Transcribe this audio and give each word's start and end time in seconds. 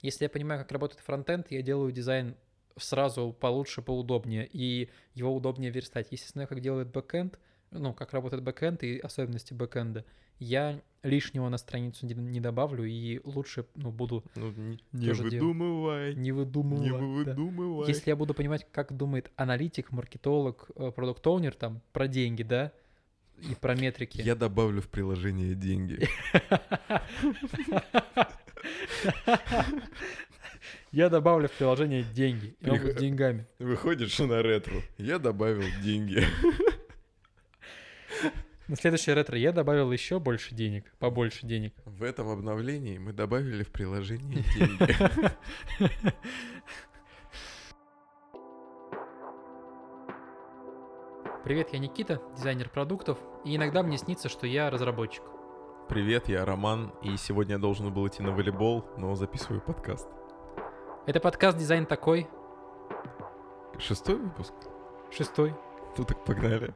Если 0.00 0.24
я 0.24 0.28
понимаю, 0.28 0.60
как 0.60 0.70
работает 0.72 1.00
фронтенд, 1.00 1.50
я 1.50 1.62
делаю 1.62 1.92
дизайн 1.92 2.36
сразу 2.76 3.32
получше, 3.32 3.82
поудобнее, 3.82 4.48
и 4.50 4.90
его 5.14 5.34
удобнее 5.34 5.70
верстать. 5.70 6.08
Если 6.10 6.28
знаю, 6.28 6.48
как 6.48 6.60
делает 6.60 6.88
бэкэнд, 6.92 7.38
ну, 7.72 7.92
как 7.92 8.12
работает 8.12 8.42
бэкэнд 8.42 8.82
и 8.84 8.98
особенности 8.98 9.52
бэкэнда, 9.52 10.04
я 10.38 10.80
лишнего 11.02 11.48
на 11.48 11.58
страницу 11.58 12.06
не, 12.06 12.40
добавлю 12.40 12.84
и 12.84 13.20
лучше, 13.24 13.66
ну, 13.74 13.90
буду 13.90 14.24
Ну, 14.36 14.52
не, 14.52 14.78
не 14.92 15.12
выдумывай. 15.12 16.14
не 16.14 16.32
выдумывать. 16.32 16.84
Не 16.84 16.90
да. 17.24 17.32
выдумывай. 17.32 17.88
Если 17.88 18.10
я 18.10 18.16
буду 18.16 18.34
понимать, 18.34 18.66
как 18.70 18.96
думает 18.96 19.32
аналитик, 19.36 19.90
маркетолог, 19.90 20.70
product 20.94 21.29
owner 21.29 21.54
там 21.54 21.82
про 21.92 22.06
деньги, 22.06 22.44
да, 22.44 22.72
и 23.42 23.54
про 23.54 23.74
метрики. 23.74 24.20
Я 24.20 24.34
добавлю 24.34 24.80
в 24.82 24.88
приложение 24.88 25.54
деньги. 25.54 26.08
Я 30.90 31.10
добавлю 31.10 31.48
в 31.48 31.52
приложение 31.52 32.02
деньги. 32.02 32.56
И 32.60 32.70
он 32.70 32.80
будет 32.80 32.96
деньгами. 32.96 33.46
Выходишь 33.58 34.18
на 34.18 34.42
ретро. 34.42 34.82
Я 34.96 35.18
добавил 35.18 35.64
деньги. 35.82 36.24
На 38.68 38.76
следующее 38.76 39.14
ретро 39.14 39.38
я 39.38 39.52
добавил 39.52 39.90
еще 39.92 40.20
больше 40.20 40.54
денег, 40.54 40.84
побольше 40.98 41.46
денег. 41.46 41.72
В 41.86 42.02
этом 42.02 42.28
обновлении 42.28 42.98
мы 42.98 43.14
добавили 43.14 43.62
в 43.62 43.70
приложение 43.70 44.44
деньги. 44.58 44.96
Привет, 51.44 51.70
я 51.72 51.78
Никита, 51.78 52.20
дизайнер 52.36 52.68
продуктов, 52.68 53.18
и 53.44 53.56
иногда 53.56 53.82
мне 53.82 53.96
снится, 53.96 54.28
что 54.28 54.46
я 54.46 54.70
разработчик. 54.70 55.22
Привет, 55.88 56.28
я 56.28 56.44
Роман, 56.44 56.92
и 57.02 57.16
сегодня 57.16 57.54
я 57.54 57.58
должен 57.58 57.92
был 57.92 58.06
идти 58.06 58.22
на 58.22 58.32
волейбол, 58.32 58.84
но 58.96 59.14
записываю 59.14 59.60
подкаст. 59.60 60.08
Это 61.06 61.20
подкаст 61.20 61.56
«Дизайн 61.56 61.86
такой», 61.86 62.28
Шестой 63.78 64.16
выпуск? 64.16 64.52
шестой. 65.10 65.54
Ну 65.96 66.04
так 66.04 66.24
погнали. 66.24 66.74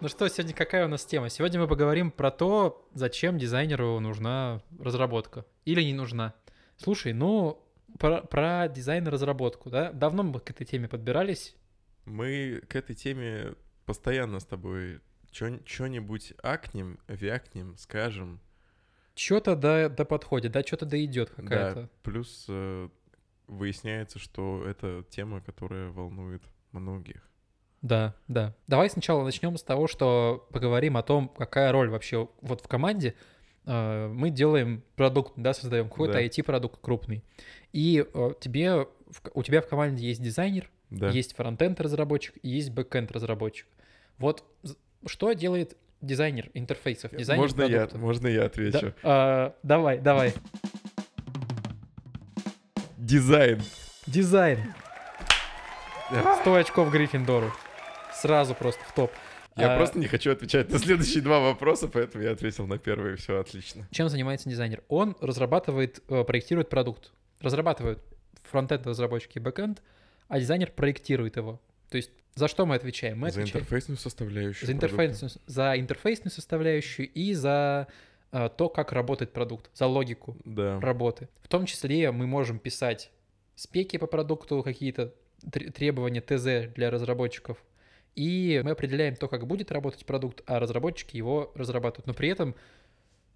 Ну 0.00 0.06
что, 0.08 0.28
сегодня 0.28 0.54
какая 0.54 0.84
у 0.84 0.88
нас 0.88 1.04
тема? 1.04 1.28
Сегодня 1.28 1.58
мы 1.58 1.66
поговорим 1.66 2.12
про 2.12 2.30
то, 2.30 2.88
зачем 2.94 3.36
дизайнеру 3.36 3.98
нужна 3.98 4.62
разработка 4.78 5.44
или 5.64 5.82
не 5.82 5.92
нужна. 5.92 6.34
Слушай, 6.76 7.12
ну, 7.12 7.60
про, 7.98 8.20
про 8.22 8.68
дизайн 8.68 9.08
и 9.08 9.10
разработку, 9.10 9.70
да? 9.70 9.90
Давно 9.90 10.22
мы 10.22 10.38
к 10.38 10.50
этой 10.50 10.64
теме 10.64 10.86
подбирались. 10.88 11.56
Мы 12.04 12.62
к 12.68 12.76
этой 12.76 12.94
теме 12.94 13.54
постоянно 13.86 14.38
с 14.38 14.44
тобой 14.46 15.00
что-нибудь 15.32 16.32
акнем, 16.44 17.00
вякнем, 17.08 17.76
скажем. 17.76 18.40
Что-то 19.16 19.56
да, 19.56 19.88
да 19.88 20.04
подходит, 20.04 20.52
да, 20.52 20.62
что-то 20.62 20.86
да 20.86 21.02
идет 21.04 21.32
Да, 21.36 21.42
какая-то. 21.42 21.90
плюс 22.04 22.46
э, 22.48 22.88
выясняется, 23.48 24.20
что 24.20 24.64
это 24.64 25.04
тема, 25.10 25.40
которая 25.40 25.90
волнует 25.90 26.42
многих. 26.70 27.27
Да, 27.82 28.14
да. 28.26 28.54
Давай 28.66 28.90
сначала 28.90 29.22
начнем 29.24 29.56
с 29.56 29.62
того, 29.62 29.86
что 29.86 30.46
поговорим 30.52 30.96
о 30.96 31.02
том, 31.02 31.28
какая 31.28 31.70
роль 31.72 31.88
вообще 31.90 32.28
вот 32.40 32.60
в 32.60 32.68
команде. 32.68 33.14
Э, 33.66 34.08
Мы 34.08 34.30
делаем 34.30 34.82
продукт, 34.96 35.34
да, 35.36 35.54
создаем 35.54 35.88
какой-то 35.88 36.14
Да. 36.14 36.22
IT-продукт 36.24 36.80
крупный. 36.80 37.22
И 37.72 38.04
э, 38.12 38.30
тебе, 38.40 38.86
у 39.34 39.42
тебя 39.42 39.60
в 39.62 39.68
команде 39.68 40.06
есть 40.08 40.20
дизайнер, 40.22 40.68
Да. 40.90 41.08
есть 41.10 41.36
фронтенд 41.36 41.80
разработчик 41.80 42.34
и 42.42 42.48
есть 42.48 42.70
бэкенд 42.70 43.12
разработчик. 43.12 43.66
Вот 44.18 44.42
что 45.06 45.32
делает 45.34 45.76
дизайнер 46.00 46.50
интерфейсов, 46.54 47.14
дизайнер 47.16 47.42
можно 47.42 47.62
я, 47.62 47.68
продукта? 47.78 47.98
можно 47.98 48.26
я 48.28 48.40
Да, 48.40 48.46
отвечу? 48.46 48.94
а, 49.04 49.54
давай, 49.62 49.98
давай. 49.98 50.32
Дизайн. 52.96 53.62
Дизайн. 54.06 54.58
100 56.40 56.54
очков 56.54 56.90
Гриффиндору. 56.90 57.52
Сразу 58.20 58.54
просто 58.54 58.82
в 58.84 58.92
топ. 58.94 59.10
Я 59.56 59.74
А, 59.74 59.76
просто 59.76 59.98
не 59.98 60.06
хочу 60.06 60.30
отвечать 60.30 60.70
на 60.70 60.78
следующие 60.78 61.22
два 61.22 61.40
вопроса, 61.40 61.88
поэтому 61.88 62.22
я 62.22 62.30
ответил 62.32 62.66
на 62.66 62.78
первый, 62.78 63.16
все 63.16 63.40
отлично. 63.40 63.88
Чем 63.90 64.08
занимается 64.08 64.48
дизайнер? 64.48 64.82
Он 64.88 65.16
разрабатывает, 65.20 66.00
э, 66.08 66.22
проектирует 66.24 66.68
продукт. 66.68 67.10
Разрабатывает 67.40 67.98
фронтенд 68.44 68.86
разработчик 68.86 69.36
и 69.36 69.40
бэкенд, 69.40 69.82
а 70.28 70.38
дизайнер 70.38 70.70
проектирует 70.70 71.36
его. 71.36 71.60
То 71.90 71.96
есть 71.96 72.10
за 72.34 72.46
что 72.46 72.66
мы 72.66 72.76
отвечаем? 72.76 73.18
Мы 73.18 73.30
За 73.30 73.40
отвечаем 73.40 73.62
интерфейсную 73.64 73.98
составляющую. 73.98 74.66
за, 74.66 74.72
интерфейсную, 74.72 75.30
за 75.46 75.74
интерфейсную 75.78 76.30
составляющую 76.32 77.08
и 77.08 77.32
за 77.34 77.88
э, 78.30 78.48
то, 78.56 78.68
как 78.68 78.92
работает 78.92 79.32
продукт, 79.32 79.70
за 79.74 79.86
логику 79.86 80.36
Да. 80.44 80.78
работы. 80.80 81.28
В 81.42 81.48
том 81.48 81.66
числе 81.66 82.12
мы 82.12 82.26
можем 82.28 82.58
писать 82.60 83.10
спеки 83.56 83.96
по 83.98 84.06
продукту, 84.06 84.62
какие-то 84.62 85.14
тр- 85.44 85.72
требования 85.72 86.20
ТЗ 86.20 86.72
для 86.74 86.90
разработчиков. 86.90 87.56
И 88.18 88.60
мы 88.64 88.72
определяем 88.72 89.14
то, 89.14 89.28
как 89.28 89.46
будет 89.46 89.70
работать 89.70 90.04
продукт, 90.04 90.42
а 90.46 90.58
разработчики 90.58 91.16
его 91.16 91.52
разрабатывают. 91.54 92.08
Но 92.08 92.14
при 92.14 92.28
этом, 92.28 92.56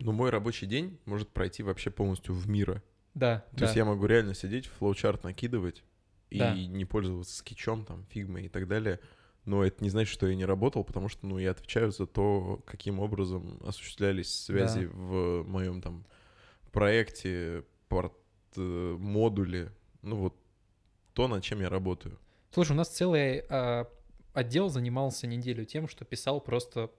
Но 0.01 0.11
мой 0.11 0.31
рабочий 0.31 0.67
день 0.67 0.99
может 1.05 1.29
пройти 1.29 1.63
вообще 1.63 1.91
полностью 1.91 2.35
в 2.35 2.49
мира. 2.49 2.83
да, 3.15 3.45
То 3.53 3.59
да, 3.59 3.65
есть 3.67 3.77
я 3.77 3.85
могу 3.85 4.07
реально 4.07 4.35
сидеть, 4.35 4.67
флоучарт 4.67 5.23
накидывать 5.23 5.85
и 6.31 6.39
Да. 6.39 6.53
не 6.53 6.85
пользоваться 6.85 7.37
скетчом, 7.37 7.85
там, 7.85 8.05
фигмой 8.11 8.47
и 8.47 8.49
так 8.49 8.67
далее. 8.67 8.99
Но 9.45 9.65
это 9.65 9.85
не 9.85 9.91
значит, 9.91 10.13
что 10.13 10.27
я 10.27 10.35
не 10.35 10.45
работал, 10.45 10.83
потому 10.83 11.09
что, 11.09 11.27
ну, 11.27 11.39
я 11.39 11.53
отвечаю 11.53 11.93
за 11.93 12.07
то, 12.07 12.61
каким 12.67 12.99
образом 12.99 13.61
осуществлялись 13.65 14.35
связи 14.35 14.87
в 14.93 15.45
моем 15.45 15.81
там 15.81 16.05
проекте, 16.73 17.65
порт, 17.89 18.15
э, 18.57 18.97
модуле, 18.99 19.73
ну 20.03 20.17
вот 20.17 20.35
то, 21.13 21.29
над 21.29 21.45
чем 21.45 21.61
я 21.61 21.69
работаю. 21.69 22.19
Слушай, 22.51 22.73
у 22.73 22.77
нас 22.77 22.89
целый 22.89 23.45
а, 23.49 23.87
отдел 24.33 24.69
занимался 24.69 25.27
неделю 25.27 25.65
тем, 25.65 25.89
что 25.89 26.05
писал 26.05 26.41
просто 26.41 26.91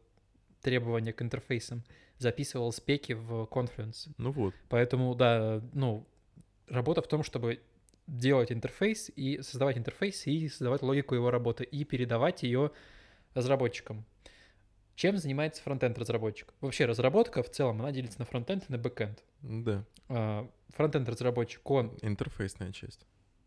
требования 0.62 1.14
к 1.14 1.22
интерфейсам, 1.22 1.84
записывал 2.18 2.72
спеки 2.72 3.14
в 3.14 3.44
Confluence. 3.52 4.10
Ну 4.18 4.32
вот. 4.32 4.54
Поэтому, 4.70 5.14
да, 5.16 5.62
ну, 5.74 6.08
работа 6.68 7.02
в 7.02 7.08
том, 7.08 7.24
чтобы 7.24 7.62
делать 8.08 8.52
интерфейс 8.52 9.10
и 9.16 9.42
создавать 9.42 9.78
интерфейс 9.78 10.28
и 10.28 10.48
создавать 10.50 10.82
логику 10.82 11.16
его 11.16 11.32
работы 11.32 11.64
и 11.64 11.84
передавать 11.86 12.44
ее 12.44 12.72
разработчикам. 13.34 14.06
Чем 14.96 15.18
занимается 15.18 15.62
фронтенд 15.64 15.98
разработчик? 15.98 16.54
Вообще 16.62 16.86
разработка 16.86 17.42
в 17.42 17.50
целом, 17.50 17.80
она 17.80 17.92
делится 17.92 18.20
на 18.20 18.26
фронтенд 18.26 18.66
и 18.70 18.72
на 18.72 18.78
бэкенд. 18.78 19.24
Да, 19.42 19.84
А, 20.08 20.48
Фронтенд 20.70 21.08
разработчик, 21.10 21.70
он, 21.70 21.98
интерфейсная 22.02 22.72
часть. 22.72 23.06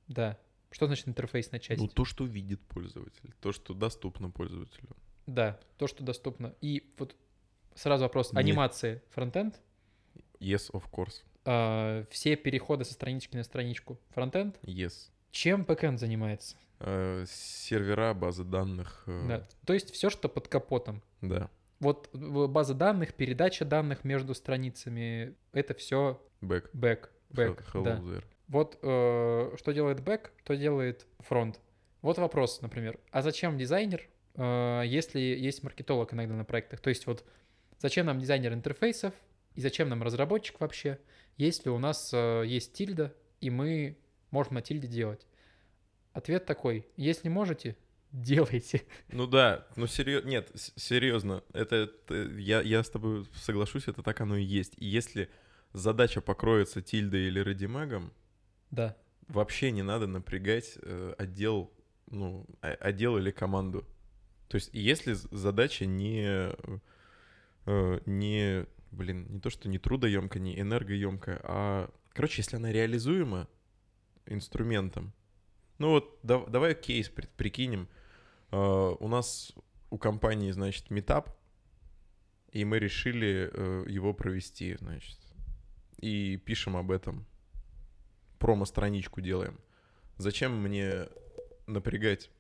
да. 0.09 0.39
Что 0.71 0.87
значит 0.87 1.09
интерфейсная 1.09 1.61
часть? 1.61 1.81
Ну, 1.81 1.89
то, 1.89 2.05
что 2.05 2.25
видит 2.25 2.61
пользователь, 2.69 3.35
то, 3.41 3.53
что 3.53 3.73
доступно 3.75 4.31
пользователю. 4.31 4.89
Да, 5.27 5.59
то, 5.79 5.87
что 5.87 6.05
доступно. 6.05 6.55
И 6.61 6.93
вот 6.99 7.17
сразу 7.75 8.05
вопрос. 8.05 8.33
Не- 8.33 8.39
Анимации 8.41 9.03
фронтенд, 9.11 9.61
Yes, 10.39 10.71
of 10.73 10.85
course. 10.91 11.23
а, 11.45 12.05
все 12.11 12.37
переходы 12.37 12.85
со 12.85 12.93
странички 12.95 13.37
на 13.37 13.43
страничку 13.45 13.99
фронтенд. 14.11 14.59
Yes. 14.63 15.11
Чем 15.31 15.65
бэкенд 15.65 15.99
занимается? 16.01 16.57
Э, 16.79 17.25
сервера, 17.27 18.13
базы 18.15 18.45
данных. 18.45 19.03
э, 19.07 19.25
Да. 19.29 19.49
То 19.65 19.73
есть 19.73 19.91
все, 19.93 20.11
что 20.11 20.29
под 20.29 20.49
капотом. 20.49 21.03
да. 21.23 21.49
Вот 21.79 22.09
база 22.15 22.73
данных, 22.73 23.13
передача 23.13 23.67
данных 23.67 24.03
между 24.05 24.35
страницами, 24.35 25.35
это 25.53 25.75
все 25.75 26.19
Бэк. 26.41 26.71
бэк. 26.73 27.11
Бэк, 27.31 27.65
Hello 27.75 27.85
да. 27.85 27.97
there. 27.99 28.25
Вот 28.49 28.79
э, 28.83 29.57
что 29.59 29.73
делает 29.73 30.01
бэк, 30.01 30.31
что 30.45 30.57
делает 30.57 31.07
фронт. 31.19 31.61
Вот 32.03 32.19
вопрос, 32.19 32.61
например, 32.63 32.99
а 33.11 33.23
зачем 33.23 33.59
дизайнер, 33.59 34.09
э, 34.35 34.83
если 34.87 35.19
есть 35.19 35.63
маркетолог 35.65 36.15
иногда 36.15 36.35
на 36.35 36.45
проектах? 36.45 36.81
То 36.81 36.89
есть 36.91 37.07
вот 37.07 37.25
зачем 37.79 38.07
нам 38.07 38.21
дизайнер 38.21 38.53
интерфейсов 38.53 39.13
и 39.55 39.61
зачем 39.61 39.89
нам 39.89 40.03
разработчик 40.03 40.61
вообще, 40.61 40.99
если 41.37 41.71
у 41.71 41.79
нас 41.79 42.11
э, 42.13 42.45
есть 42.47 42.73
тильда, 42.75 43.13
и 43.41 43.51
мы 43.51 43.99
можем 44.31 44.55
на 44.55 44.63
тильде 44.63 44.87
делать? 44.87 45.27
Ответ 46.13 46.47
такой, 46.47 46.87
если 46.97 47.29
можете, 47.29 47.77
делайте. 48.13 48.83
Ну 49.09 49.27
да, 49.27 49.67
ну 49.75 49.89
серьезно, 49.89 50.29
нет, 50.29 50.51
серьезно, 50.77 51.43
это, 51.53 51.77
это- 52.07 52.15
я, 52.39 52.61
я 52.61 52.85
с 52.85 52.91
тобой 52.91 53.27
соглашусь, 53.35 53.89
это 53.89 54.03
так 54.03 54.21
оно 54.21 54.37
и 54.37 54.45
есть. 54.45 54.75
И 54.77 54.87
если 54.87 55.29
задача 55.73 56.21
покроется 56.21 56.81
тильдой 56.81 57.27
или 57.27 57.41
редимагом, 57.41 58.13
Да, 58.77 58.95
вообще 59.29 59.71
не 59.71 59.83
надо 59.83 60.07
напрягать 60.07 60.79
э, 60.83 61.15
отдел, 61.17 61.73
ну, 62.11 62.45
о- 62.61 62.75
отдел 62.75 63.17
или 63.17 63.31
команду. 63.31 63.87
То 64.49 64.57
есть 64.57 64.69
если 64.75 65.15
задача 65.15 65.87
не, 65.87 66.53
э, 67.65 68.01
не, 68.05 68.67
блин, 68.91 69.27
не 69.31 69.41
то, 69.41 69.49
что 69.49 69.71
не 69.71 69.79
трудоемкая, 69.79 70.43
не 70.43 70.61
энергоемкая, 70.61 71.41
а, 71.43 71.91
короче, 72.11 72.43
если 72.43 72.57
она 72.57 72.71
реализуема 72.71 73.49
инструментом, 74.27 75.15
ну 75.79 75.89
вот 75.91 76.19
да- 76.23 76.45
давай 76.47 76.75
кейс 76.75 77.09
при- 77.09 77.29
прикинем, 77.37 77.89
Э, 78.53 78.95
у 79.01 79.09
нас 79.09 79.53
у 79.91 79.99
компании, 79.99 80.53
значит, 80.53 80.89
метап, 80.91 81.37
и 82.53 82.65
мы 82.65 82.79
решили 82.79 83.51
его 83.91 84.15
провести, 84.15 84.77
значит, 84.77 85.19
и 85.99 86.37
пишем 86.37 86.77
об 86.77 86.93
этом. 86.93 87.27
Промо-страничку 88.39 89.21
делаем. 89.21 89.59
Зачем 90.19 90.61
мне 90.63 91.09
напрягать? 91.67 92.31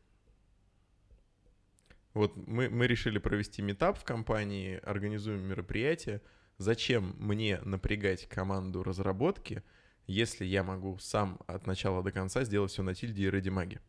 Вот 2.14 2.34
мы, 2.36 2.70
мы 2.70 2.86
решили 2.86 3.18
провести 3.18 3.60
метап 3.60 3.98
в 3.98 4.04
компании, 4.04 4.80
организуем 4.82 5.42
мероприятие. 5.42 6.22
Зачем 6.58 7.14
мне 7.18 7.60
напрягать 7.62 8.26
команду 8.28 8.82
разработки, 8.82 9.62
если 10.06 10.46
я 10.46 10.62
могу 10.62 10.96
сам 10.98 11.38
от 11.46 11.66
начала 11.66 12.02
до 12.02 12.12
конца 12.12 12.44
сделать 12.44 12.70
все 12.72 12.82
на 12.82 12.94
тильде 12.94 13.24
и 13.24 13.30
ради 13.30 13.50
маги? 13.50 13.80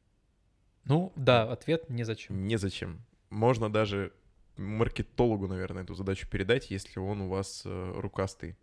Ну, 0.83 1.13
да, 1.15 1.43
ответ 1.49 1.89
незачем. 1.89 2.45
Незачем. 2.47 3.01
Можно 3.29 3.71
даже 3.71 4.11
маркетологу, 4.57 5.47
наверное, 5.47 5.83
эту 5.83 5.93
задачу 5.93 6.27
передать, 6.29 6.71
если 6.71 6.99
он 6.99 7.21
у 7.21 7.29
вас 7.29 7.61
э, 7.65 7.93
рукастый 7.95 8.57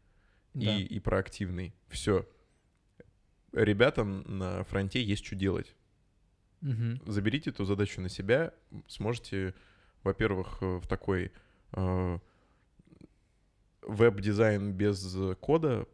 Да. 0.53 0.75
и, 0.77 0.83
и 0.83 1.01
проактивный. 1.01 1.75
Все. 1.89 2.27
Ребятам 3.55 4.25
на 4.27 4.65
фронте 4.65 5.03
есть 5.03 5.25
что 5.25 5.37
делать. 5.37 5.75
Мгм. 6.61 7.01
Заберите 7.07 7.51
эту 7.51 7.65
задачу 7.65 8.01
на 8.01 8.09
себя, 8.09 8.53
сможете, 8.89 9.55
во-первых, 10.03 10.59
э, 10.61 10.79
в 10.79 10.87
такой 10.87 11.31
э, 11.73 12.19
веб-дизайн 13.83 14.73
без 14.73 15.17
кода 15.41 15.87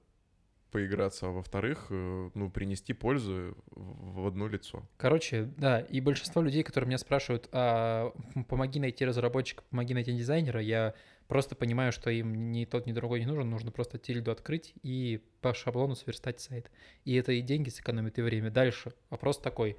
поиграться, 0.70 1.26
а 1.26 1.30
во-вторых, 1.30 1.88
э, 1.90 2.30
ну, 2.34 2.50
принести 2.50 2.92
пользу 2.92 3.56
в 3.70 4.26
одно 4.26 4.46
лицо. 4.46 4.88
Короче, 4.96 5.50
да, 5.56 5.80
и 5.80 6.00
большинство 6.00 6.40
людей, 6.42 6.62
которые 6.62 6.86
меня 6.88 6.98
спрашивают, 6.98 7.48
а 7.52 8.12
помоги 8.48 8.80
найти 8.80 9.04
разработчика, 9.04 9.64
помоги 9.70 9.94
найти 9.94 10.12
дизайнера, 10.12 10.62
я 10.62 10.94
просто 11.30 11.54
понимаю, 11.54 11.92
что 11.92 12.10
им 12.10 12.52
ни 12.52 12.66
тот, 12.66 12.86
ни 12.86 12.92
другой 12.92 13.20
не 13.20 13.26
нужен, 13.26 13.48
нужно 13.48 13.70
просто 13.70 13.96
тильду 13.98 14.30
открыть 14.30 14.74
и 14.82 15.22
по 15.40 15.54
шаблону 15.54 15.94
сверстать 15.94 16.40
сайт. 16.40 16.70
И 17.06 17.14
это 17.14 17.32
и 17.32 17.40
деньги 17.40 17.70
сэкономит, 17.70 18.18
и 18.18 18.22
время. 18.22 18.50
Дальше 18.50 18.92
вопрос 19.08 19.38
такой. 19.38 19.78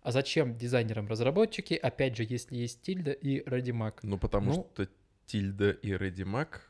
А 0.00 0.12
зачем 0.12 0.56
дизайнерам 0.56 1.08
разработчики, 1.08 1.74
опять 1.74 2.16
же, 2.16 2.24
если 2.26 2.56
есть 2.56 2.80
тильда 2.82 3.10
и 3.12 3.42
Радимак? 3.46 4.02
Ну, 4.02 4.16
потому 4.18 4.52
Ну- 4.52 4.66
что 4.72 4.88
Тильда 5.26 5.70
и 5.72 5.90
ReadyMac 5.90 6.60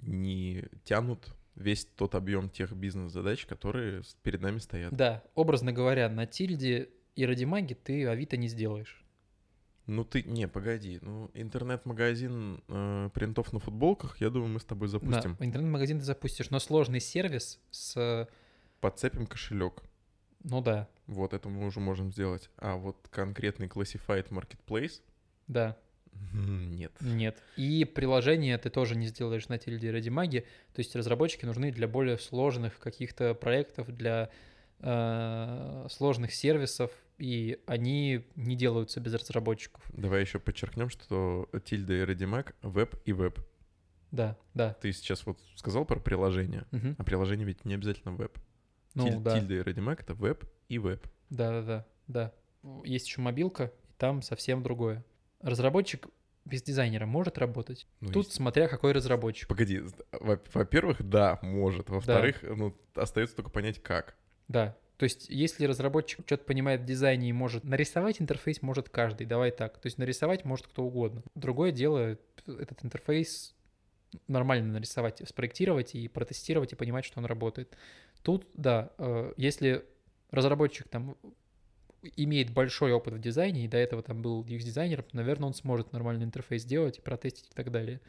не 0.00 0.64
тянут 0.82 1.28
весь 1.54 1.84
тот 1.84 2.16
объем 2.16 2.50
тех 2.50 2.72
бизнес-задач, 2.72 3.46
которые 3.46 4.02
перед 4.24 4.40
нами 4.40 4.58
стоят. 4.58 4.92
Да, 4.92 5.22
образно 5.36 5.72
говоря, 5.72 6.08
на 6.08 6.26
тильде 6.26 6.88
и 7.14 7.24
Радимаге 7.24 7.76
ты 7.76 8.08
Авито 8.08 8.36
не 8.36 8.48
сделаешь. 8.48 9.03
Ну 9.86 10.04
ты, 10.04 10.22
не, 10.22 10.48
погоди, 10.48 10.98
ну 11.02 11.30
интернет-магазин 11.34 12.62
э, 12.68 13.10
принтов 13.12 13.52
на 13.52 13.58
футболках, 13.58 14.18
я 14.20 14.30
думаю, 14.30 14.52
мы 14.52 14.60
с 14.60 14.64
тобой 14.64 14.88
запустим. 14.88 15.36
Да, 15.38 15.44
интернет-магазин 15.44 15.98
ты 15.98 16.04
запустишь, 16.04 16.50
но 16.50 16.58
сложный 16.58 17.00
сервис 17.00 17.60
с... 17.70 18.28
Подцепим 18.80 19.26
кошелек. 19.26 19.82
Ну 20.42 20.60
да, 20.60 20.88
Вот 21.06 21.32
это 21.32 21.48
мы 21.48 21.66
уже 21.66 21.80
можем 21.80 22.12
сделать. 22.12 22.50
А 22.58 22.76
вот 22.76 22.96
конкретный 23.10 23.66
classified 23.66 24.28
marketplace 24.28 25.00
да. 25.48 25.76
нет. 26.32 26.92
Нет. 27.00 27.42
И 27.56 27.84
приложение 27.84 28.56
ты 28.58 28.70
тоже 28.70 28.94
не 28.96 29.06
сделаешь 29.06 29.48
на 29.48 29.58
тильде 29.58 29.88
и 29.88 29.90
Радимаге. 29.90 30.42
То 30.74 30.80
есть 30.80 30.94
разработчики 30.96 31.44
нужны 31.44 31.72
для 31.72 31.88
более 31.88 32.18
сложных 32.18 32.78
каких-то 32.78 33.34
проектов, 33.34 33.94
для 33.94 34.30
э, 34.80 35.86
сложных 35.90 36.34
сервисов, 36.34 36.90
и 37.18 37.60
они 37.66 38.24
не 38.36 38.56
делаются 38.56 39.00
без 39.00 39.14
разработчиков. 39.14 39.82
Давай 39.92 40.20
еще 40.22 40.38
подчеркнем, 40.38 40.88
что 40.90 41.48
Тильда 41.64 41.94
и 41.94 42.00
ReadyMac 42.04 42.54
веб 42.62 42.96
и 43.04 43.12
веб. 43.12 43.38
Да, 44.10 44.36
да. 44.54 44.74
Ты 44.74 44.92
сейчас 44.92 45.26
вот 45.26 45.40
сказал 45.56 45.84
про 45.84 45.98
приложение, 45.98 46.66
Мгм. 46.70 46.96
а 46.98 47.04
приложение 47.04 47.46
ведь 47.46 47.64
не 47.64 47.74
обязательно 47.74 48.12
веб. 48.14 48.38
Ну 48.94 49.06
Тиль- 49.08 49.20
да, 49.20 49.38
Тильда 49.38 49.54
и 49.54 49.58
ReadyMac 49.60 50.00
это 50.02 50.14
веб 50.14 50.44
и 50.68 50.78
веб. 50.78 51.06
да, 51.30 51.50
да, 51.50 51.62
да, 51.62 51.86
да. 52.06 52.32
Есть 52.84 53.06
еще 53.08 53.20
мобилка, 53.20 53.72
и 53.88 53.92
там 53.98 54.22
совсем 54.22 54.62
другое. 54.62 55.04
Разработчик 55.40 56.06
без 56.44 56.62
дизайнера 56.62 57.06
может 57.06 57.38
работать. 57.38 57.86
Ну, 58.00 58.08
Тут 58.12 58.26
есть- 58.26 58.36
смотря 58.36 58.68
какой 58.68 58.92
разработчик. 58.92 59.48
Погоди, 59.48 59.82
во- 60.12 60.40
во-первых, 60.52 61.02
да, 61.02 61.38
может. 61.42 61.90
Во-вторых, 61.90 62.42
ну, 62.42 62.76
остается 62.94 63.36
только 63.36 63.50
понять, 63.50 63.82
как. 63.82 64.16
Да. 64.48 64.76
То 64.96 65.04
есть, 65.04 65.26
если 65.28 65.66
разработчик 65.66 66.20
что-то 66.24 66.44
понимает 66.44 66.82
в 66.82 66.84
дизайне 66.84 67.30
и 67.30 67.32
может 67.32 67.64
нарисовать 67.64 68.20
интерфейс, 68.20 68.62
может 68.62 68.88
каждый. 68.88 69.26
Давай 69.26 69.50
так. 69.50 69.78
То 69.78 69.86
есть 69.86 69.98
нарисовать 69.98 70.44
может 70.44 70.66
кто 70.66 70.84
угодно. 70.84 71.22
Другое 71.34 71.72
дело 71.72 72.16
этот 72.46 72.84
интерфейс 72.84 73.54
нормально 74.28 74.74
нарисовать, 74.74 75.20
спроектировать 75.28 75.94
и 75.94 76.06
протестировать 76.06 76.72
и 76.72 76.76
понимать, 76.76 77.04
что 77.04 77.18
он 77.18 77.26
работает. 77.26 77.76
Тут, 78.22 78.46
да, 78.54 78.90
э, 78.98 79.32
если 79.36 79.84
разработчик 80.30 80.88
там 80.88 81.16
имеет 82.16 82.52
большой 82.52 82.92
опыт 82.92 83.14
в 83.14 83.20
дизайне 83.20 83.64
и 83.64 83.68
до 83.68 83.78
этого 83.78 84.02
там 84.02 84.22
был 84.22 84.44
UX-дизайнером, 84.44 85.06
наверное, 85.12 85.48
он 85.48 85.54
сможет 85.54 85.92
нормальный 85.92 86.24
интерфейс 86.24 86.62
сделать 86.62 86.98
и 86.98 87.00
протестить 87.00 87.48
и 87.50 87.54
так 87.54 87.70
далее. 87.70 88.00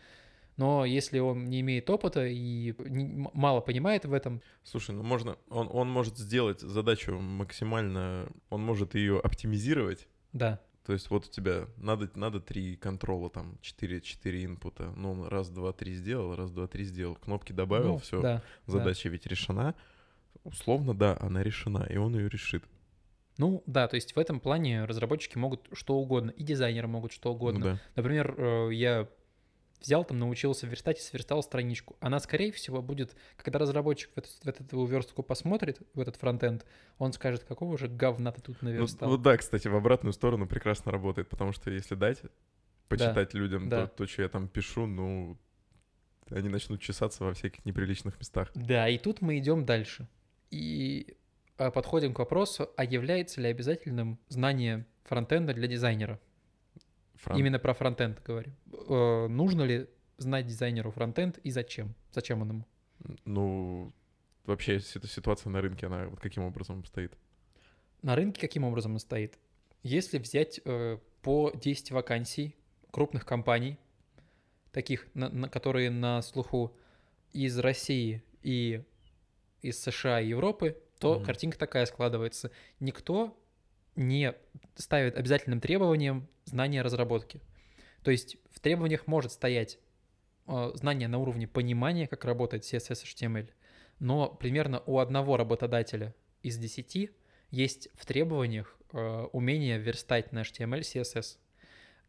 Но 0.57 0.85
если 0.85 1.19
он 1.19 1.45
не 1.45 1.59
имеет 1.61 1.89
опыта 1.89 2.25
и 2.25 2.73
не- 2.79 3.27
мало 3.33 3.59
понимает 3.61 4.05
в 4.05 4.13
этом, 4.13 4.41
Слушай, 4.63 4.95
ну 4.95 5.03
можно, 5.03 5.37
он, 5.49 5.67
он 5.71 5.89
может 5.89 6.17
сделать 6.17 6.61
задачу 6.61 7.19
максимально, 7.19 8.27
он 8.49 8.61
может 8.63 8.95
ее 8.95 9.19
оптимизировать. 9.19 10.07
да, 10.33 10.59
То 10.85 10.93
есть 10.93 11.09
вот 11.09 11.25
у 11.27 11.29
тебя 11.29 11.67
надо, 11.77 12.09
надо 12.15 12.39
три 12.39 12.75
контрола, 12.77 13.29
там, 13.29 13.57
4, 13.61 13.99
4 14.01 14.45
инпута. 14.45 14.93
Ну, 14.95 15.11
он 15.11 15.27
раз, 15.27 15.49
два, 15.49 15.73
три 15.73 15.93
сделал, 15.95 16.35
раз, 16.35 16.51
два, 16.51 16.67
три 16.67 16.83
сделал. 16.85 17.15
Кнопки 17.15 17.51
добавил, 17.53 17.93
ну, 17.93 17.97
все, 17.97 18.21
да, 18.21 18.41
задача 18.65 19.09
ведь 19.09 19.25
решена. 19.27 19.75
Условно, 20.43 20.93
да, 20.93 21.17
она 21.19 21.41
решена, 21.43 21.87
и 21.89 21.97
он 21.97 22.15
ее 22.15 22.29
решит. 22.29 22.63
Ну 23.37 23.63
да, 23.65 23.87
то 23.87 23.95
есть 23.95 24.15
в 24.15 24.19
этом 24.19 24.39
плане 24.39 24.85
разработчики 24.85 25.37
могут 25.37 25.67
что 25.73 25.95
угодно, 25.95 26.29
и 26.31 26.43
дизайнеры 26.43 26.87
могут 26.87 27.11
что 27.11 27.29
Ну 27.29 27.35
угодно. 27.35 27.63
да. 27.65 27.81
Например, 27.95 28.33
э, 28.37 28.69
я 28.73 29.09
взял 29.85 30.03
там, 30.03 30.19
научился 30.19 30.67
верстать 30.67 30.99
и 30.99 31.01
сверстал 31.01 31.43
страничку. 31.43 31.95
Она, 31.99 32.19
скорее 32.19 32.51
всего, 32.51 32.81
будет, 32.81 33.15
когда 33.37 33.59
разработчик 33.59 34.11
в 34.13 34.17
эту, 34.17 34.29
в 34.29 34.47
эту 34.47 34.85
верстку 34.85 35.23
посмотрит, 35.23 35.79
в 35.93 35.99
этот 35.99 36.15
фронтенд, 36.15 36.65
он 36.97 37.13
скажет, 37.13 37.43
какого 37.43 37.77
же 37.77 37.87
говна 37.87 38.31
ты 38.31 38.41
тут 38.41 38.57
Ну, 38.61 38.69
наверстал. 38.69 39.09
вот 39.09 39.21
да, 39.21 39.37
кстати, 39.37 39.67
в 39.67 39.75
обратную 39.75 40.13
сторону 40.13 40.47
прекрасно 40.47 40.91
работает, 40.91 41.29
потому 41.29 41.51
что 41.51 41.69
если 41.69 41.95
дать 41.95 42.21
почитать 42.87 43.33
людям 43.33 43.69
да. 43.69 43.87
то, 43.87 43.97
то, 43.97 44.07
что 44.07 44.23
я 44.23 44.29
там 44.29 44.47
пишу, 44.47 44.85
ну, 44.85 45.37
они 46.29 46.49
начнут 46.49 46.81
чесаться 46.81 47.23
во 47.23 47.33
всяких 47.33 47.65
неприличных 47.65 48.17
местах. 48.19 48.51
Да, 48.55 48.89
и 48.89 48.97
тут 48.97 49.21
мы 49.21 49.37
идем 49.37 49.65
дальше. 49.65 50.07
И 50.51 51.17
а, 51.57 51.71
подходим 51.71 52.13
к 52.13 52.19
вопросу, 52.19 52.69
а 52.75 52.83
является 52.83 53.41
ли 53.41 53.47
обязательным 53.47 54.19
знание 54.29 54.85
фронтенда 55.03 55.53
для 55.53 55.67
дизайнера? 55.67 56.19
Фран- 57.25 57.37
Именно 57.39 57.59
про 57.59 57.73
фронтенд 57.73 58.21
говорю. 58.23 58.51
Э, 58.89 59.27
нужно 59.27 59.63
ли 59.63 59.87
знать 60.17 60.45
дизайнеру 60.45 60.91
фронтенд 60.91 61.37
и 61.39 61.51
зачем? 61.51 61.93
Зачем 62.11 62.41
он 62.41 62.49
ему? 62.49 62.65
Ну, 63.25 63.91
вообще 64.45 64.77
эта 64.77 65.07
ситуация 65.07 65.49
на 65.49 65.61
рынке, 65.61 65.87
она 65.87 66.07
вот 66.07 66.19
каким 66.19 66.43
образом 66.43 66.83
стоит? 66.85 67.17
На 68.01 68.15
рынке 68.15 68.39
каким 68.39 68.63
образом 68.63 68.93
он 68.93 68.99
стоит? 68.99 69.37
Если 69.83 70.17
взять 70.19 70.61
э, 70.65 70.97
по 71.21 71.51
10 71.51 71.91
вакансий 71.91 72.55
крупных 72.91 73.25
компаний, 73.25 73.77
таких, 74.71 75.07
на, 75.13 75.29
на- 75.29 75.49
которые 75.49 75.89
на 75.89 76.21
слуху 76.21 76.75
из 77.33 77.57
России 77.59 78.23
и 78.43 78.83
из 79.61 79.79
США 79.81 80.21
и 80.21 80.27
Европы, 80.27 80.77
то 80.99 81.15
Мгм. 81.15 81.25
картинка 81.25 81.57
такая 81.57 81.85
складывается. 81.85 82.51
Никто 82.79 83.37
не 83.95 84.33
ставит 84.75 85.17
обязательным 85.17 85.61
требованием 85.61 86.27
знания 86.45 86.81
разработки. 86.81 87.41
То 88.03 88.11
есть 88.11 88.37
в 88.51 88.59
требованиях 88.59 89.07
может 89.07 89.31
стоять 89.31 89.79
э, 90.47 90.71
знание 90.75 91.07
на 91.07 91.17
уровне 91.17 91.47
понимания, 91.47 92.07
как 92.07 92.25
работает 92.25 92.63
CSS 92.63 93.03
HTML, 93.03 93.49
но 93.99 94.29
примерно 94.29 94.81
у 94.85 94.99
одного 94.99 95.37
работодателя 95.37 96.13
из 96.43 96.57
10 96.57 97.11
есть 97.51 97.89
в 97.95 98.05
требованиях 98.05 98.77
э, 98.91 99.27
умение 99.31 99.79
верстать 99.79 100.31
на 100.31 100.41
HTML, 100.41 100.81
CSS. 100.81 101.37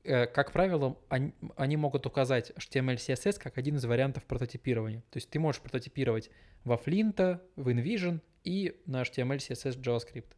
Э, 0.04 0.26
как 0.26 0.52
правило, 0.52 0.98
они, 1.08 1.76
могут 1.76 2.06
указать 2.06 2.52
HTML, 2.56 2.96
CSS 2.96 3.38
как 3.38 3.58
один 3.58 3.76
из 3.76 3.84
вариантов 3.84 4.24
прототипирования. 4.24 5.00
То 5.10 5.18
есть 5.18 5.30
ты 5.30 5.38
можешь 5.38 5.62
прототипировать 5.62 6.30
во 6.64 6.76
Flint, 6.76 7.40
в 7.56 7.68
InVision 7.68 8.20
и 8.44 8.80
на 8.86 9.02
HTML, 9.02 9.38
CSS, 9.38 9.80
JavaScript. 9.80 10.32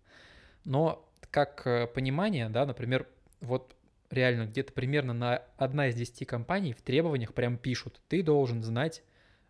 Но 0.65 1.08
как 1.31 1.67
э, 1.67 1.87
понимание, 1.87 2.49
да, 2.49 2.67
например, 2.67 3.07
вот 3.41 3.75
реально 4.11 4.47
где-то 4.47 4.73
примерно 4.73 5.13
на 5.13 5.43
одна 5.57 5.89
из 5.89 5.95
10 5.95 6.27
компаний 6.27 6.73
в 6.73 6.83
требованиях 6.83 7.35
прям 7.35 7.59
пишут, 7.59 8.01
ты 8.09 8.23
должен 8.23 8.63
знать 8.63 9.03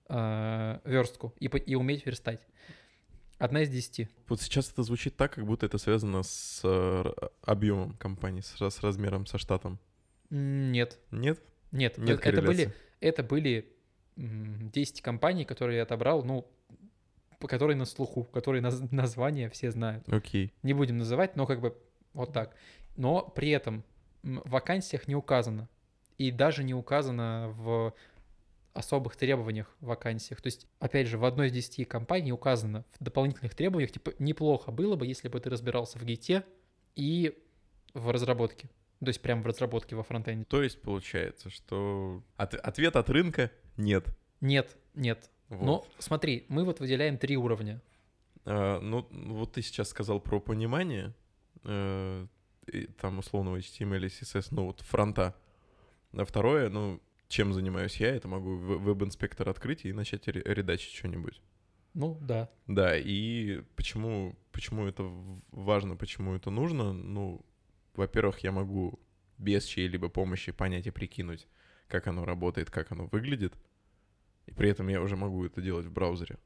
э, 0.09 0.79
верстку 0.85 1.33
и, 1.39 1.47
и 1.47 1.75
уметь 1.75 2.07
верстать. 2.07 2.41
Одна 3.39 3.63
из 3.63 3.69
десяти. 3.69 4.09
Вот 4.27 4.41
сейчас 4.41 4.73
это 4.73 4.83
звучит 4.83 5.17
так, 5.17 5.35
как 5.35 5.47
будто 5.47 5.65
это 5.65 5.79
связано 5.79 6.25
с 6.25 6.61
э, 6.65 7.05
объемом 7.43 7.93
компании, 7.95 8.41
с, 8.41 8.61
с 8.61 8.81
размером, 8.83 9.27
со 9.27 9.39
штатом. 9.39 9.79
Нет, 10.31 10.99
Нет? 11.13 11.41
нет, 11.71 11.99
Нет 11.99 12.19
это, 12.19 12.29
это 12.29 12.43
были, 12.43 12.75
это 13.01 13.23
были 13.23 13.73
м, 14.17 14.71
10 14.71 15.03
компаний, 15.03 15.45
которые 15.45 15.77
я 15.77 15.83
отобрал, 15.85 16.25
ну, 16.25 16.51
которые 17.47 17.77
на 17.77 17.85
слуху, 17.85 18.25
которые 18.25 18.63
наз- 18.63 18.89
названия 18.91 19.49
все 19.51 19.71
знают. 19.71 20.09
Окей. 20.09 20.53
Не 20.63 20.73
будем 20.75 20.99
называть, 20.99 21.37
но 21.37 21.47
как 21.47 21.61
бы 21.61 21.77
вот 22.15 22.33
так. 22.33 22.57
Но 22.97 23.23
при 23.23 23.51
этом 23.51 23.85
в 24.23 24.49
вакансиях 24.51 25.07
не 25.07 25.15
указано. 25.15 25.69
И 26.17 26.33
даже 26.33 26.65
не 26.65 26.75
указано 26.75 27.55
в 27.57 27.95
особых 28.75 29.17
требованиях 29.17 29.75
в 29.81 29.87
вакансиях. 29.87 30.41
То 30.41 30.49
есть, 30.49 30.67
опять 30.81 31.07
же, 31.07 31.19
в 31.19 31.25
одной 31.25 31.49
из 31.49 31.53
десяти 31.53 31.85
компаний 31.85 32.33
указано 32.33 32.85
в 32.99 33.05
дополнительных 33.05 33.55
требованиях, 33.55 33.93
типа, 33.93 34.13
неплохо 34.19 34.71
было 34.71 34.97
бы, 34.97 35.07
если 35.07 35.29
бы 35.29 35.39
ты 35.41 35.51
разбирался 35.51 35.99
в 35.99 36.05
гите 36.05 36.45
и 36.97 37.37
в 37.95 38.11
разработке. 38.11 38.69
То 39.01 39.07
есть 39.09 39.21
прям 39.23 39.43
в 39.43 39.47
разработке 39.47 39.95
во 39.95 40.03
фронтенде. 40.03 40.45
То 40.45 40.63
есть 40.63 40.83
получается, 40.83 41.51
что 41.51 42.23
от- 42.37 42.55
ответ 42.55 42.97
от 42.97 43.09
рынка 43.11 43.51
нет. 43.77 44.07
Нет, 44.41 44.77
нет. 44.95 45.31
Вот. 45.49 45.65
Но 45.65 45.87
смотри, 45.99 46.45
мы 46.49 46.65
вот 46.65 46.81
выделяем 46.81 47.19
три 47.19 47.37
уровня. 47.37 47.81
А, 48.45 48.81
ну, 48.81 49.07
вот 49.11 49.53
ты 49.53 49.63
сейчас 49.63 49.89
сказал 49.89 50.21
про 50.21 50.41
понимание, 50.41 51.15
э, 51.65 52.27
там 53.01 53.19
условного 53.19 53.59
HTML, 53.59 54.07
CSS, 54.07 54.49
ну 54.51 54.67
вот 54.67 54.81
фронта. 54.81 55.35
А 56.13 56.25
второе, 56.25 56.69
ну, 56.69 57.01
чем 57.29 57.53
занимаюсь 57.53 57.97
я, 57.97 58.15
это 58.15 58.29
могу 58.29 58.57
веб-инспектор 58.57 59.49
открыть 59.49 59.85
и 59.85 59.93
начать 59.93 60.29
ре- 60.29 60.43
редачить 60.45 60.95
что-нибудь. 60.95 61.41
Ну, 61.95 62.19
да. 62.21 62.49
Да, 62.67 62.97
и 62.97 63.63
почему, 63.77 64.37
почему 64.53 64.87
это 64.87 65.03
важно, 65.51 65.97
почему 65.97 66.35
это 66.35 66.51
нужно? 66.51 66.93
Ну, 66.93 67.45
во-первых, 67.95 68.41
я 68.41 68.53
могу 68.53 68.99
без 69.39 69.65
чьей-либо 69.65 70.09
помощи 70.09 70.53
понять 70.53 70.87
и 70.87 70.91
прикинуть, 70.91 71.47
как 71.87 72.07
оно 72.07 72.25
работает, 72.25 72.71
как 72.71 72.93
оно 72.93 73.07
выглядит. 73.07 73.55
И 74.49 74.51
при 74.51 74.71
этом 74.71 74.89
я 74.89 75.03
уже 75.03 75.15
могу 75.15 75.45
это 75.45 75.61
делать 75.61 75.85
в 75.85 75.93
браузере. 75.93 76.39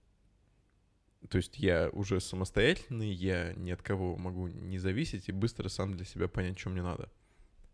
То 1.28 1.36
есть 1.36 1.56
я 1.58 1.88
уже 1.92 2.20
самостоятельный, 2.20 3.12
я 3.12 3.52
ни 3.54 3.70
от 3.70 3.80
кого 3.80 4.16
могу 4.16 4.48
не 4.48 4.78
зависеть 4.78 5.28
и 5.28 5.32
быстро 5.32 5.68
сам 5.68 5.94
для 5.94 6.04
себя 6.04 6.26
понять, 6.26 6.58
что 6.58 6.70
мне 6.70 6.82
надо. 6.82 7.12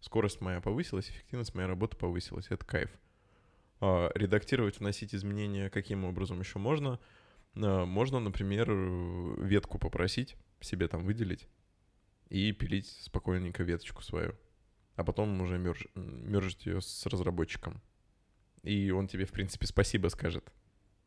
Скорость 0.01 0.43
моя 0.43 0.61
повысилась, 0.61 1.09
эффективность 1.09 1.55
моей 1.55 1.67
работы 1.67 1.97
повысилась, 1.97 2.49
это 2.51 2.63
кайф. 2.67 2.91
А, 3.81 4.11
редактировать, 4.15 4.81
вносить 4.81 5.15
изменения 5.15 5.71
каким 5.71 6.05
образом 6.05 6.41
еще 6.41 6.59
можно? 6.59 7.01
А, 7.57 7.87
Можно, 7.87 8.21
например, 8.21 8.71
ветку 9.43 9.79
попросить, 9.79 10.37
себе 10.61 10.89
там 10.89 11.05
выделить 11.05 11.49
и 12.29 12.53
пилить 12.53 12.89
спокойненько 13.01 13.63
веточку 13.63 14.03
свою. 14.03 14.35
А 14.95 15.05
потом 15.05 15.41
уже 15.41 15.57
мерж, 15.57 15.87
мержить 15.95 16.67
ее 16.67 16.83
с 16.83 17.07
разработчиком. 17.07 17.81
И 18.63 18.91
он 18.91 19.07
тебе, 19.09 19.25
в 19.25 19.31
принципе, 19.31 19.67
спасибо 19.67 20.09
скажет. 20.09 20.53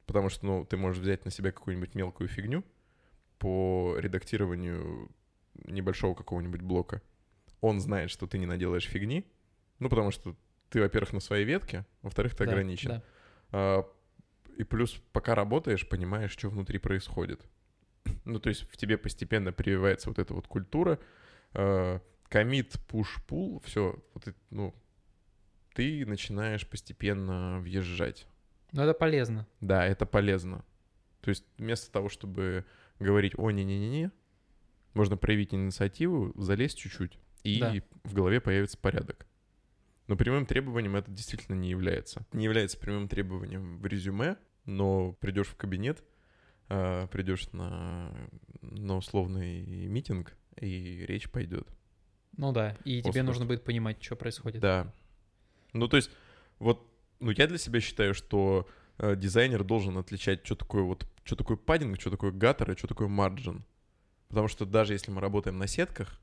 Потому 0.05 0.29
что, 0.29 0.45
ну, 0.45 0.65
ты 0.65 0.77
можешь 0.77 1.01
взять 1.01 1.25
на 1.25 1.31
себя 1.31 1.51
какую-нибудь 1.51 1.95
мелкую 1.95 2.27
фигню 2.27 2.63
по 3.39 3.95
редактированию 3.97 5.09
небольшого 5.65 6.15
какого-нибудь 6.15 6.61
блока. 6.61 7.01
Он 7.59 7.79
знает, 7.79 8.09
что 8.09 8.27
ты 8.27 8.37
не 8.37 8.45
наделаешь 8.45 8.87
фигни. 8.87 9.25
Ну, 9.79 9.89
потому 9.89 10.11
что 10.11 10.35
ты, 10.69 10.79
во-первых, 10.81 11.13
на 11.13 11.19
своей 11.19 11.45
ветке, 11.45 11.85
во-вторых, 12.01 12.35
ты 12.35 12.45
Да, 12.45 12.51
ограничен. 12.51 12.89
да. 12.89 13.03
А, 13.51 13.85
И 14.57 14.63
плюс, 14.63 15.01
пока 15.11 15.33
работаешь, 15.35 15.87
понимаешь, 15.87 16.31
что 16.31 16.49
внутри 16.49 16.77
происходит. 16.77 17.41
Ну, 18.25 18.39
то 18.39 18.49
есть 18.49 18.63
в 18.71 18.77
тебе 18.77 18.97
постепенно 18.97 19.51
прививается 19.53 20.09
вот 20.09 20.19
эта 20.19 20.33
вот 20.33 20.47
культура. 20.47 20.99
Комит, 22.29 22.79
пуш, 22.87 23.21
пул, 23.27 23.59
все, 23.65 24.01
вот 24.13 24.27
это, 24.27 24.37
ну, 24.51 24.73
ты 25.73 26.05
начинаешь 26.05 26.67
постепенно 26.67 27.59
въезжать. 27.59 28.27
Но 28.71 28.83
это 28.83 28.93
полезно. 28.93 29.47
Да, 29.59 29.85
это 29.85 30.05
полезно. 30.05 30.63
То 31.21 31.29
есть 31.29 31.45
вместо 31.57 31.91
того, 31.91 32.09
чтобы 32.09 32.65
говорить, 32.99 33.33
о, 33.37 33.51
не-не-не-не, 33.51 34.11
можно 34.93 35.17
проявить 35.17 35.53
инициативу, 35.53 36.33
залезть 36.35 36.77
чуть-чуть, 36.77 37.17
и 37.43 37.59
Да. 37.59 37.73
в 38.03 38.13
голове 38.13 38.41
появится 38.41 38.77
порядок. 38.77 39.25
Но 40.07 40.15
прямым 40.17 40.45
требованием 40.45 40.95
это 40.95 41.09
действительно 41.11 41.55
не 41.55 41.69
является. 41.69 42.25
Не 42.33 42.45
является 42.45 42.77
прямым 42.77 43.07
требованием 43.07 43.77
в 43.79 43.85
резюме, 43.85 44.35
но 44.65 45.13
придешь 45.13 45.47
в 45.47 45.55
кабинет, 45.55 46.03
а, 46.67 47.07
придешь 47.07 47.49
на, 47.53 48.11
на 48.61 48.97
условный 48.97 49.87
митинг, 49.87 50.35
и 50.59 51.05
речь 51.07 51.29
пойдет. 51.29 51.67
Ну 52.35 52.51
да, 52.51 52.77
и 52.83 52.99
тебе 53.01 53.09
Оскар. 53.11 53.23
нужно 53.25 53.45
будет 53.45 53.63
понимать, 53.63 54.03
что 54.03 54.15
происходит. 54.15 54.61
Да. 54.61 54.93
Ну, 55.73 55.87
то 55.87 55.97
есть, 55.97 56.11
вот, 56.59 56.85
ну, 57.19 57.31
я 57.31 57.47
для 57.47 57.57
себя 57.57 57.79
считаю, 57.79 58.13
что 58.13 58.67
э, 58.97 59.15
дизайнер 59.15 59.63
должен 59.63 59.97
отличать, 59.97 60.45
что 60.45 60.55
такое 60.55 60.83
вот, 60.83 61.05
что 61.23 61.35
такое 61.35 61.57
паддинг, 61.57 61.99
что 61.99 62.09
такое 62.11 62.31
гаттер 62.31 62.71
и 62.71 62.77
что 62.77 62.87
такое 62.87 63.07
марджин. 63.07 63.63
Потому 64.27 64.47
что 64.47 64.65
даже 64.65 64.93
если 64.93 65.11
мы 65.11 65.21
работаем 65.21 65.57
на 65.57 65.67
сетках, 65.67 66.19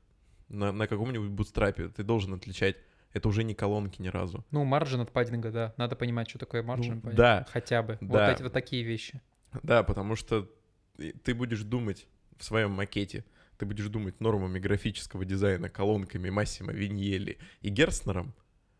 на, 0.47 0.71
на 0.71 0.87
каком-нибудь 0.87 1.29
Bootstrap 1.29 1.78
е, 1.78 1.89
ты 1.89 2.03
должен 2.03 2.33
отличать, 2.33 2.77
это 3.13 3.27
уже 3.27 3.43
не 3.43 3.53
колонки 3.53 4.01
ни 4.01 4.07
разу. 4.07 4.45
Ну, 4.51 4.63
margin 4.65 5.01
от 5.01 5.11
padding 5.11 5.42
а, 5.42 5.51
да. 5.51 5.73
Надо 5.77 5.95
понимать, 5.95 6.29
что 6.29 6.39
такое 6.39 6.63
margin. 6.63 7.01
Ну, 7.03 7.11
да. 7.13 7.45
Хотя 7.51 7.81
бы. 7.83 7.97
Вот 8.01 8.17
Да. 8.17 8.31
эти 8.31 8.43
вот 8.43 8.53
такие 8.53 8.83
вещи. 8.83 9.21
Да, 9.63 9.83
потому 9.83 10.15
что 10.15 10.47
ты 11.23 11.33
будешь 11.33 11.61
думать 11.63 12.07
в 12.37 12.43
своем 12.43 12.71
макете, 12.71 13.25
ты 13.57 13.65
будешь 13.65 13.87
думать 13.87 14.19
нормами 14.21 14.59
графического 14.59 15.25
дизайна, 15.25 15.69
колонками 15.69 16.29
Массимо 16.29 16.71
Виньелли 16.71 17.39
и 17.61 17.69
Герстнером, 17.69 18.33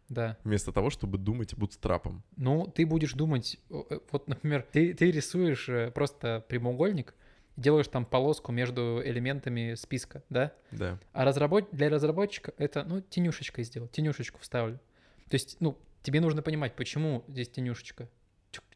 Да. 0.10 0.38
вместо 0.44 0.72
того, 0.72 0.90
чтобы 0.90 1.18
думать 1.18 1.56
Bootstrap 1.56 2.07
ом. 2.07 2.24
Ну, 2.36 2.66
ты 2.66 2.86
будешь 2.86 3.14
думать, 3.14 3.60
о, 3.70 3.86
э, 3.90 4.00
вот, 4.12 4.28
например, 4.28 4.66
ты, 4.72 4.94
ты 4.94 5.12
рисуешь 5.12 5.70
э, 5.70 5.92
просто 5.92 6.44
прямоугольник, 6.50 7.14
делаешь 7.56 7.88
там 7.88 8.06
полоску 8.06 8.52
между 8.52 9.02
элементами 9.04 9.76
списка, 9.76 10.24
да? 10.30 10.54
Да. 10.72 11.00
А 11.14 11.26
разработ... 11.26 11.70
для 11.72 11.90
разработчика 11.90 12.54
это, 12.58 12.84
ну, 12.84 13.02
тенюшечкой 13.02 13.64
сделать, 13.64 13.92
тенюшечку 13.92 14.40
вставлю. 14.40 14.80
То 15.30 15.36
есть, 15.36 15.58
ну, 15.60 15.78
тебе 16.02 16.22
нужно 16.22 16.42
понимать, 16.42 16.76
почему 16.76 17.24
здесь 17.28 17.50
тенюшечка, 17.50 18.10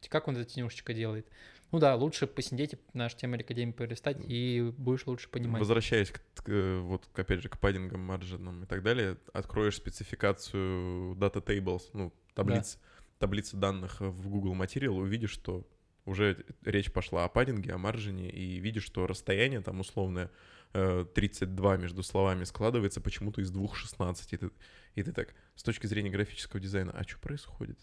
как 0.09 0.27
он 0.27 0.37
это 0.37 0.45
тенюшечка 0.45 0.93
делает. 0.93 1.27
Ну 1.73 1.79
да, 1.79 1.95
лучше 1.95 2.27
посидеть 2.27 2.73
и 2.73 2.77
на 2.93 3.07
HTML 3.07 3.41
Академии 3.41 3.71
полистать, 3.71 4.17
и 4.27 4.71
будешь 4.77 5.07
лучше 5.07 5.27
понимать. 5.27 5.59
Возвращаясь 5.59 6.11
к, 6.11 6.21
к, 6.35 6.47
э, 6.47 6.79
вот 6.81 7.09
опять 7.15 7.41
же 7.41 7.49
к 7.49 7.57
паддингам, 7.57 7.99
маржинам 7.99 8.63
и 8.63 8.67
так 8.67 8.83
далее, 8.83 9.17
откроешь 9.33 9.77
спецификацию 9.77 11.15
Data 11.15 11.43
Tables, 11.43 11.89
ну, 11.93 12.13
таблиц, 12.35 12.77
таблицы 13.17 13.57
данных 13.57 14.01
в 14.01 14.29
Google 14.29 14.53
Material, 14.53 14.99
увидишь, 14.99 15.31
что 15.31 15.67
уже 16.05 16.45
речь 16.61 16.93
пошла 16.93 17.23
о 17.23 17.27
паддинге, 17.27 17.73
о 17.73 17.79
маржине, 17.79 18.29
и 18.29 18.59
видишь, 18.59 18.83
что 18.83 19.07
расстояние 19.07 19.61
там 19.61 19.79
условное 19.79 20.29
э, 20.73 21.07
32 21.15 21.77
между 21.77 22.03
словами 22.03 22.43
складывается 22.43 23.01
почему-то 23.01 23.41
из 23.41 23.49
двух 23.49 23.75
16. 23.75 24.31
И 24.33 24.37
ты, 24.37 24.51
и 24.93 25.01
ты 25.01 25.11
так, 25.11 25.33
с 25.55 25.63
точки 25.63 25.87
зрения 25.87 26.11
графического 26.11 26.61
дизайна, 26.61 26.91
а 26.91 27.01
что 27.01 27.17
происходит? 27.17 27.79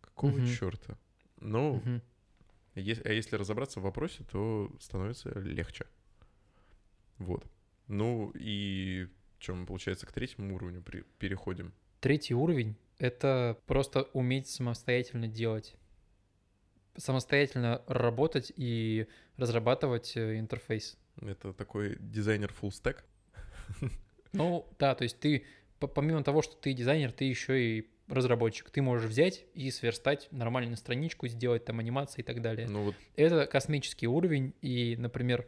Какого 0.00 0.38
Мгм. 0.38 0.46
черта? 0.48 0.98
Ну, 1.38 1.76
Мгм. 1.76 2.02
А 2.74 2.80
если 2.80 3.36
разобраться 3.36 3.80
в 3.80 3.82
вопросе, 3.82 4.24
то 4.30 4.70
становится 4.80 5.30
легче. 5.38 5.86
Вот. 7.18 7.44
Ну 7.88 8.30
и 8.34 9.08
мы, 9.40 9.66
получается, 9.66 10.06
к 10.06 10.12
третьему 10.12 10.54
уровню 10.54 10.82
при- 10.82 11.04
переходим. 11.18 11.72
Третий 12.00 12.34
уровень— 12.34 12.76
это 12.98 13.58
просто 13.66 14.02
уметь 14.12 14.48
самостоятельно 14.48 15.26
делать. 15.26 15.74
Самостоятельно 16.96 17.82
работать 17.86 18.52
и 18.56 19.06
разрабатывать 19.36 20.16
э, 20.16 20.38
интерфейс. 20.38 20.98
Это 21.20 21.52
такой 21.52 21.96
дизайнер 22.00 22.52
full 22.60 22.70
stack. 22.70 22.98
Ну, 24.32 24.66
да, 24.78 24.94
то 24.94 25.02
есть 25.04 25.18
ты, 25.18 25.44
по- 25.78 25.86
помимо 25.88 26.22
того, 26.22 26.42
что 26.42 26.56
ты 26.56 26.72
дизайнер, 26.72 27.12
ты 27.12 27.24
еще 27.24 27.78
и 27.78 27.90
разработчик. 28.10 28.70
Ты 28.70 28.82
можешь 28.82 29.08
взять 29.08 29.44
и 29.54 29.70
сверстать 29.70 30.28
нормальную 30.30 30.76
страничку, 30.76 31.28
сделать 31.28 31.64
там 31.64 31.78
анимации 31.78 32.20
и 32.20 32.24
так 32.24 32.42
далее. 32.42 32.68
Ну 32.68 32.84
вот, 32.84 32.94
Это 33.16 33.46
космический 33.46 34.06
уровень, 34.06 34.54
и, 34.60 34.96
например, 34.98 35.46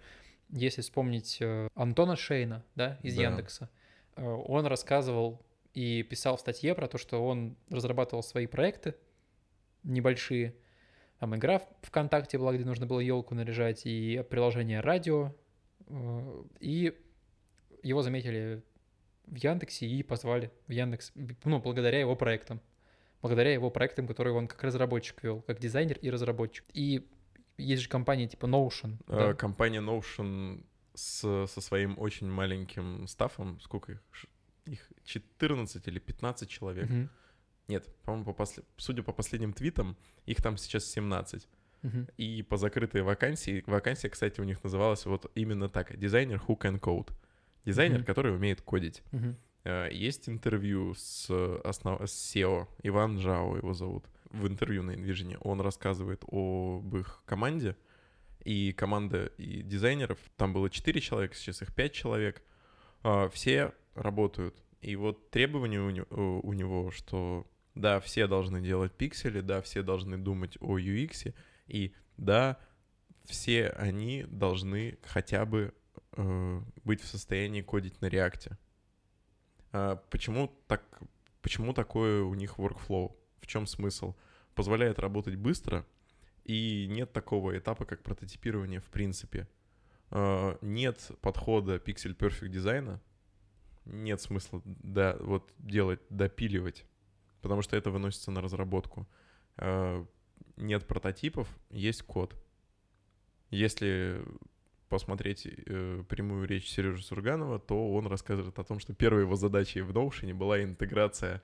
если 0.50 0.82
вспомнить 0.82 1.38
э, 1.40 1.68
Антона 1.74 2.16
Шейна, 2.16 2.64
да, 2.74 2.98
из 3.02 3.16
Да. 3.16 3.22
Яндекса, 3.22 3.70
э, 4.16 4.24
он 4.24 4.66
рассказывал 4.66 5.44
и 5.74 6.02
писал 6.02 6.36
в 6.36 6.40
статье 6.40 6.74
про 6.74 6.86
то, 6.88 6.98
что 6.98 7.24
он 7.26 7.56
разрабатывал 7.70 8.22
свои 8.22 8.46
проекты 8.46 8.94
небольшие, 9.82 10.54
там 11.18 11.36
игра 11.36 11.60
в 11.60 11.66
ВКонтакте 11.82 12.38
была, 12.38 12.52
где 12.52 12.64
нужно 12.64 12.86
было 12.86 13.00
елку 13.00 13.34
наряжать, 13.34 13.82
и 13.86 14.24
приложение 14.28 14.80
радио, 14.80 15.34
э, 15.86 16.44
и 16.60 16.98
его 17.82 18.02
заметили 18.02 18.62
в 19.26 19.36
Яндексе 19.36 19.86
и 19.86 20.02
позвали 20.02 20.50
в 20.66 20.72
Яндекс, 20.72 21.12
ну, 21.44 21.60
благодаря 21.60 22.00
его 22.00 22.16
проектам 22.16 22.60
благодаря 23.22 23.52
его 23.52 23.70
проектам, 23.70 24.06
которые 24.08 24.34
он 24.34 24.48
как 24.48 24.62
разработчик 24.64 25.22
вел, 25.22 25.42
как 25.42 25.60
дизайнер 25.60 25.96
и 25.98 26.10
разработчик. 26.10 26.64
И 26.72 27.08
есть 27.56 27.82
же 27.82 27.88
компания 27.88 28.26
типа 28.26 28.46
Notion. 28.46 28.96
Да? 29.06 29.32
Компания 29.34 29.80
Notion 29.80 30.64
с, 30.94 31.46
со 31.46 31.60
своим 31.60 31.98
очень 31.98 32.28
маленьким 32.28 33.06
стафом, 33.06 33.60
сколько 33.60 33.92
их? 33.92 34.02
Их 34.66 34.92
14 35.04 35.86
или 35.88 35.98
15 36.00 36.48
человек. 36.50 36.88
Мгм, 36.90 37.10
Нет, 37.68 37.88
по-моему, 38.04 38.24
по 38.24 38.32
после- 38.32 38.64
судя 38.76 39.02
по 39.02 39.12
последним 39.12 39.52
твитам, 39.52 39.96
их 40.26 40.42
там 40.42 40.56
сейчас 40.56 40.84
17. 40.86 41.48
мгм. 41.82 42.08
И 42.16 42.42
по 42.42 42.56
закрытой 42.56 43.02
вакансии, 43.02 43.62
вакансия, 43.66 44.08
кстати, 44.08 44.40
у 44.40 44.44
них 44.44 44.62
называлась 44.64 45.06
вот 45.06 45.30
именно 45.36 45.68
так, 45.68 45.96
дизайнер 45.96 46.42
who 46.46 46.58
can 46.58 46.80
code. 46.80 47.10
Дизайнер, 47.64 47.98
Мгм. 47.98 48.06
который 48.06 48.34
умеет 48.34 48.60
кодить. 48.62 49.02
Э, 49.64 49.88
Есть 49.92 50.28
интервью 50.28 50.94
с, 50.94 51.30
основ... 51.64 52.00
с 52.08 52.34
SEO, 52.34 52.66
Иван 52.82 53.18
Жао 53.18 53.56
его 53.56 53.74
зовут. 53.74 54.04
В 54.30 54.46
интервью 54.48 54.82
на 54.82 54.92
InVision 54.92 55.36
он 55.42 55.60
рассказывает 55.60 56.24
об 56.26 56.96
их 56.96 57.22
команде. 57.26 57.76
И 58.44 58.72
команда 58.72 59.26
и 59.38 59.62
дизайнеров, 59.62 60.18
там 60.36 60.52
было 60.52 60.68
4 60.68 61.00
человека, 61.00 61.34
сейчас 61.36 61.62
их 61.62 61.72
5 61.74 61.92
человек. 61.92 62.42
А, 63.04 63.28
Все 63.28 63.72
работают. 63.94 64.56
И 64.80 64.96
вот 64.96 65.30
требования 65.30 65.80
у 65.80 65.90
него, 65.90 66.40
у 66.42 66.52
него, 66.52 66.90
что 66.90 67.46
да, 67.76 68.00
все 68.00 68.26
должны 68.26 68.60
делать 68.60 68.92
пиксели, 68.92 69.40
да, 69.40 69.60
все 69.62 69.82
должны 69.82 70.18
думать 70.18 70.56
о 70.60 70.76
UX, 70.78 71.32
и 71.68 71.94
да, 72.16 72.58
все 73.24 73.68
они 73.68 74.24
должны 74.28 74.98
хотя 75.04 75.46
бы 75.46 75.60
э, 75.68 75.72
быть 76.16 77.00
в 77.00 77.06
состоянии 77.06 77.62
кодить 77.62 78.00
на 78.00 78.06
реакте. 78.06 78.58
А, 79.72 79.96
Почему, 80.10 80.48
так, 80.66 80.82
почему 81.40 81.72
такое 81.72 82.22
у 82.22 82.34
них 82.34 82.58
workflow? 82.58 83.16
В 83.40 83.46
чем 83.46 83.66
смысл? 83.66 84.14
Позволяет 84.54 84.98
работать 84.98 85.36
быстро, 85.36 85.86
и 86.44 86.86
нет 86.88 87.12
такого 87.12 87.56
этапа, 87.56 87.84
как 87.84 88.02
прототипирование 88.02 88.80
в 88.80 88.90
принципе. 88.90 89.48
А, 90.10 90.58
Нет 90.60 91.10
подхода 91.20 91.76
Pixel 91.76 92.16
Perfect 92.16 92.48
дизайна, 92.48 93.00
нет 93.84 94.20
смысла 94.20 94.62
да, 94.64 95.16
вот 95.20 95.52
делать, 95.58 96.00
допиливать, 96.10 96.84
потому 97.40 97.62
что 97.62 97.76
это 97.76 97.90
выносится 97.90 98.30
на 98.30 98.40
разработку. 98.40 99.08
А, 99.56 100.06
Нет 100.56 100.86
прототипов, 100.86 101.48
есть 101.70 102.02
код. 102.02 102.36
Если 103.50 104.22
посмотреть 104.92 105.46
э, 105.46 106.04
прямую 106.06 106.46
речь 106.46 106.68
Сережи 106.70 107.02
Сурганова, 107.02 107.58
то 107.58 107.92
он 107.94 108.06
рассказывает 108.06 108.58
о 108.58 108.64
том, 108.64 108.78
что 108.78 108.92
первой 108.94 109.22
его 109.22 109.36
задачей 109.36 109.80
в 109.80 109.90
Notion 109.90 110.34
была 110.34 110.62
интеграция, 110.62 111.42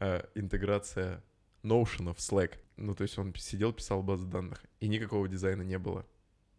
э, 0.00 0.24
интеграция 0.34 1.22
Notion 1.62 2.14
в 2.14 2.18
Slack. 2.18 2.52
Ну, 2.78 2.94
то 2.94 3.02
есть 3.02 3.18
он 3.18 3.34
сидел, 3.34 3.74
писал 3.74 4.02
базы 4.02 4.26
данных, 4.26 4.64
и 4.80 4.88
никакого 4.88 5.28
дизайна 5.28 5.60
не 5.62 5.78
было. 5.78 6.06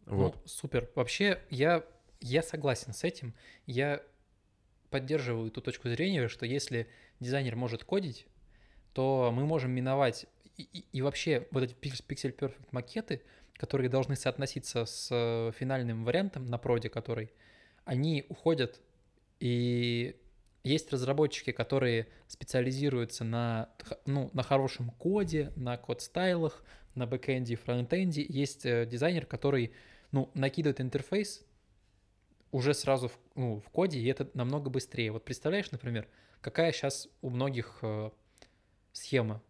Вот. 0.06 0.36
Ну, 0.36 0.42
супер. 0.46 0.88
Вообще, 0.94 1.42
я, 1.50 1.84
я 2.22 2.44
согласен 2.44 2.94
с 2.94 3.04
этим. 3.04 3.34
Я 3.66 4.04
поддерживаю 4.92 5.50
ту 5.50 5.62
точку 5.62 5.90
зрения, 5.90 6.28
что 6.28 6.46
если 6.46 6.88
дизайнер 7.20 7.56
может 7.56 7.84
кодить, 7.84 8.28
то 8.94 9.32
мы 9.34 9.46
можем 9.46 9.72
миновать 9.72 10.28
и, 10.58 10.64
и- 10.74 10.86
и 10.92 11.02
вообще 11.02 11.48
вот 11.52 11.64
эти 11.64 11.74
Perfect 12.38 12.68
макеты, 12.72 13.22
которые 13.60 13.89
должны 13.89 14.16
соотноситься 14.16 14.86
с 14.86 15.10
э, 15.12 15.51
финальным 15.51 16.06
вариантом 16.06 16.46
на 16.46 16.58
проде, 16.58 16.89
который, 16.89 17.34
они 17.84 18.25
уходят, 18.30 18.80
и 19.42 20.16
есть 20.63 20.92
разработчики, 20.94 21.51
которые 21.51 22.08
специализируются 22.28 23.25
на, 23.25 23.70
ну, 24.06 24.30
на 24.32 24.44
хорошем 24.44 24.92
коде, 24.92 25.51
на 25.58 25.75
код-стайлах, 25.78 26.63
на 26.96 27.06
бэкэнде 27.06 27.54
и 27.54 27.58
фронтенде. 27.58 28.25
Есть 28.28 28.66
э, 28.66 28.86
дизайнер, 28.86 29.25
который 29.25 29.74
ну, 30.13 30.32
накидывает 30.36 30.80
интерфейс 30.80 31.46
уже 32.51 32.74
сразу 32.74 33.10
в, 33.10 33.20
ну, 33.36 33.60
в 33.60 33.70
коде, 33.72 34.00
и 34.00 34.06
это 34.06 34.30
намного 34.36 34.70
быстрее. 34.70 35.12
Вот 35.12 35.25
представляешь, 35.25 35.70
например, 35.72 36.08
какая 36.39 36.72
сейчас 36.72 37.10
у 37.22 37.30
многих 37.30 37.80
э, 37.82 38.10
схема. 38.94 39.42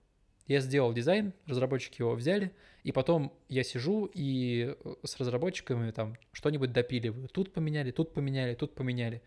Я 0.50 0.62
сделал 0.62 0.92
дизайн, 0.94 1.32
разработчики 1.46 2.02
его 2.02 2.16
взяли, 2.16 2.52
и 2.84 2.92
потом 2.92 3.32
я 3.50 3.64
сижу 3.64 4.10
и 4.12 4.76
э, 4.84 4.94
с 5.06 5.16
разработчиками 5.20 5.92
там 5.92 6.18
что-нибудь 6.32 6.74
допиливаю. 6.74 7.28
Тут 7.30 7.54
поменяли, 7.54 7.92
тут 7.92 8.16
поменяли, 8.16 8.56
тут 8.56 8.74
поменяли. 8.74 9.22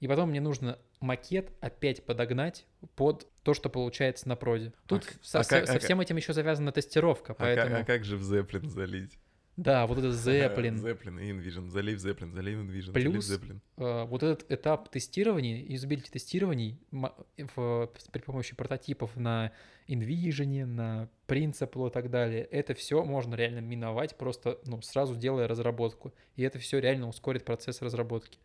И 0.00 0.06
потом 0.06 0.28
мне 0.28 0.42
нужно 0.42 0.78
макет 1.00 1.50
опять 1.60 2.04
подогнать 2.04 2.66
под 2.96 3.26
то, 3.44 3.54
что 3.54 3.70
получается 3.70 4.28
на 4.28 4.36
проде. 4.36 4.74
Тут 4.86 5.06
к- 5.06 5.14
со, 5.24 5.40
а 5.40 5.42
со 5.42 5.56
а 5.56 5.66
как- 5.66 5.82
всем 5.82 6.02
этим 6.02 6.16
еще 6.18 6.34
завязана 6.34 6.70
тестировка, 6.70 7.32
А, 7.32 7.34
ка- 7.34 7.40
поэтому... 7.44 7.76
а 7.76 7.84
как 7.84 8.04
же 8.04 8.18
в 8.18 8.20
Zeppelin 8.20 8.68
залить? 8.68 9.18
Да, 9.58 9.86
вот 9.88 9.98
этот 9.98 10.14
Zeppelin, 10.26 10.76
Zeppelin 10.76 11.20
и 11.20 11.32
InVision. 11.32 11.68
Залей 11.68 11.96
в 11.96 11.98
Zeppelin, 11.98 12.32
залей 12.32 12.54
в 12.54 12.60
InVision, 12.60 12.92
Плюс- 12.92 13.28
в 13.28 13.30
Zeppelin. 13.32 13.58
э, 13.78 14.04
вот 14.04 14.22
этот 14.22 14.50
этап 14.52 14.88
тестирования, 14.88 15.64
юзабилити 15.66 16.10
тестирований 16.12 16.78
в, 16.92 17.90
при 18.12 18.20
помощи 18.20 18.54
прототипов 18.54 19.16
на 19.16 19.50
InVision, 19.88 20.64
на 20.64 21.08
Principle 21.26 21.88
и 21.88 21.92
так 21.92 22.08
далее, 22.08 22.44
это 22.44 22.74
все 22.74 23.04
можно 23.04 23.34
реально 23.34 23.58
миновать, 23.58 24.16
просто 24.16 24.60
ну, 24.64 24.80
сразу 24.80 25.16
делая 25.16 25.48
разработку. 25.48 26.12
И 26.36 26.42
это 26.44 26.60
все 26.60 26.78
реально 26.78 27.08
ускорит 27.08 27.44
процесс 27.44 27.82
разработки. 27.82 28.38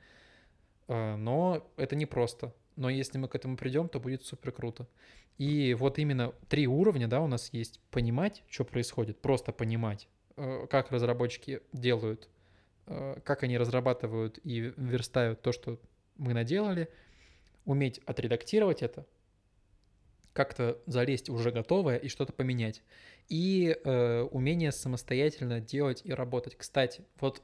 Э, 0.87 1.15
Но 1.15 1.63
это 1.77 1.95
не 1.95 2.07
просто. 2.07 2.55
Но 2.75 2.89
если 2.89 3.19
мы 3.19 3.27
к 3.27 3.35
этому 3.35 3.55
придем, 3.55 3.87
то 3.87 3.99
будет 3.99 4.23
супер 4.23 4.51
круто. 4.51 4.87
И 5.37 5.75
вот 5.75 5.99
именно 5.99 6.33
три 6.49 6.65
уровня, 6.65 7.07
да, 7.07 7.21
у 7.21 7.27
нас 7.27 7.53
есть. 7.53 7.79
Понимать, 7.91 8.43
что 8.49 8.63
происходит, 8.65 9.21
просто 9.21 9.51
понимать, 9.51 10.07
как 10.35 10.91
разработчики 10.91 11.61
делают, 11.71 12.29
э, 12.87 13.19
как 13.23 13.43
они 13.43 13.57
разрабатывают 13.57 14.39
и 14.43 14.73
верстают 14.77 15.41
то, 15.41 15.51
что 15.51 15.79
мы 16.17 16.33
наделали, 16.33 16.89
уметь 17.65 17.99
отредактировать 18.05 18.81
это, 18.81 19.05
как-то 20.33 20.79
залезть 20.87 21.29
уже 21.29 21.51
готовое 21.51 21.97
и 21.97 22.09
что-то 22.09 22.33
поменять. 22.33 22.81
И 23.29 23.77
э, 23.83 24.21
умение 24.31 24.71
самостоятельно 24.71 25.61
делать 25.61 26.01
и 26.03 26.11
работать. 26.11 26.55
Кстати, 26.57 27.05
вот 27.19 27.41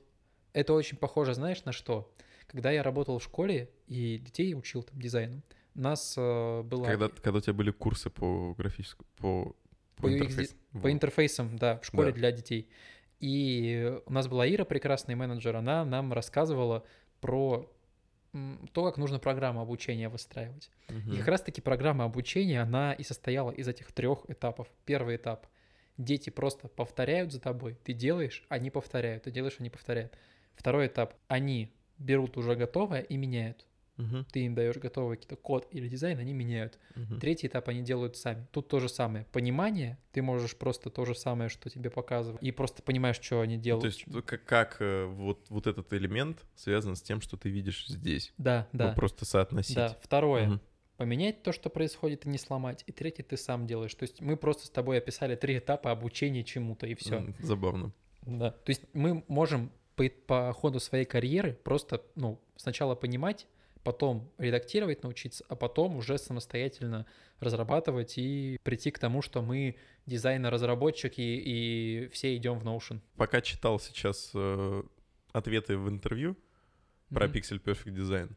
это 0.54 0.74
очень 0.74 0.98
похоже, 0.98 1.34
знаешь, 1.36 1.64
на 1.66 1.72
что? 1.72 2.12
Когда 2.48 2.72
я 2.72 2.82
работал 2.82 3.20
в 3.20 3.24
школе 3.24 3.70
и 3.88 4.18
детей 4.18 4.56
учил 4.56 4.82
там 4.84 5.00
дизайну, 5.00 5.42
нас 5.76 6.16
э, 6.18 6.62
была... 6.64 6.88
Когда, 6.88 7.10
когда 7.10 7.38
у 7.38 7.42
тебя 7.42 7.54
были 7.54 7.72
курсы 7.72 8.10
по 8.10 8.54
графическому, 8.58 9.08
по, 9.18 9.56
По 10.00 10.08
интерфейс- 10.08 10.56
По 10.82 10.92
интерфейсам, 10.92 11.58
да, 11.58 11.80
в 11.80 11.86
школе 11.86 12.12
Да. 12.12 12.18
для 12.18 12.32
детей. 12.32 12.70
И 13.20 14.00
у 14.06 14.14
нас 14.14 14.28
была 14.28 14.48
Ира, 14.48 14.64
прекрасный 14.66 15.16
менеджер, 15.16 15.56
она 15.56 15.84
нам 15.84 16.14
рассказывала 16.14 16.86
про 17.20 17.70
то, 18.74 18.86
как 18.86 18.98
нужно 18.98 19.20
программу 19.20 19.60
обучения 19.62 20.08
выстраивать. 20.08 20.70
Мгм. 20.88 21.14
И 21.14 21.18
как 21.18 21.28
раз-таки 21.28 21.62
программа 21.62 22.06
обучения, 22.06 22.62
она 22.62 22.94
и 22.94 23.04
состояла 23.04 23.52
из 23.52 23.68
этих 23.68 23.92
трех 23.92 24.30
этапов. 24.30 24.68
Первый 24.86 25.16
этап. 25.16 25.48
Дети 25.98 26.30
просто 26.30 26.68
повторяют 26.68 27.34
за 27.34 27.42
тобой. 27.42 27.76
Ты 27.84 27.94
делаешь, 27.94 28.46
они 28.48 28.70
повторяют. 28.70 29.24
Ты 29.24 29.32
делаешь, 29.32 29.56
они 29.60 29.70
повторяют. 29.70 30.16
Второй 30.54 30.88
этап. 30.88 31.16
Они 31.28 31.74
берут 31.98 32.38
уже 32.38 32.56
готовое 32.56 33.02
и 33.02 33.18
меняют. 33.18 33.66
Мгм. 34.00 34.26
Ты 34.32 34.46
им 34.46 34.56
даешь 34.56 34.78
готовый 34.78 35.18
какой-то 35.18 35.36
код 35.36 35.68
или 35.72 35.90
дизайн, 35.90 36.18
они 36.20 36.32
меняют. 36.34 36.80
Мгм. 36.96 37.20
Третий 37.20 37.48
этап 37.48 37.68
они 37.68 37.82
делают 37.82 38.16
сами. 38.16 38.48
Тут 38.52 38.70
то 38.70 38.80
же 38.80 38.88
самое. 38.88 39.26
Понимание, 39.34 39.98
ты 40.14 40.22
можешь 40.22 40.56
просто 40.56 40.90
то 40.90 41.04
же 41.04 41.14
самое, 41.16 41.50
что 41.50 41.70
тебе 41.70 41.90
показывают, 41.90 42.42
и 42.42 42.52
просто 42.52 42.82
понимаешь, 42.82 43.20
что 43.22 43.42
они 43.42 43.58
Ну, 43.58 43.62
делают. 43.62 43.82
То 43.82 43.88
есть 43.88 44.04
ну, 44.08 44.24
как, 44.24 44.46
как, 44.46 44.78
э, 44.80 45.06
вот, 45.06 45.46
вот 45.50 45.68
этот 45.68 45.92
элемент 45.94 46.46
связан 46.56 46.96
с 46.96 47.02
тем, 47.02 47.20
что 47.20 47.36
ты 47.36 47.50
видишь 47.50 47.88
здесь. 47.88 48.34
Да, 48.38 48.68
Ну, 48.72 48.80
да. 48.80 48.94
просто 48.94 49.26
соотносить. 49.26 49.76
Да, 49.76 49.98
второе. 50.02 50.48
Мгм. 50.48 50.62
Поменять 50.96 51.44
то, 51.44 51.52
что 51.52 51.70
происходит, 51.70 52.26
и 52.26 52.30
не 52.30 52.38
сломать. 52.38 52.84
И 52.88 52.92
третий 52.94 53.24
ты 53.24 53.36
сам 53.38 53.68
делаешь. 53.68 53.94
То 53.96 54.04
есть 54.04 54.22
мы 54.22 54.38
просто 54.38 54.66
с 54.66 54.70
тобой 54.70 54.98
описали 54.98 55.36
три 55.36 55.58
этапа 55.58 55.92
обучения 55.92 56.44
чему-то, 56.44 56.88
и 56.88 56.96
все. 56.96 57.26
Забавно. 57.40 57.92
Да. 58.26 58.52
То 58.52 58.70
есть 58.70 58.82
мы 58.94 59.24
можем 59.28 59.72
по, 59.96 60.10
по 60.28 60.54
ходу 60.54 60.80
своей 60.80 61.06
карьеры 61.06 61.54
просто, 61.64 62.02
ну, 62.16 62.40
сначала 62.56 62.96
понимать, 62.96 63.48
потом 63.84 64.32
редактировать 64.38 65.04
научиться, 65.04 65.44
а 65.48 65.56
потом 65.56 65.98
уже 65.98 66.18
самостоятельно 66.18 67.06
разрабатывать 67.40 68.18
и 68.18 68.60
прийти 68.64 68.92
к 68.92 69.00
тому, 69.00 69.22
что 69.22 69.42
мы 69.42 69.76
дизайнер-разработчики 70.06 71.22
и 71.22 72.10
все 72.12 72.36
идем 72.36 72.60
в 72.60 72.66
Notion. 72.66 73.00
Пока 73.16 73.42
читал 73.42 73.80
сейчас 73.80 74.32
э, 74.34 74.84
ответы 75.32 75.78
в 75.78 75.90
интервью 75.90 76.38
про 77.10 77.28
Мгм. 77.28 77.38
Pixel 77.38 77.64
Perfect 77.64 77.96
Design, 77.96 78.36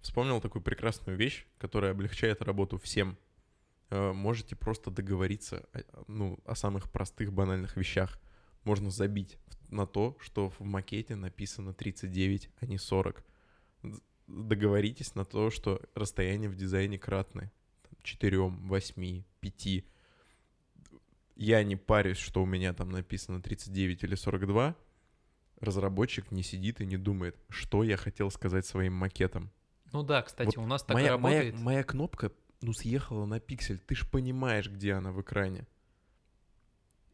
вспомнил 0.00 0.40
такую 0.40 0.62
прекрасную 0.62 1.16
вещь, 1.16 1.46
которая 1.58 1.92
облегчает 1.92 2.42
работу 2.42 2.78
всем. 2.78 3.16
Э, 3.90 4.12
можете 4.12 4.56
просто 4.56 4.90
договориться 4.90 5.68
о, 5.72 6.04
ну, 6.08 6.38
о 6.44 6.54
самых 6.54 6.90
простых 6.90 7.32
банальных 7.32 7.76
вещах. 7.76 8.20
Можно 8.64 8.90
забить 8.90 9.38
на 9.70 9.86
то, 9.86 10.16
что 10.20 10.50
в 10.50 10.60
макете 10.60 11.16
написано 11.16 11.72
39, 11.72 12.50
а 12.60 12.66
не 12.66 12.78
40. 12.78 13.24
Договоритесь 14.30 15.14
на 15.14 15.24
то, 15.24 15.50
что 15.50 15.82
расстояние 15.94 16.48
в 16.48 16.56
дизайне 16.56 16.98
кратны. 16.98 17.50
4, 18.02 18.38
8, 18.38 19.22
5. 19.40 19.84
я 21.36 21.62
не 21.64 21.76
парюсь, 21.76 22.18
что 22.18 22.42
у 22.42 22.46
меня 22.46 22.72
там 22.72 22.90
написано 22.90 23.42
39 23.42 24.04
или 24.04 24.14
42, 24.14 24.76
разработчик 25.60 26.30
не 26.30 26.42
сидит 26.42 26.80
и 26.80 26.86
не 26.86 26.96
думает, 26.96 27.36
что 27.48 27.82
я 27.82 27.96
хотел 27.96 28.30
сказать 28.30 28.64
своим 28.66 28.94
макетом. 28.94 29.50
Ну 29.92 30.02
да, 30.02 30.22
кстати, 30.22 30.56
Вот 30.56 30.58
у 30.58 30.66
нас 30.66 30.82
так 30.82 30.94
моя, 30.94 31.06
и 31.06 31.10
работает. 31.10 31.54
Моя, 31.54 31.64
моя 31.64 31.82
кнопка, 31.82 32.32
ну, 32.62 32.72
съехала 32.72 33.26
на 33.26 33.40
пиксель. 33.40 33.78
Ты 33.78 33.94
ж 33.94 34.08
понимаешь, 34.08 34.70
где 34.70 34.92
она 34.92 35.12
в 35.12 35.20
экране. 35.20 35.66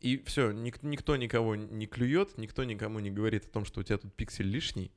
И 0.00 0.18
все, 0.18 0.52
никто 0.52 1.16
никого 1.16 1.56
не 1.56 1.86
клюет, 1.86 2.36
никто 2.36 2.64
никому 2.64 3.00
не 3.00 3.10
говорит 3.10 3.46
о 3.46 3.50
том, 3.50 3.64
что 3.64 3.80
у 3.80 3.82
тебя 3.82 3.98
тут 3.98 4.14
пиксель 4.14 4.46
лишний. 4.46 4.92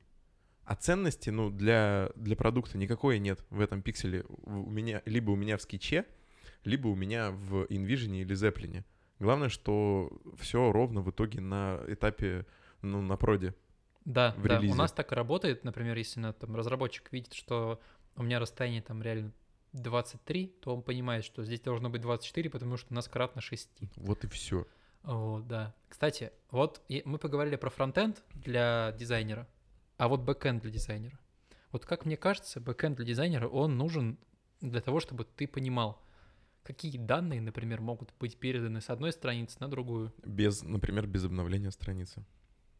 А 0.70 0.76
ценности, 0.76 1.30
ну, 1.30 1.50
для, 1.50 2.12
для 2.14 2.36
продукта 2.36 2.78
никакой 2.78 3.18
нет 3.18 3.44
в 3.50 3.60
этом 3.60 3.82
пикселе. 3.82 4.24
У 4.44 4.70
меня, 4.70 5.02
либо 5.04 5.32
у 5.32 5.34
меня 5.34 5.56
в 5.56 5.62
скетче, 5.62 6.06
либо 6.62 6.86
у 6.86 6.94
меня 6.94 7.32
в 7.32 7.64
InVision 7.64 8.20
или 8.20 8.36
Zeppelin. 8.36 8.84
Главное, 9.18 9.48
что 9.48 10.12
все 10.38 10.70
ровно 10.70 11.00
в 11.00 11.10
итоге 11.10 11.40
на 11.40 11.80
этапе, 11.88 12.46
ну, 12.82 13.02
на 13.02 13.16
проде. 13.16 13.52
Да, 14.04 14.32
в 14.36 14.46
да, 14.46 14.58
у 14.58 14.62
релизе. 14.62 14.76
нас 14.76 14.92
так 14.92 15.10
и 15.10 15.16
работает, 15.16 15.64
например, 15.64 15.96
если 15.96 16.20
на, 16.20 16.32
там, 16.34 16.54
разработчик 16.54 17.10
видит, 17.10 17.32
что 17.32 17.80
у 18.14 18.22
меня 18.22 18.38
расстояние 18.38 18.82
там 18.82 19.02
реально 19.02 19.32
23, 19.72 20.46
то 20.60 20.76
он 20.76 20.82
понимает, 20.82 21.24
что 21.24 21.42
здесь 21.42 21.62
должно 21.62 21.90
быть 21.90 22.00
24, 22.00 22.48
потому 22.48 22.76
что 22.76 22.92
у 22.92 22.94
нас 22.94 23.08
кратно 23.08 23.40
6. 23.40 23.68
Вот 23.96 24.22
и 24.22 24.28
все. 24.28 24.68
Вот, 25.02 25.48
да. 25.48 25.74
Кстати, 25.88 26.30
вот 26.52 26.80
мы 27.04 27.18
поговорили 27.18 27.56
про 27.56 27.70
фронтенд 27.70 28.22
для 28.34 28.94
дизайнера, 28.96 29.48
а 30.00 30.08
вот 30.08 30.22
бэкенд 30.22 30.62
для 30.62 30.70
дизайнера. 30.70 31.18
Вот 31.72 31.84
как 31.84 32.06
мне 32.06 32.16
кажется, 32.16 32.58
бэкенд 32.58 32.96
для 32.96 33.04
дизайнера, 33.04 33.46
он 33.46 33.76
нужен 33.76 34.18
для 34.62 34.80
того, 34.80 34.98
чтобы 34.98 35.24
ты 35.24 35.46
понимал, 35.46 36.02
какие 36.62 36.96
данные, 36.96 37.42
например, 37.42 37.82
могут 37.82 38.14
быть 38.18 38.38
переданы 38.38 38.80
с 38.80 38.88
одной 38.88 39.12
страницы 39.12 39.58
на 39.60 39.68
другую. 39.68 40.10
Без, 40.24 40.62
например, 40.62 41.06
без 41.06 41.26
обновления 41.26 41.70
страницы. 41.70 42.24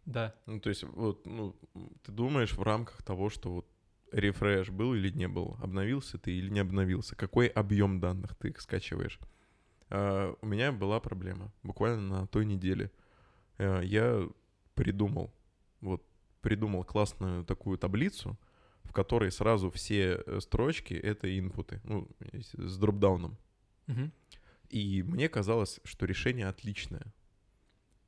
Да, 0.06 0.35
Ну, 0.46 0.61
то 0.61 0.70
есть, 0.70 0.83
вот, 0.83 1.26
ну, 1.26 1.54
ты 2.02 2.11
думаешь 2.11 2.54
в 2.54 2.62
рамках 2.62 3.02
того, 3.02 3.28
что 3.28 3.52
вот 3.52 3.66
refresh 4.12 4.70
был 4.70 4.94
или 4.94 5.11
не 5.11 5.28
был, 5.28 5.59
обновился 5.61 6.16
ты 6.16 6.33
или 6.33 6.48
не 6.48 6.61
обновился, 6.61 7.16
какой 7.16 7.48
объем 7.48 8.00
данных 8.00 8.35
ты 8.37 8.48
их 8.48 8.62
скачиваешь. 8.62 9.20
А, 9.90 10.35
у 10.40 10.46
меня 10.46 10.72
была 10.72 11.00
проблема 11.00 11.52
буквально 11.62 12.00
на 12.00 12.26
той 12.26 12.46
неделе. 12.46 12.90
А, 13.59 13.83
я 13.83 14.26
придумал, 14.74 15.35
вот, 15.83 16.02
придумал 16.40 16.85
классную 16.85 17.44
такую 17.44 17.79
таблицу, 17.79 18.38
в 18.85 18.92
которой 18.92 19.31
сразу 19.31 19.70
все 19.70 20.22
э, 20.26 20.40
строчки— 20.40 20.94
это 20.94 21.38
инпуты, 21.38 21.81
ну, 21.85 22.09
с 22.33 22.76
дропдауном. 22.79 23.38
Мгм. 23.87 24.12
И 24.68 25.03
мне 25.03 25.29
казалось, 25.29 25.81
что 25.85 26.07
решение 26.07 26.46
отличное. 26.48 27.12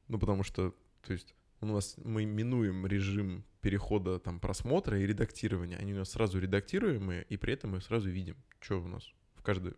Ну, 0.08 0.18
потому 0.18 0.42
что, 0.42 0.74
то 1.02 1.12
есть, 1.12 1.34
у 1.60 1.66
нас 1.66 1.96
мы 1.98 2.24
минуем 2.24 2.86
режим 2.86 3.44
перехода 3.60 4.18
там 4.18 4.40
просмотра 4.40 4.98
и 4.98 5.06
редактирования. 5.06 5.76
Они 5.76 5.94
у 5.94 5.98
нас 5.98 6.10
сразу 6.10 6.40
редактируемые, 6.40 7.24
и 7.28 7.36
при 7.36 7.54
этом 7.54 7.72
мы 7.72 7.80
сразу 7.80 8.10
видим, 8.10 8.36
что 8.60 8.80
у 8.80 8.88
нас 8.88 9.08
в, 9.34 9.42
каждой, 9.42 9.74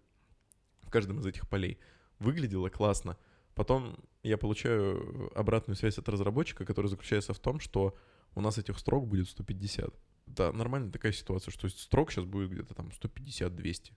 в 0.82 0.90
каждом 0.90 1.20
из 1.20 1.26
этих 1.26 1.48
полей. 1.48 1.78
Выглядело 2.18 2.68
классно. 2.70 3.18
Потом 3.54 3.98
я 4.22 4.38
получаю 4.38 5.30
обратную 5.38 5.76
связь 5.76 5.98
от 5.98 6.08
разработчика, 6.08 6.64
которая 6.64 6.88
заключается 6.88 7.34
в 7.34 7.38
том, 7.38 7.60
что 7.60 7.96
у 8.34 8.40
нас 8.40 8.58
этих 8.58 8.78
строк 8.78 9.06
будет 9.06 9.28
150. 9.28 9.94
Да, 10.26 10.52
нормальная 10.52 10.90
такая 10.90 11.12
ситуация, 11.12 11.52
что 11.52 11.68
строк 11.68 12.10
сейчас 12.10 12.24
будет 12.24 12.50
где-то 12.50 12.74
там 12.74 12.88
150-200. 12.88 13.92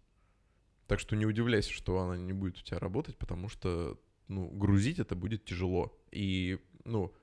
Так 0.87 0.99
что 0.99 1.15
не 1.15 1.25
удивляйся, 1.25 1.71
что 1.71 1.99
она 1.99 2.17
не 2.17 2.33
будет 2.33 2.57
у 2.57 2.61
тебя 2.61 2.79
работать, 2.79 3.17
потому 3.17 3.49
что, 3.49 3.99
ну, 4.27 4.47
грузить 4.49 4.99
это 4.99 5.15
будет 5.15 5.45
тяжело. 5.45 5.97
И, 6.11 6.59
ну, 6.85 7.13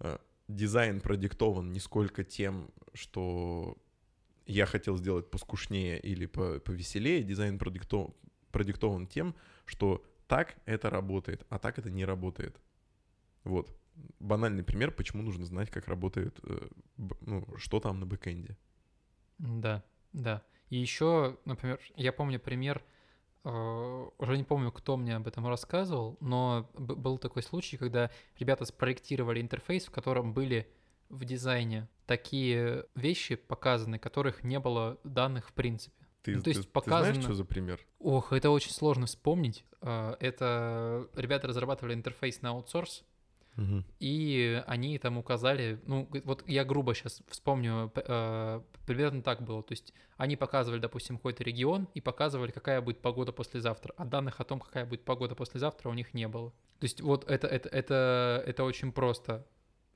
э, 0.00 0.18
дизайн 0.48 1.00
продиктован 1.00 1.72
не 1.72 1.80
сколько 1.80 2.24
тем, 2.24 2.70
что 2.94 3.76
я 4.46 4.66
хотел 4.66 4.96
сделать 4.96 5.30
поскушнее 5.30 6.00
или 6.00 6.26
по- 6.26 6.58
повеселее, 6.60 7.22
дизайн 7.22 7.58
продиктован, 7.58 8.14
продиктован 8.50 9.06
тем, 9.06 9.34
что 9.66 10.04
так 10.26 10.56
это 10.64 10.90
работает, 10.90 11.46
а 11.48 11.58
так 11.58 11.78
это 11.78 11.90
не 11.90 12.04
работает. 12.04 12.60
Вот. 13.44 13.70
Банальный 14.20 14.62
пример, 14.64 14.90
почему 14.90 15.22
нужно 15.22 15.44
знать, 15.44 15.70
как 15.70 15.88
работает, 15.88 16.38
э, 16.42 16.68
ну, 17.20 17.46
что 17.56 17.80
там 17.80 18.00
на 18.00 18.06
бэкэнде. 18.06 18.56
Да, 19.38 19.82
да. 20.12 20.42
И 20.70 20.76
еще, 20.76 21.38
например, 21.44 21.80
я 21.96 22.12
помню 22.12 22.38
пример, 22.40 22.82
э, 23.44 24.08
уже 24.18 24.36
не 24.36 24.44
помню, 24.44 24.72
кто 24.72 24.96
мне 24.96 25.16
об 25.16 25.26
этом 25.26 25.46
рассказывал, 25.46 26.16
но 26.20 26.68
был 26.76 27.18
такой 27.18 27.42
случай, 27.42 27.76
когда 27.76 28.10
ребята 28.38 28.64
спроектировали 28.64 29.40
интерфейс, 29.40 29.86
в 29.86 29.90
котором 29.90 30.34
были 30.34 30.68
в 31.08 31.24
дизайне 31.24 31.88
такие 32.06 32.84
вещи 32.94 33.36
показаны, 33.36 33.98
которых 33.98 34.42
не 34.44 34.58
было 34.58 34.98
данных 35.04 35.48
в 35.48 35.52
принципе. 35.52 35.94
Ты, 36.22 36.36
Ну, 36.36 36.42
то 36.42 36.50
есть 36.50 36.60
ты- 36.60 36.80
ты 36.80 36.84
знаешь, 36.90 37.06
показано- 37.06 37.22
что 37.22 37.34
за 37.34 37.44
пример? 37.44 37.80
Ох, 38.00 38.32
это 38.32 38.50
очень 38.50 38.72
сложно 38.72 39.06
вспомнить. 39.06 39.64
Э, 39.80 40.16
Это 40.20 41.08
ребята 41.14 41.46
разрабатывали 41.48 41.94
интерфейс 41.94 42.42
на 42.42 42.50
аутсорс, 42.50 43.04
Мгм. 43.58 43.84
и 43.98 44.62
они 44.68 44.96
там 44.98 45.18
указали, 45.18 45.80
ну, 45.84 46.08
вот 46.22 46.44
я 46.46 46.64
грубо 46.64 46.94
сейчас 46.94 47.20
вспомню, 47.26 47.90
э, 47.92 48.60
примерно 48.86 49.20
так 49.20 49.42
было. 49.42 49.64
То 49.64 49.72
есть 49.72 49.92
они 50.16 50.36
показывали, 50.36 50.78
допустим, 50.78 51.16
какой-то 51.16 51.42
регион 51.42 51.88
и 51.92 52.00
показывали, 52.00 52.52
какая 52.52 52.80
будет 52.80 53.00
погода 53.00 53.32
послезавтра. 53.32 53.94
А 53.96 54.04
данных 54.04 54.38
о 54.38 54.44
том, 54.44 54.60
какая 54.60 54.86
будет 54.86 55.04
погода 55.04 55.34
послезавтра, 55.34 55.88
у 55.88 55.94
них 55.94 56.14
не 56.14 56.28
было. 56.28 56.50
То 56.78 56.84
есть 56.84 57.00
вот 57.00 57.28
это, 57.28 57.48
это, 57.48 57.68
это, 57.70 58.44
это 58.46 58.62
очень 58.62 58.92
просто. 58.92 59.44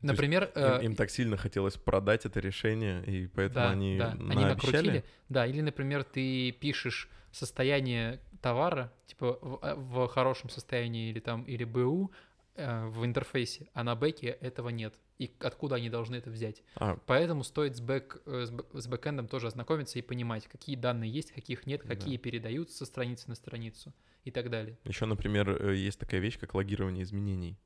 есть 0.00 0.12
Например, 0.12 0.44
Им, 0.56 0.62
э, 0.62 0.84
им 0.84 0.96
так 0.96 1.10
сильно 1.10 1.36
хотелось 1.36 1.76
продать 1.76 2.26
это 2.26 2.40
решение, 2.40 3.04
и 3.04 3.28
поэтому 3.28 3.66
да, 3.66 3.70
они 3.70 3.96
да, 3.96 4.10
они 4.10 4.44
накрутили. 4.44 5.04
Да, 5.28 5.46
или, 5.46 5.60
например, 5.60 6.02
ты 6.02 6.50
пишешь 6.50 7.08
состояние 7.30 8.18
товара, 8.40 8.92
типа 9.06 9.38
в, 9.40 9.58
э, 9.62 9.74
в 9.76 10.08
хорошем 10.08 10.50
состоянии 10.50 11.10
или 11.10 11.20
там, 11.20 11.44
или 11.44 11.62
БУ 11.62 12.10
в 12.56 13.04
интерфейсе, 13.04 13.68
а 13.72 13.82
на 13.82 13.94
бэке 13.96 14.26
этого 14.28 14.68
нет. 14.68 14.94
И 15.18 15.34
откуда 15.40 15.76
они 15.76 15.88
должны 15.88 16.16
это 16.16 16.30
взять? 16.30 16.62
А, 16.76 16.96
Поэтому 17.06 17.44
стоит 17.44 17.76
с, 17.76 17.80
бэк, 17.80 18.22
э, 18.26 18.44
с, 18.46 18.50
бэ- 18.50 18.80
с 18.80 18.86
бэкэндом 18.86 19.28
тоже 19.28 19.46
ознакомиться 19.46 19.98
и 19.98 20.02
понимать, 20.02 20.46
какие 20.48 20.76
данные 20.76 21.10
есть, 21.10 21.32
каких 21.32 21.66
нет, 21.66 21.82
Да. 21.82 21.88
какие 21.94 22.16
передаются 22.18 22.76
со 22.78 22.84
страницы 22.86 23.28
на 23.28 23.34
страницу 23.34 23.94
и 24.24 24.30
так 24.30 24.50
далее. 24.50 24.78
еще, 24.84 25.06
например, 25.06 25.48
э, 25.50 25.76
есть 25.76 25.98
такая 25.98 26.20
вещь, 26.20 26.38
как 26.38 26.54
логирование 26.54 27.02
изменений. 27.04 27.56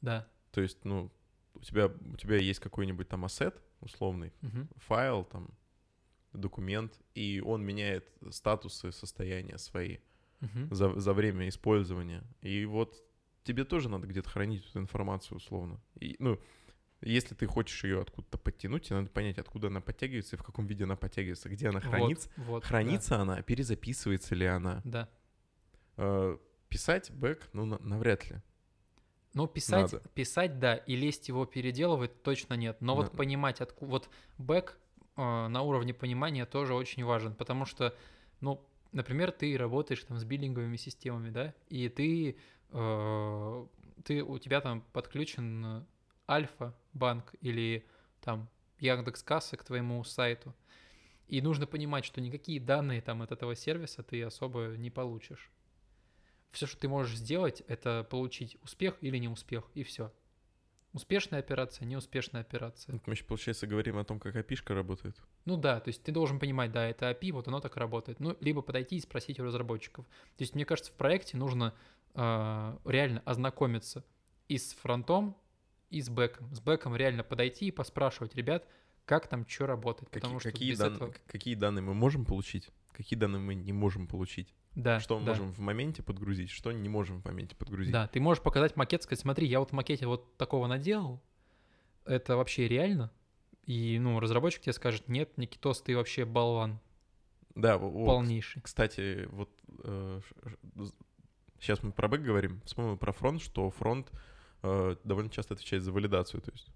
Да. 0.00 0.28
То 0.52 0.60
есть, 0.60 0.84
ну, 0.84 1.10
у 1.54 1.60
тебя, 1.60 1.86
у 1.86 2.16
тебя 2.16 2.36
есть 2.36 2.60
какой-нибудь 2.60 3.08
там 3.08 3.24
ассет 3.24 3.60
условный, 3.80 4.32
Мгм. 4.42 4.68
файл, 4.76 5.24
там, 5.24 5.50
документ, 6.32 6.92
и 7.14 7.40
он 7.44 7.64
меняет 7.64 8.08
статусы 8.30 8.92
состояния 8.92 9.58
свои 9.58 9.98
Мгм. 10.40 10.68
за, 10.72 11.00
за 11.00 11.12
время 11.14 11.48
использования. 11.48 12.22
И 12.42 12.64
вот 12.64 13.02
тебе 13.48 13.64
тоже 13.64 13.88
надо 13.88 14.06
где-то 14.06 14.28
хранить 14.28 14.64
эту 14.68 14.78
информацию 14.78 15.38
условно. 15.38 15.80
И, 15.98 16.16
ну, 16.18 16.38
если 17.00 17.34
ты 17.34 17.46
хочешь 17.46 17.82
ее 17.84 18.02
откуда-то 18.02 18.36
подтянуть, 18.38 18.84
тебе 18.84 18.96
надо 18.96 19.08
понять, 19.10 19.38
откуда 19.38 19.68
она 19.68 19.80
подтягивается 19.80 20.36
и 20.36 20.38
в 20.38 20.42
каком 20.42 20.66
виде 20.66 20.84
она 20.84 20.96
подтягивается, 20.96 21.48
где 21.48 21.68
она 21.68 21.80
Вот, 21.80 21.88
хранится. 21.88 22.30
вот, 22.36 22.62
да, 22.62 22.68
Хранится 22.68 23.16
она, 23.16 23.40
перезаписывается 23.42 24.34
ли 24.34 24.44
она. 24.46 24.82
Да. 24.84 25.08
Э, 25.96 26.36
Писать 26.68 27.10
бэк, 27.10 27.48
ну, 27.54 27.64
на- 27.64 27.78
навряд 27.78 28.28
ли. 28.30 28.36
Ну, 29.32 29.46
писать, 29.46 29.92
Надо. 29.92 30.06
писать, 30.10 30.58
да, 30.58 30.74
и 30.76 30.96
лезть 30.96 31.28
его 31.28 31.46
переделывать 31.46 32.22
точно 32.22 32.54
нет. 32.54 32.82
Но 32.82 32.94
вот 32.94 33.10
Да. 33.12 33.16
понимать, 33.16 33.62
откуда... 33.62 33.90
Вот 33.92 34.10
бэк 34.36 34.76
э, 35.16 35.48
на 35.48 35.62
уровне 35.62 35.94
понимания 35.94 36.44
тоже 36.44 36.74
очень 36.74 37.02
важен, 37.04 37.34
потому 37.34 37.64
что, 37.64 37.96
ну, 38.42 38.67
например, 38.92 39.32
ты 39.32 39.56
работаешь 39.56 40.02
там 40.04 40.18
с 40.18 40.24
биллинговыми 40.24 40.76
системами, 40.76 41.30
да, 41.30 41.54
и 41.68 41.88
ты, 41.88 42.36
э, 42.70 43.66
ты 44.04 44.22
у 44.22 44.38
тебя 44.38 44.60
там 44.60 44.82
подключен 44.92 45.86
Альфа-банк 46.28 47.34
или 47.40 47.86
там 48.20 48.48
Яндекс 48.78 49.22
Касса 49.22 49.56
к 49.56 49.64
твоему 49.64 50.02
сайту, 50.04 50.54
и 51.26 51.42
нужно 51.42 51.66
понимать, 51.66 52.04
что 52.04 52.20
никакие 52.20 52.60
данные 52.60 53.02
там 53.02 53.22
от 53.22 53.32
этого 53.32 53.54
сервиса 53.54 54.02
ты 54.02 54.22
особо 54.22 54.76
не 54.76 54.90
получишь. 54.90 55.50
Все, 56.50 56.66
что 56.66 56.78
ты 56.78 56.88
можешь 56.88 57.16
сделать, 57.16 57.62
это 57.68 58.06
получить 58.08 58.56
успех 58.62 58.96
или 59.02 59.18
не 59.18 59.28
успех, 59.28 59.64
и 59.74 59.82
все. 59.82 60.12
Успешная 60.98 61.38
операция, 61.38 61.86
неуспешная 61.86 62.40
операция. 62.40 63.00
Мы 63.06 63.12
еще, 63.12 63.22
получается, 63.22 63.68
говорим 63.68 63.98
о 63.98 64.04
том, 64.04 64.18
как 64.18 64.34
опишка 64.34 64.74
работает. 64.74 65.14
Ну 65.44 65.56
да, 65.56 65.78
то 65.78 65.90
есть 65.90 66.02
ты 66.02 66.10
должен 66.10 66.40
понимать, 66.40 66.72
да, 66.72 66.88
это 66.88 67.08
API, 67.08 67.30
вот 67.30 67.46
оно 67.46 67.60
так 67.60 67.76
работает. 67.76 68.18
Ну, 68.18 68.36
либо 68.40 68.62
подойти 68.62 68.96
и 68.96 69.00
спросить 69.00 69.38
у 69.38 69.44
разработчиков. 69.44 70.04
То 70.06 70.42
есть, 70.42 70.56
мне 70.56 70.64
кажется, 70.64 70.90
в 70.90 70.96
проекте 70.96 71.36
нужно 71.36 71.72
э, 72.14 72.76
реально 72.84 73.22
ознакомиться 73.24 74.04
и 74.48 74.58
с 74.58 74.72
фронтом, 74.72 75.36
и 75.88 76.02
с 76.02 76.08
бэком. 76.10 76.52
С 76.52 76.58
бэком 76.58 76.96
реально 76.96 77.22
подойти 77.22 77.66
и 77.66 77.70
поспрашивать, 77.70 78.34
ребят, 78.34 78.66
как 79.08 79.26
там 79.26 79.48
что 79.48 79.66
работает. 79.66 80.10
Какие, 80.10 80.20
потому 80.20 80.38
что 80.38 80.52
какие, 80.52 80.70
без 80.72 80.78
дан- 80.78 80.94
этого... 80.94 81.14
какие 81.26 81.54
данные 81.54 81.82
мы 81.82 81.94
можем 81.94 82.26
получить, 82.26 82.68
какие 82.92 83.18
данные 83.18 83.40
мы 83.40 83.54
не 83.54 83.72
можем 83.72 84.06
получить. 84.06 84.54
Да, 84.74 85.00
что 85.00 85.18
мы 85.18 85.24
да. 85.24 85.32
можем 85.32 85.52
в 85.52 85.58
моменте 85.60 86.02
подгрузить, 86.02 86.50
что 86.50 86.70
не 86.70 86.90
можем 86.90 87.22
в 87.22 87.24
моменте 87.24 87.56
подгрузить. 87.56 87.90
Да, 87.92 88.06
ты 88.06 88.20
можешь 88.20 88.42
показать 88.42 88.76
макет, 88.76 89.02
сказать, 89.02 89.20
смотри, 89.20 89.48
я 89.48 89.60
вот 89.60 89.70
в 89.70 89.72
макете 89.72 90.06
вот 90.06 90.36
такого 90.36 90.66
наделал, 90.66 91.22
это 92.04 92.36
вообще 92.36 92.68
реально? 92.68 93.10
И, 93.64 93.98
ну, 93.98 94.20
разработчик 94.20 94.62
тебе 94.62 94.74
скажет, 94.74 95.08
нет, 95.08 95.36
Никитос, 95.38 95.80
ты 95.80 95.96
вообще 95.96 96.26
болван 96.26 96.78
Да, 97.54 97.78
вот, 97.78 98.06
полнейший. 98.06 98.60
Кстати, 98.60 99.26
вот 99.32 99.50
сейчас 101.58 101.82
мы 101.82 101.92
про 101.92 102.08
бэк 102.08 102.20
говорим, 102.20 102.60
вспомнил 102.66 102.98
про 102.98 103.12
фронт, 103.12 103.40
что 103.40 103.70
фронт 103.70 104.10
э, 104.62 104.96
довольно 105.02 105.30
часто 105.30 105.54
отвечает 105.54 105.82
за 105.82 105.92
валидацию, 105.92 106.42
то 106.42 106.52
есть 106.52 106.68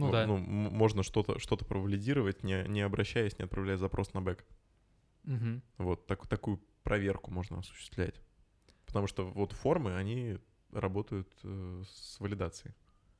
Ну, 0.00 0.06
мо- 0.06 0.12
да. 0.12 0.26
ну, 0.26 0.38
можно 0.38 1.02
что-то 1.02 1.38
что 1.38 1.56
провалидировать, 1.56 2.42
не, 2.42 2.64
не 2.68 2.80
обращаясь, 2.80 3.38
не 3.38 3.44
отправляя 3.44 3.76
запрос 3.76 4.14
на 4.14 4.22
бэк. 4.22 4.44
Мгм. 5.24 5.62
Вот 5.78 6.06
так, 6.06 6.26
такую 6.26 6.60
проверку 6.82 7.30
можно 7.30 7.58
осуществлять. 7.58 8.20
Потому 8.86 9.06
что 9.06 9.26
вот 9.26 9.52
формы, 9.52 9.94
они 9.96 10.38
работают 10.72 11.28
э, 11.42 11.82
с 11.86 12.18
валидацией. 12.18 12.74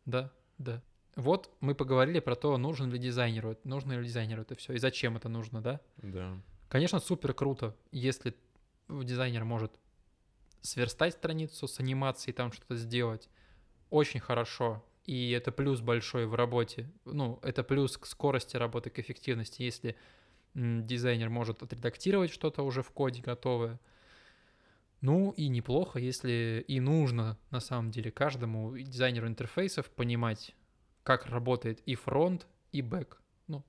Да, 0.06 0.32
да. 0.58 0.82
Вот 1.16 1.54
мы 1.60 1.74
поговорили 1.74 2.20
про 2.20 2.34
то, 2.36 2.56
нужен 2.56 2.90
ли 2.90 2.98
дизайнеру, 2.98 3.58
нужно 3.64 3.98
ли 3.98 4.06
дизайнеру 4.06 4.42
это 4.42 4.54
все, 4.54 4.72
и 4.72 4.78
зачем 4.78 5.16
это 5.16 5.28
нужно, 5.28 5.60
да? 5.60 5.80
Да. 5.98 6.40
Конечно, 6.68 7.00
супер 7.00 7.34
круто, 7.34 7.76
если 7.90 8.34
дизайнер 8.88 9.44
может 9.44 9.72
сверстать 10.62 11.14
страницу 11.14 11.66
с 11.66 11.80
анимацией, 11.80 12.34
там 12.34 12.52
что-то 12.52 12.76
сделать. 12.76 13.28
Очень 13.90 14.20
хорошо. 14.20 14.84
И 15.04 15.30
это 15.30 15.50
плюс 15.50 15.80
большой 15.80 16.26
в 16.26 16.34
работе. 16.34 16.90
Ну, 17.04 17.38
это 17.42 17.64
плюс 17.64 17.96
к 17.96 18.06
скорости 18.06 18.56
работы, 18.56 18.90
к 18.90 18.98
эффективности, 18.98 19.62
если 19.62 19.96
дизайнер 20.54 21.30
может 21.30 21.62
отредактировать 21.62 22.30
что-то 22.30 22.62
уже 22.62 22.82
в 22.82 22.90
коде 22.90 23.22
готовое. 23.22 23.78
Ну 25.00 25.30
и 25.32 25.48
неплохо, 25.48 25.98
если 25.98 26.64
и 26.68 26.78
нужно 26.78 27.38
на 27.50 27.60
самом 27.60 27.90
деле 27.90 28.10
каждому 28.10 28.76
дизайнеру 28.76 29.26
интерфейсов 29.28 29.90
понимать, 29.90 30.54
как 31.02 31.26
работает 31.26 31.80
и 31.86 31.94
фронт, 31.94 32.46
и 32.72 32.82
бэк. 32.82 33.20
Ну, 33.46 33.64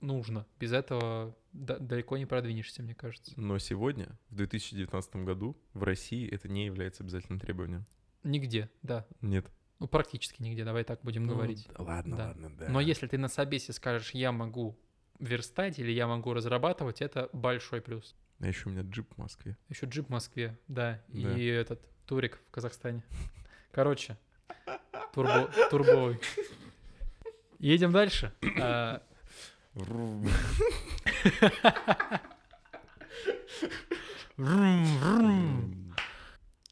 нужно. 0.00 0.46
Без 0.60 0.72
этого 0.72 1.34
да- 1.52 1.78
далеко 1.78 2.18
не 2.18 2.26
продвинешься, 2.26 2.82
мне 2.82 2.94
кажется. 2.94 3.32
Но 3.36 3.58
сегодня, 3.58 4.18
в 4.28 4.34
2019 4.34 5.24
году, 5.24 5.56
в 5.72 5.82
России 5.82 6.28
это 6.28 6.48
не 6.48 6.66
является 6.66 7.02
обязательным 7.02 7.40
требованием. 7.40 7.86
Нигде, 8.22 8.68
да. 8.82 9.06
Нет. 9.22 9.50
Ну, 9.80 9.86
практически 9.86 10.42
нигде, 10.42 10.64
давай 10.64 10.82
так 10.84 11.00
будем 11.02 11.24
Ну, 11.24 11.34
говорить. 11.34 11.68
ладно, 11.78 12.16
Да. 12.16 12.26
ладно, 12.28 12.50
да. 12.50 12.68
Но 12.68 12.80
если 12.80 13.06
ты 13.06 13.16
на 13.18 13.28
собесе 13.28 13.72
скажешь, 13.72 14.10
я 14.12 14.32
могу 14.32 14.76
верстать 15.20 15.78
или 15.78 15.90
я 15.92 16.06
могу 16.06 16.32
разрабатывать, 16.34 17.00
это 17.00 17.28
большой 17.32 17.80
плюс. 17.80 18.16
А 18.40 18.46
еще 18.46 18.68
у 18.68 18.72
меня 18.72 18.82
джип 18.82 19.12
в 19.14 19.18
Москве. 19.18 19.56
Еще 19.68 19.86
джип 19.86 20.06
в 20.06 20.10
Москве, 20.10 20.58
да, 20.68 21.00
Да. 21.08 21.36
и 21.36 21.44
этот 21.46 21.80
турик 22.06 22.38
в 22.48 22.50
Казахстане. 22.50 23.02
Короче, 23.72 24.16
турбо, 25.12 25.50
турбовый. 25.70 26.18
Едем 27.58 27.92
дальше. 27.92 28.32
А. 28.60 29.02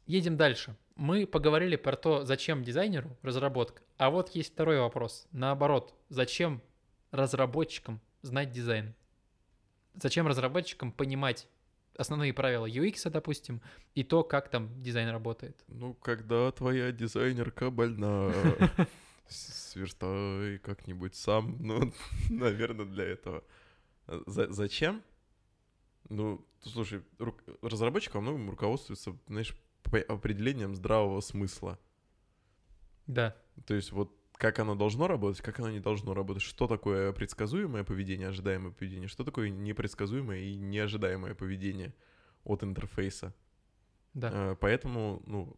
Едем 0.05 0.37
дальше. 0.37 0.75
Мы 0.97 1.27
поговорили 1.27 1.75
про 1.75 1.95
то, 1.95 2.25
зачем 2.25 2.63
дизайнеру 2.63 3.15
разработка. 3.21 3.81
А 3.97 4.09
вот 4.09 4.29
есть 4.31 4.53
второй 4.53 4.79
вопрос. 4.79 5.27
Наоборот, 5.31 5.93
зачем 6.09 6.61
разработчикам 7.11 8.01
знать 8.23 8.51
дизайн? 8.51 8.95
Зачем 9.93 10.27
разработчикам 10.27 10.91
понимать 10.91 11.47
основные 11.95 12.33
правила 12.33 12.67
UX, 12.67 13.09
допустим, 13.11 13.61
и 13.95 14.03
то, 14.03 14.23
как 14.23 14.49
там 14.49 14.81
дизайн 14.81 15.09
работает? 15.09 15.63
Ну, 15.67 15.93
когда 15.93 16.51
твоя 16.51 16.91
дизайнерка 16.91 17.69
больна, 17.69 18.31
с- 19.27 19.71
сверстай 19.71 20.57
как-нибудь 20.59 21.15
сам. 21.15 21.57
Ну, 21.59 21.93
наверное, 22.29 22.85
для 22.85 23.05
этого. 23.05 23.43
За- 24.25 24.51
зачем? 24.51 25.03
Ну, 26.09 26.43
слушай, 26.63 27.03
рук- 27.19 27.43
разработчик 27.61 28.15
во 28.15 28.21
многом 28.21 28.49
руководствуется, 28.49 29.15
знаешь, 29.27 29.53
определением 29.93 30.75
здравого 30.75 31.21
смысла. 31.21 31.79
Да, 33.07 33.35
То 33.65 33.73
есть 33.73 33.91
вот 33.91 34.13
как 34.33 34.59
оно 34.59 34.75
должно 34.75 35.07
работать, 35.07 35.41
как 35.41 35.59
оно 35.59 35.71
не 35.71 35.79
должно 35.79 36.13
работать, 36.13 36.43
что 36.43 36.67
такое 36.67 37.11
предсказуемое 37.11 37.83
поведение, 37.83 38.27
ожидаемое 38.27 38.71
поведение, 38.71 39.07
что 39.07 39.23
такое 39.23 39.49
непредсказуемое 39.49 40.39
и 40.41 40.55
неожидаемое 40.57 41.33
поведение 41.33 41.93
от 42.43 42.63
интерфейса. 42.63 43.33
да. 44.13 44.29
Э, 44.33 44.55
Поэтому, 44.59 45.23
ну, 45.25 45.55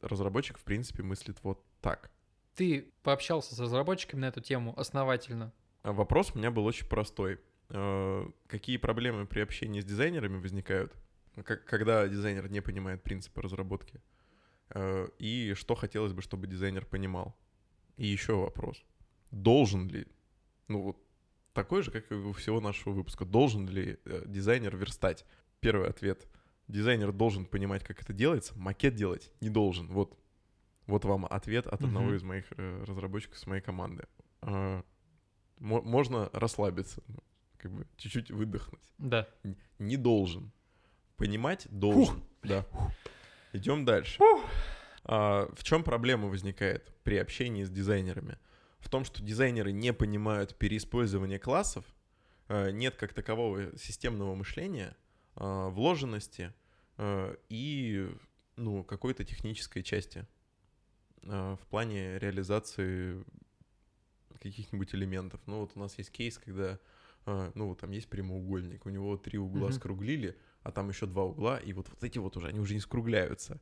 разработчик, 0.00 0.58
в 0.58 0.64
принципе, 0.64 1.02
мыслит 1.02 1.38
вот 1.42 1.64
так. 1.80 2.10
Ты 2.54 2.92
пообщался 3.02 3.54
с 3.54 3.58
разработчиками 3.58 4.20
на 4.20 4.26
эту 4.26 4.40
тему 4.40 4.74
основательно. 4.78 5.52
А 5.82 5.92
Вопрос 5.92 6.30
у 6.34 6.38
меня 6.38 6.50
был 6.50 6.64
очень 6.66 6.86
простой. 6.86 7.40
Э, 7.70 8.28
Какие 8.46 8.76
проблемы 8.76 9.26
при 9.26 9.40
общении 9.40 9.80
с 9.80 9.84
дизайнерами 9.84 10.38
возникают, 10.38 10.94
как- 11.42 11.64
когда 11.64 12.06
дизайнер 12.08 12.50
не 12.50 12.60
понимает 12.60 13.02
принципы 13.02 13.42
разработки? 13.42 14.00
Э, 14.70 15.08
И 15.18 15.54
что 15.54 15.74
хотелось 15.74 16.12
бы, 16.12 16.22
чтобы 16.22 16.46
дизайнер 16.46 16.86
понимал? 16.86 17.34
И 17.96 18.06
еще 18.06 18.34
вопрос. 18.34 18.84
Должен 19.30 19.88
ли, 19.88 20.06
ну 20.68 20.82
вот 20.82 20.96
такой 21.52 21.82
же, 21.82 21.90
как 21.90 22.10
и 22.10 22.14
у 22.14 22.32
всего 22.32 22.60
нашего 22.60 22.92
выпуска, 22.94 23.24
должен 23.24 23.68
ли 23.68 23.98
э, 24.04 24.22
дизайнер 24.26 24.76
верстать? 24.76 25.24
Первый 25.60 25.88
ответ. 25.88 26.26
Дизайнер 26.68 27.12
должен 27.12 27.44
понимать, 27.46 27.84
как 27.84 28.00
это 28.02 28.12
делается, 28.12 28.58
макет 28.58 28.94
делать 28.94 29.30
не 29.40 29.50
должен. 29.50 29.86
Вот, 29.88 30.18
вот 30.86 31.04
вам 31.04 31.26
ответ 31.26 31.66
от 31.66 31.82
одного 31.82 32.06
Мгм. 32.06 32.14
из 32.16 32.22
моих 32.22 32.44
э, 32.56 32.84
разработчиков 32.84 33.38
с 33.38 33.46
моей 33.46 33.62
команды. 33.62 34.04
Мо- 34.42 35.82
можно 35.82 36.30
расслабиться, 36.32 37.02
ну, 37.08 37.18
как 37.58 37.70
бы 37.72 37.86
чуть-чуть 37.96 38.30
выдохнуть. 38.30 38.92
Да. 38.98 39.28
Не 39.78 39.96
должен. 39.96 40.50
Понимать 41.16 41.66
должен. 41.70 42.22
Да. 42.42 42.66
Идем 43.52 43.84
дальше. 43.84 44.18
А, 45.04 45.48
в 45.54 45.62
чем 45.62 45.84
проблема 45.84 46.28
возникает 46.28 46.92
при 47.04 47.16
общении 47.18 47.62
с 47.64 47.70
дизайнерами? 47.70 48.38
В 48.78 48.88
том, 48.88 49.04
что 49.04 49.22
дизайнеры 49.22 49.72
не 49.72 49.92
понимают 49.92 50.56
переиспользования 50.56 51.38
классов, 51.38 51.84
э, 52.48 52.70
нет 52.70 52.96
как 52.96 53.14
такового 53.14 53.76
системного 53.78 54.34
мышления, 54.34 54.96
э, 55.36 55.68
вложенности 55.70 56.52
э, 56.98 57.36
и 57.48 58.10
ну, 58.56 58.84
какой-то 58.84 59.24
технической 59.24 59.82
части 59.82 60.26
в 61.22 61.60
плане 61.70 62.18
реализации 62.18 63.24
каких-нибудь 64.40 64.94
элементов. 64.94 65.40
Ну 65.46 65.60
вот 65.60 65.72
у 65.74 65.80
нас 65.80 65.96
есть 65.96 66.10
кейс, 66.10 66.36
когда 66.36 66.78
ну 67.24 67.68
вот 67.68 67.80
там 67.80 67.90
есть 67.92 68.08
прямоугольник, 68.08 68.84
у 68.84 68.90
него 68.90 69.16
три 69.16 69.38
угла 69.38 69.68
Мгм. 69.68 69.72
скруглили, 69.72 70.36
а 70.64 70.72
там 70.72 70.88
еще 70.88 71.06
два 71.06 71.24
угла, 71.24 71.58
и 71.58 71.72
вот, 71.72 71.88
вот 71.88 72.02
эти 72.02 72.18
вот 72.18 72.36
уже, 72.36 72.48
они 72.48 72.58
уже 72.58 72.74
не 72.74 72.80
скругляются. 72.80 73.60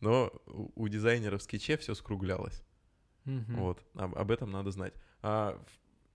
Но 0.00 0.32
у, 0.46 0.70
у 0.76 0.88
дизайнера 0.88 1.38
в 1.38 1.42
скетче 1.42 1.76
все 1.78 1.94
скруглялось. 1.94 2.62
Мгм. 3.24 3.56
Вот, 3.56 3.82
об, 3.94 4.16
об 4.16 4.30
этом 4.30 4.50
надо 4.50 4.70
знать. 4.70 4.94
А 5.22 5.60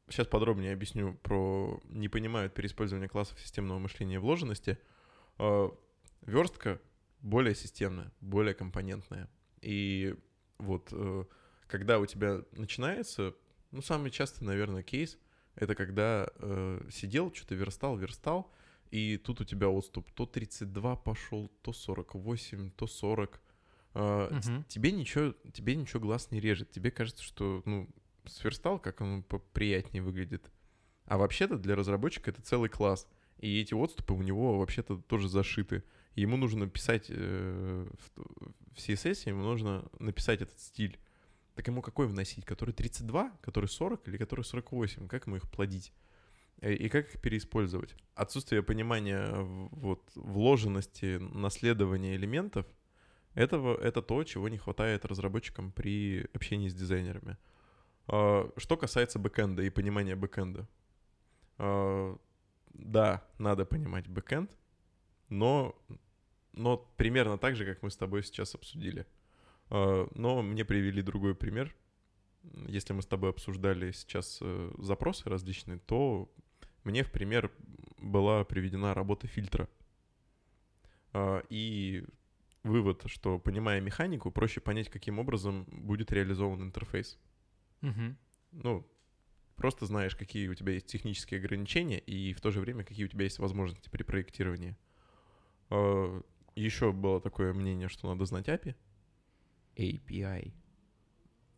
сейчас 0.08 0.28
подробнее 0.28 0.74
объясню 0.74 1.16
про 1.24 1.82
не 1.86 2.10
понимают 2.10 2.54
переиспользование 2.54 3.10
классов 3.10 3.40
системного 3.40 3.80
мышления 3.80 4.16
и 4.16 4.20
вложенности. 4.20 4.78
А, 5.40 5.76
верстка 6.22 6.80
более 7.22 7.56
системная, 7.56 8.12
более 8.22 8.54
компонентная. 8.54 9.30
И 9.62 10.16
вот 10.60 10.90
э, 10.92 11.26
когда 11.66 12.00
у 12.00 12.06
тебя 12.06 12.44
начинается, 12.52 13.34
ну, 13.72 13.82
самый 13.82 14.12
частый, 14.12 14.46
наверное, 14.46 14.84
кейс, 14.84 15.18
это 15.56 15.74
когда 15.74 16.30
э, 16.36 16.88
сидел, 16.92 17.34
что-то 17.34 17.56
верстал, 17.56 17.98
верстал, 17.98 18.52
и 18.92 19.18
тут 19.18 19.42
у 19.42 19.46
тебя 19.46 19.70
отступ 19.70 20.12
то 20.12 20.26
32 20.26 20.96
пошел, 20.98 21.50
то 21.62 21.74
48, 21.74 22.72
то 22.72 22.88
40. 22.88 23.42
А, 23.94 24.28
т- 24.30 24.36
Мгм. 24.36 24.64
тебе 24.68 24.92
ничего, 24.92 25.34
тебе 25.54 25.76
ничего 25.76 26.00
глаз 26.02 26.30
не 26.32 26.40
режет. 26.40 26.72
Тебе 26.72 26.92
кажется, 26.92 27.24
что, 27.24 27.62
ну, 27.66 27.90
сверстал, 28.26 28.80
как 28.80 29.02
он 29.02 29.24
приятнее 29.54 30.04
выглядит. 30.04 30.52
А 31.06 31.18
вообще-то 31.18 31.58
для 31.58 31.76
разработчика 31.76 32.30
это 32.32 32.42
целый 32.42 32.70
класс. 32.70 33.08
И 33.40 33.62
эти 33.62 33.74
отступы 33.74 34.14
у 34.14 34.22
него 34.22 34.58
вообще-то 34.60 34.98
тоже 34.98 35.30
зашиты. 35.30 35.84
Ему 36.16 36.36
нужно 36.38 36.68
писать 36.68 37.06
э, 37.10 37.88
в, 38.16 38.22
в 38.74 38.78
CSS, 38.78 39.30
ему 39.30 39.44
нужно 39.44 39.88
написать 40.00 40.42
этот 40.42 40.60
стиль. 40.60 41.00
Так 41.56 41.68
ему 41.68 41.82
какой 41.82 42.08
вносить? 42.08 42.46
Который 42.46 42.74
32, 42.74 43.32
который 43.42 43.68
40 43.68 44.08
или 44.08 44.18
который 44.18 44.44
48? 44.44 45.08
Как 45.08 45.28
ему 45.28 45.38
их 45.38 45.50
плодить? 45.50 45.94
Э, 46.62 46.74
И 46.74 46.90
как 46.90 47.08
их 47.14 47.22
переиспользовать? 47.22 47.96
Отсутствие 48.16 48.64
понимания 48.64 49.32
вот, 49.72 50.12
вложенности, 50.16 51.18
наследования 51.18 52.16
элементов 52.16 52.66
этого, 53.34 53.78
это 53.80 54.02
то, 54.02 54.24
чего 54.24 54.50
не 54.50 54.58
хватает 54.58 55.06
разработчикам 55.06 55.72
при 55.72 56.28
общении 56.34 56.70
с 56.70 56.74
дизайнерами. 56.74 57.38
А, 58.08 58.50
Что 58.58 58.78
касается 58.78 59.20
бэкэнда 59.20 59.62
и 59.64 59.70
понимания 59.70 60.16
бэкэнда. 60.16 60.68
а, 61.60 62.18
Да, 62.74 63.24
надо 63.38 63.66
понимать 63.66 64.08
бэкэнд, 64.08 64.50
но, 65.30 65.76
но 66.54 66.78
примерно 66.98 67.38
так 67.38 67.56
же, 67.56 67.66
как 67.66 67.84
мы 67.84 67.92
с 67.92 67.98
тобой 67.98 68.24
сейчас 68.24 68.56
обсудили. 68.56 69.06
А, 69.70 70.08
Но 70.16 70.42
мне 70.42 70.66
привели 70.66 71.02
другой 71.04 71.36
пример. 71.36 71.76
Если 72.68 72.94
мы 72.94 73.02
с 73.02 73.06
тобой 73.06 73.30
обсуждали 73.32 73.92
сейчас 73.92 74.40
э, 74.42 74.72
запросы 74.78 75.30
различные, 75.30 75.80
то 75.80 76.32
мне 76.88 77.04
в 77.04 77.12
пример 77.12 77.52
была 77.98 78.46
приведена 78.46 78.94
работа 78.94 79.28
фильтра. 79.28 79.68
А, 81.12 81.44
И 81.50 82.06
вывод, 82.64 83.04
что 83.08 83.40
понимая 83.40 83.82
механику, 83.82 84.32
проще 84.32 84.62
понять, 84.62 84.90
каким 84.90 85.20
образом 85.20 85.66
будет 85.70 86.14
реализован 86.14 86.64
интерфейс. 86.64 87.20
Мгм. 87.82 88.18
Ну, 88.52 88.88
просто 89.58 89.86
знаешь, 89.86 90.16
какие 90.16 90.48
у 90.48 90.56
тебя 90.56 90.74
есть 90.74 90.88
технические 90.88 91.40
ограничения 91.40 92.00
и 92.00 92.34
в 92.34 92.40
то 92.40 92.52
же 92.52 92.62
время 92.62 92.86
какие 92.86 93.06
у 93.06 93.10
тебя 93.10 93.26
есть 93.26 93.40
возможности 93.40 93.90
при 93.90 94.04
проектировании. 94.04 94.78
Еще 96.56 96.92
было 96.94 97.20
такое 97.20 97.54
мнение, 97.54 97.90
что 97.90 98.08
надо 98.08 98.26
знать 98.26 98.48
API. 98.48 98.76
API. 99.76 100.54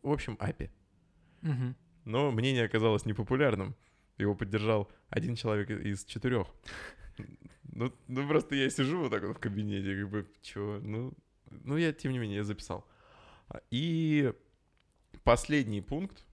В 0.02 0.10
общем, 0.10 0.36
API. 0.40 0.70
Мгм. 1.42 1.76
Но 2.04 2.30
мнение 2.32 2.64
оказалось 2.64 3.06
непопулярным. 3.06 3.76
Его 4.20 4.34
поддержал 4.34 4.90
один 5.08 5.34
человек 5.36 5.70
из 5.70 6.04
четырех. 6.04 6.46
Ну, 7.72 7.92
ну 8.08 8.28
просто 8.28 8.54
я 8.54 8.68
сижу 8.70 9.00
вот 9.00 9.10
так 9.10 9.22
вот 9.24 9.36
в 9.36 9.40
кабинете, 9.40 9.96
как 10.00 10.10
бы, 10.10 10.26
чё, 10.42 10.80
ну, 10.82 11.12
ну 11.64 11.76
я, 11.76 11.92
тем 11.92 12.12
не 12.12 12.18
менее, 12.18 12.36
я 12.38 12.44
записал. 12.44 12.84
И 13.70 14.32
последний 15.24 15.80
пункт, 15.80 16.24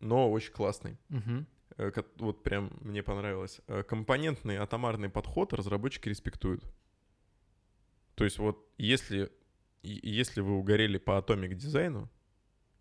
но 0.00 0.30
очень 0.30 0.52
классный. 0.52 0.96
Ко- 1.76 2.04
вот 2.18 2.42
прям 2.44 2.70
мне 2.82 3.02
понравилось. 3.02 3.60
Э, 3.66 3.82
Компонентный 3.82 4.56
атомарный 4.58 5.08
подход 5.08 5.52
разработчики 5.52 6.08
респектуют. 6.08 6.62
То 8.14 8.24
есть 8.24 8.38
вот 8.38 8.64
если, 8.78 9.32
если 9.82 10.40
вы 10.40 10.52
угорели 10.52 10.98
по 10.98 11.18
атомик 11.18 11.56
дизайну, 11.56 12.08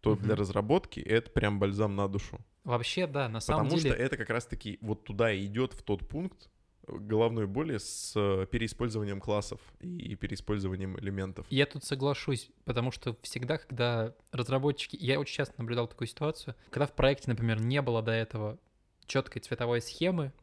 то 0.02 0.16
для 0.16 0.34
Мгм. 0.34 0.40
разработки 0.40 1.00
это 1.00 1.32
прям 1.32 1.60
бальзам 1.60 1.96
на 1.96 2.08
душу. 2.08 2.38
Вообще, 2.64 3.08
да, 3.08 3.28
на 3.28 3.40
самом 3.40 3.66
Потому 3.66 3.82
деле... 3.82 3.94
что 3.94 4.04
это 4.04 4.18
как 4.18 4.30
раз-таки 4.30 4.78
вот 4.82 5.04
туда 5.04 5.32
и 5.32 5.46
идет 5.46 5.74
в 5.74 5.84
тот 5.84 6.08
пункт 6.08 6.50
головной 6.88 7.48
боли 7.48 7.78
с 7.78 8.14
э, 8.16 8.46
переиспользованием 8.50 9.22
классов 9.22 9.60
и 9.80 10.16
переиспользованием 10.16 11.00
элементов. 11.00 11.46
Я 11.50 11.66
тут 11.66 11.84
соглашусь, 11.84 12.50
потому 12.66 12.92
что 12.92 13.18
всегда, 13.22 13.58
когда 13.58 14.14
разработчики... 14.32 14.98
Я 15.00 15.20
очень 15.20 15.36
часто 15.36 15.56
наблюдал 15.60 15.88
такую 15.88 16.08
ситуацию, 16.08 16.56
когда 16.70 16.86
в 16.86 16.94
проекте, 16.94 17.30
например, 17.30 17.62
не 17.62 17.82
было 17.82 18.02
до 18.02 18.12
этого 18.12 18.60
четкой 19.06 19.42
цветовой 19.42 19.82
схемы, 19.82 20.34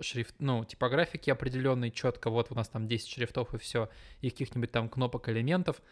шрифт, 0.00 0.34
ну, 0.38 0.64
типографики 0.64 1.30
определенной, 1.30 1.90
четко, 1.90 2.30
вот 2.30 2.50
у 2.50 2.54
нас 2.54 2.68
там 2.68 2.86
10 2.86 3.08
шрифтов 3.08 3.54
и 3.54 3.58
все, 3.58 3.88
и 4.20 4.30
каких-нибудь 4.30 4.70
там 4.70 4.88
кнопок, 4.88 5.28
элементов, 5.28 5.82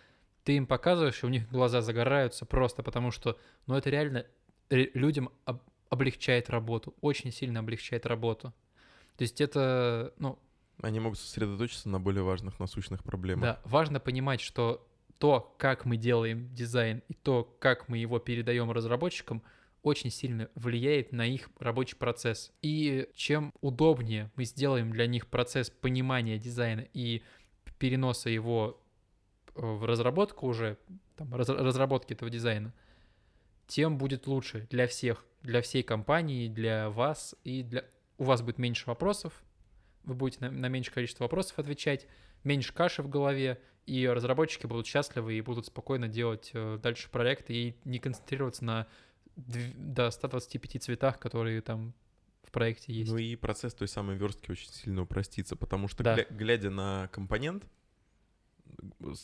ты 0.44 0.56
им 0.56 0.66
показываешь, 0.66 1.22
и 1.22 1.26
у 1.26 1.28
них 1.28 1.48
глаза 1.50 1.80
загораются 1.80 2.44
просто 2.46 2.82
потому, 2.82 3.10
что, 3.10 3.38
ну, 3.66 3.74
это 3.76 3.90
реально 3.90 4.18
ре- 4.18 4.26
людям 4.70 5.30
об- 5.44 5.62
облегчает 5.88 6.50
работу, 6.50 6.94
очень 7.00 7.32
сильно 7.32 7.60
облегчает 7.60 8.06
работу. 8.06 8.52
То 9.16 9.22
есть 9.22 9.40
это, 9.40 10.12
ну, 10.18 10.38
Они 10.82 11.00
могут 11.00 11.18
сосредоточиться 11.18 11.88
на 11.88 11.98
более 12.00 12.22
важных 12.22 12.58
насущных 12.60 13.02
проблемах. 13.02 13.42
да, 13.42 13.60
важно 13.64 13.98
понимать, 14.00 14.40
что 14.40 14.86
то, 15.18 15.54
как 15.58 15.86
мы 15.86 15.96
делаем 15.96 16.52
дизайн 16.54 17.02
и 17.08 17.14
то, 17.14 17.44
как 17.60 17.88
мы 17.88 17.96
его 17.96 18.18
передаем 18.18 18.70
разработчикам, 18.70 19.42
очень 19.82 20.10
сильно 20.10 20.50
влияет 20.56 21.12
на 21.12 21.24
их 21.26 21.48
рабочий 21.60 21.96
процесс. 21.96 22.52
И 22.60 23.08
чем 23.14 23.54
удобнее 23.60 24.30
мы 24.36 24.44
сделаем 24.44 24.90
для 24.90 25.06
них 25.06 25.28
процесс 25.28 25.70
понимания 25.70 26.38
дизайна 26.38 26.84
и 26.92 27.22
переноса 27.78 28.28
его 28.28 28.78
э, 29.54 29.60
в 29.64 29.84
разработку 29.86 30.46
уже, 30.46 30.76
там, 31.16 31.34
раз- 31.34 31.48
разработки 31.48 32.12
этого 32.12 32.30
дизайна, 32.30 32.74
тем 33.66 33.98
будет 33.98 34.26
лучше 34.26 34.66
для 34.70 34.86
всех, 34.86 35.24
для 35.42 35.60
всей 35.62 35.82
компании, 35.82 36.48
для 36.48 36.90
вас, 36.90 37.34
и 37.44 37.62
для... 37.62 37.84
у 38.18 38.24
вас 38.24 38.42
будет 38.42 38.58
меньше 38.58 38.84
вопросов, 38.86 39.42
вы 40.04 40.14
будете 40.14 40.44
на, 40.44 40.50
на 40.50 40.68
меньшее 40.68 40.94
количество 40.94 41.24
вопросов 41.24 41.58
отвечать, 41.58 42.06
меньше 42.44 42.72
каши 42.72 43.02
в 43.02 43.08
голове, 43.08 43.60
и 43.86 44.06
разработчики 44.06 44.66
будут 44.66 44.86
счастливы 44.86 45.34
и 45.34 45.40
будут 45.40 45.66
спокойно 45.66 46.08
делать 46.08 46.50
э, 46.54 46.78
дальше 46.82 47.08
проекты 47.10 47.54
и 47.54 47.76
не 47.84 47.98
концентрироваться 47.98 48.64
на 48.64 48.86
до 49.36 50.10
125 50.10 50.82
цветах, 50.82 51.18
которые 51.18 51.60
там 51.60 51.94
в 52.42 52.50
проекте 52.50 52.92
есть. 52.92 53.10
Ну 53.12 53.18
и 53.18 53.36
процесс 53.36 53.74
той 53.74 53.86
самой 53.86 54.16
верстки 54.16 54.50
очень 54.50 54.70
сильно 54.70 55.02
упростится, 55.02 55.56
потому 55.56 55.88
что, 55.88 56.02
Да. 56.02 56.16
гля- 56.16 56.26
глядя 56.30 56.70
на 56.70 57.08
компонент, 57.12 57.64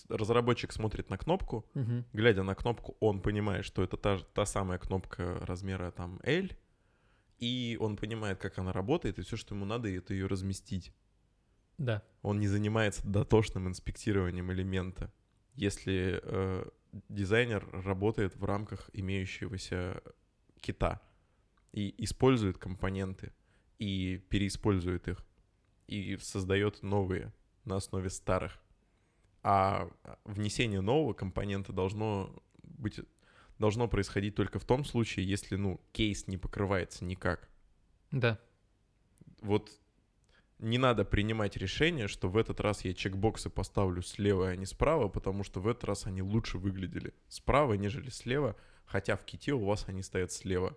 разработчик 0.08 0.72
смотрит 0.72 1.10
на 1.10 1.18
кнопку, 1.18 1.64
Мгм. 1.74 2.04
глядя 2.12 2.42
на 2.42 2.54
кнопку, 2.54 2.96
он 3.00 3.20
понимает, 3.20 3.64
что 3.64 3.82
это 3.82 3.96
та, 3.96 4.18
та 4.18 4.46
самая 4.46 4.78
кнопка 4.78 5.38
размера 5.46 5.90
там 5.90 6.20
L, 6.24 6.50
и 7.38 7.76
он 7.80 7.96
понимает, 7.96 8.38
как 8.38 8.58
она 8.58 8.72
работает, 8.72 9.18
и 9.18 9.22
все, 9.22 9.36
что 9.36 9.54
ему 9.54 9.64
надо, 9.64 9.88
это 9.88 10.14
ее 10.14 10.26
разместить. 10.26 10.92
Да. 11.78 12.02
Он 12.22 12.38
не 12.38 12.48
занимается 12.48 13.06
дотошным 13.06 13.66
инспектированием 13.66 14.52
элемента. 14.52 15.12
Если 15.54 16.20
э, 16.22 16.64
дизайнер 17.08 17.68
работает 17.72 18.36
в 18.36 18.44
рамках 18.44 18.90
имеющегося 18.92 20.00
кита 20.60 21.00
и 21.72 21.92
использует 22.04 22.58
компоненты 22.58 23.32
и 23.78 24.18
переиспользует 24.28 25.08
их 25.08 25.24
и 25.88 26.16
создает 26.18 26.82
новые 26.82 27.32
на 27.64 27.76
основе 27.76 28.10
старых. 28.10 28.58
А 29.42 29.90
внесение 30.24 30.80
нового 30.80 31.14
компонента 31.14 31.72
должно 31.72 32.42
быть 32.62 33.00
должно 33.58 33.88
происходить 33.88 34.34
только 34.34 34.58
в 34.58 34.64
том 34.64 34.84
случае, 34.84 35.28
если 35.28 35.56
ну 35.56 35.80
кейс 35.92 36.26
не 36.26 36.36
покрывается 36.36 37.04
никак 37.04 37.48
Да. 38.10 38.40
вот 39.40 39.70
не 40.58 40.78
надо 40.78 41.04
принимать 41.04 41.56
решение, 41.56 42.06
что 42.06 42.28
в 42.28 42.36
этот 42.36 42.60
раз 42.60 42.84
я 42.84 42.94
чекбоксы 42.94 43.50
поставлю 43.50 44.00
слева, 44.02 44.48
а 44.50 44.56
не 44.56 44.64
справа, 44.66 45.08
потому 45.08 45.42
что 45.42 45.60
в 45.60 45.66
этот 45.66 45.84
раз 45.84 46.06
они 46.06 46.22
лучше 46.22 46.58
выглядели 46.58 47.14
справа, 47.28 47.74
нежели 47.74 48.10
слева, 48.10 48.56
хотя 48.84 49.16
в 49.16 49.24
ките 49.24 49.52
у 49.54 49.64
вас 49.64 49.88
они 49.88 50.02
стоят 50.02 50.30
слева. 50.30 50.76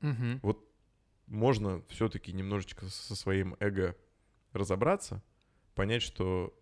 Мгм. 0.00 0.40
Вот 0.42 0.68
можно 1.26 1.82
все-таки 1.88 2.32
немножечко 2.32 2.86
со 2.86 3.16
своим 3.16 3.56
эго 3.60 3.96
разобраться, 4.52 5.22
понять, 5.74 6.02
что 6.02 6.54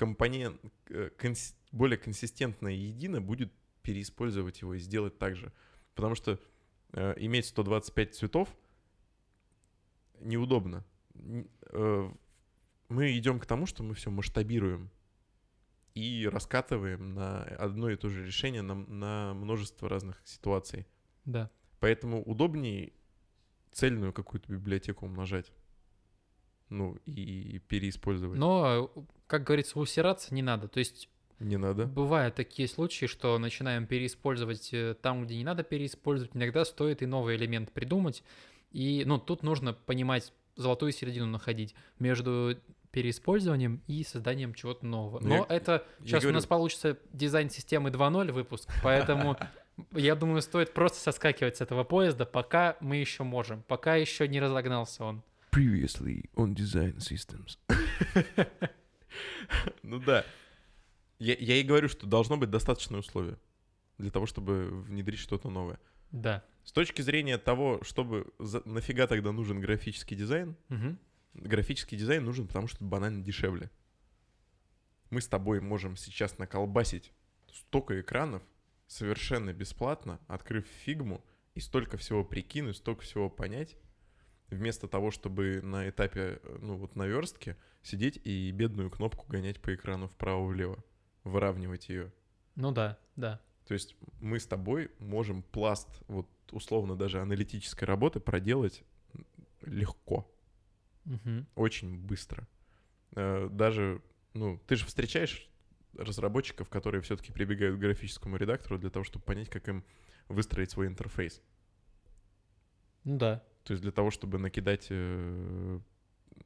компонент, 0.00 0.58
э, 0.88 1.10
конс- 1.18 1.54
более 1.72 1.98
консистентное 1.98 2.72
едино 2.72 3.20
будет 3.20 3.52
переиспользовать 3.82 4.62
его 4.62 4.72
и 4.74 4.78
сделать 4.78 5.18
так 5.18 5.36
же. 5.36 5.52
Потому 5.94 6.14
что 6.14 6.38
э, 6.92 7.14
иметь 7.18 7.44
125 7.46 8.14
цветов 8.14 8.48
неудобно. 10.20 10.84
Э, 11.72 12.10
Мы 12.88 13.16
идем 13.18 13.38
к 13.38 13.46
тому, 13.46 13.66
что 13.66 13.82
мы 13.82 13.94
все 13.94 14.10
масштабируем 14.10 14.90
и 15.94 16.26
раскатываем 16.32 17.14
на 17.14 17.42
одно 17.58 17.90
и 17.90 17.96
то 17.96 18.08
же 18.08 18.24
решение 18.26 18.62
на, 18.62 18.74
на 18.74 19.34
множество 19.34 19.88
разных 19.88 20.20
ситуаций. 20.24 20.86
Да. 21.26 21.50
Поэтому 21.78 22.22
удобнее 22.24 22.92
цельную 23.70 24.12
какую-то 24.12 24.50
библиотеку 24.52 25.06
умножать. 25.06 25.52
Ну, 26.70 26.96
и 27.06 27.60
переиспользовать. 27.68 28.38
Но, 28.38 28.90
как 29.26 29.44
говорится, 29.44 29.78
усираться 29.78 30.32
не 30.34 30.42
надо. 30.42 30.68
То 30.68 30.78
есть 30.78 31.08
Не 31.40 31.56
надо. 31.56 31.86
Бывают 31.86 32.34
такие 32.36 32.68
случаи, 32.68 33.06
что 33.06 33.38
начинаем 33.38 33.86
переиспользовать 33.86 34.72
э, 34.72 34.94
там, 35.02 35.24
где 35.24 35.36
не 35.36 35.44
надо 35.44 35.62
переиспользовать. 35.64 36.36
Иногда 36.36 36.64
стоит 36.64 37.02
и 37.02 37.06
новый 37.06 37.36
элемент 37.36 37.72
придумать. 37.72 38.22
И, 38.72 39.02
ну, 39.06 39.18
тут 39.18 39.42
нужно 39.42 39.72
понимать, 39.72 40.32
золотую 40.56 40.92
середину 40.92 41.26
находить 41.26 41.74
между 41.98 42.56
переиспользованием 42.92 43.82
и 43.86 44.04
созданием 44.04 44.52
чего-то 44.54 44.84
нового. 44.86 45.20
Ну, 45.20 45.28
Но 45.28 45.34
я- 45.36 45.46
это 45.48 45.84
я 46.00 46.06
сейчас 46.06 46.18
у 46.18 46.22
говорю- 46.22 46.34
нас 46.36 46.46
получится 46.46 46.98
дизайн 47.12 47.48
системы 47.50 47.90
2.0 47.90 48.32
выпуск, 48.32 48.68
поэтому 48.82 49.36
я 49.92 50.14
думаю, 50.16 50.42
стоит 50.42 50.74
просто 50.74 50.98
соскакивать 50.98 51.56
с 51.56 51.60
этого 51.60 51.84
поезда, 51.84 52.26
пока 52.26 52.76
мы 52.80 52.96
еще 52.96 53.22
можем, 53.22 53.62
пока 53.62 53.96
еще 53.96 54.28
не 54.28 54.40
разогнался 54.40 55.04
он. 55.04 55.22
Previously 55.50 56.30
on 56.34 56.54
Design 56.54 56.96
Systems. 56.98 57.58
ну 59.82 59.98
да. 59.98 60.24
Я, 61.18 61.34
я 61.34 61.56
и 61.56 61.62
говорю, 61.62 61.88
что 61.88 62.06
должно 62.06 62.36
быть 62.36 62.50
достаточное 62.50 63.00
условие 63.00 63.38
для 63.98 64.10
того, 64.10 64.26
чтобы 64.26 64.68
внедрить 64.82 65.18
что-то 65.20 65.50
новое. 65.50 65.78
Да. 66.12 66.44
С 66.64 66.72
точки 66.72 67.02
зрения 67.02 67.38
того, 67.38 67.82
чтобы... 67.82 68.32
за- 68.38 68.62
нафига 68.64 69.06
тогда 69.06 69.32
нужен 69.32 69.60
графический 69.60 70.16
дизайн? 70.16 70.56
Мгм. 70.68 70.98
Графический 71.34 71.96
дизайн 71.98 72.24
нужен, 72.24 72.46
потому 72.46 72.66
что 72.68 72.78
это 72.78 72.84
банально 72.84 73.22
дешевле. 73.22 73.70
Мы 75.10 75.20
с 75.20 75.28
тобой 75.28 75.60
можем 75.60 75.96
сейчас 75.96 76.38
наколбасить 76.38 77.12
столько 77.52 78.00
экранов 78.00 78.42
совершенно 78.86 79.52
бесплатно, 79.52 80.20
открыв 80.26 80.66
фигму 80.84 81.24
и 81.54 81.60
столько 81.60 81.96
всего 81.96 82.24
прикинуть, 82.24 82.76
столько 82.76 83.02
всего 83.02 83.28
понять, 83.28 83.76
вместо 84.50 84.88
того, 84.88 85.10
чтобы 85.10 85.60
на 85.62 85.88
этапе, 85.88 86.40
э, 86.42 86.58
ну 86.60 86.76
вот 86.76 86.96
наверстки, 86.96 87.56
сидеть 87.82 88.20
и 88.24 88.50
бедную 88.50 88.90
кнопку 88.90 89.26
гонять 89.28 89.60
по 89.60 89.74
экрану 89.74 90.08
вправо-влево, 90.08 90.82
выравнивать 91.24 91.88
ее. 91.88 92.12
Ну 92.56 92.72
да, 92.72 92.98
да. 93.16 93.40
То 93.66 93.74
есть 93.74 93.96
мы 94.20 94.40
с 94.40 94.46
тобой 94.46 94.90
можем 94.98 95.42
пласт, 95.42 95.88
вот 96.08 96.28
условно 96.50 96.96
даже 96.96 97.20
аналитической 97.20 97.84
работы 97.84 98.18
проделать 98.20 98.82
легко, 99.62 100.30
Мгм. 101.04 101.46
очень 101.54 101.96
быстро. 101.98 102.46
Э, 103.16 103.48
Даже, 103.50 104.02
ну, 104.34 104.60
ты 104.66 104.76
же 104.76 104.86
встречаешь 104.86 105.48
разработчиков, 105.96 106.68
которые 106.68 107.00
все-таки 107.02 107.32
прибегают 107.32 107.76
к 107.76 107.80
графическому 107.80 108.36
редактору 108.36 108.78
для 108.78 108.90
того, 108.90 109.04
чтобы 109.04 109.24
понять, 109.24 109.48
как 109.48 109.68
им 109.68 109.84
выстроить 110.28 110.70
свой 110.70 110.86
интерфейс. 110.86 111.42
Ну 113.04 113.16
да. 113.18 113.42
То 113.64 113.72
есть 113.72 113.82
для 113.82 113.92
того, 113.92 114.10
чтобы 114.10 114.38
накидать, 114.38 114.86
э, 114.90 115.78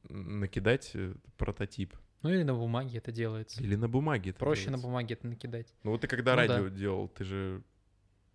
накидать 0.09 0.91
э, 0.93 1.13
прототип. 1.37 1.95
Ну 2.21 2.29
или 2.31 2.43
на 2.43 2.53
бумаге 2.55 2.97
это 2.97 3.11
делается. 3.11 3.61
Или 3.63 3.75
на 3.75 3.87
бумаге 3.87 4.31
это 4.31 4.39
Проще 4.39 4.63
на 4.63 4.77
делается. 4.77 4.87
бумаге 4.87 5.13
это 5.15 5.27
накидать. 5.27 5.73
Ну 5.83 5.91
вот 5.91 6.01
ты 6.01 6.07
когда 6.07 6.35
Ну 6.35 6.47
да. 6.47 6.55
радио 6.57 6.67
делал, 6.69 7.07
ты 7.07 7.23
же... 7.23 7.63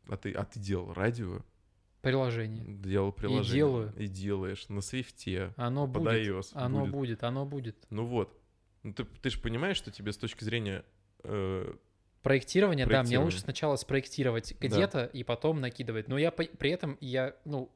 А 0.08 0.16
ты, 0.16 0.32
а 0.32 0.44
ты 0.44 0.58
делал 0.60 0.92
радио? 0.94 1.40
Приложение. 2.00 2.64
Делал 2.66 3.12
приложение. 3.12 3.52
делаю. 3.52 3.94
И 3.98 4.06
делаешь 4.06 4.68
на 4.68 4.80
свифте, 4.80 5.52
Оно 5.56 5.86
под 5.86 6.02
будет. 6.04 6.26
iOS 6.26 6.50
Оно 6.54 6.80
будет. 6.80 6.90
будет, 6.92 7.24
оно 7.24 7.44
будет. 7.46 7.76
Ну 7.90 8.06
вот. 8.06 8.36
Ну 8.82 8.94
ты, 8.94 9.04
ты 9.04 9.28
же 9.30 9.38
понимаешь, 9.40 9.76
что 9.76 9.90
тебе 9.90 10.12
с 10.12 10.16
точки 10.16 10.42
зрения... 10.44 10.84
э, 11.24 11.74
Проектирование, 12.22 12.84
да, 12.86 12.90
мне 12.90 12.96
Проектирование. 12.98 13.24
лучше 13.26 13.40
сначала 13.40 13.76
спроектировать 13.76 14.54
Да. 14.60 14.66
где-то 14.66 15.04
и 15.06 15.22
потом 15.24 15.60
накидывать. 15.60 16.06
Но 16.08 16.16
я 16.18 16.30
при 16.30 16.70
этом, 16.70 16.96
я, 17.00 17.34
ну, 17.44 17.70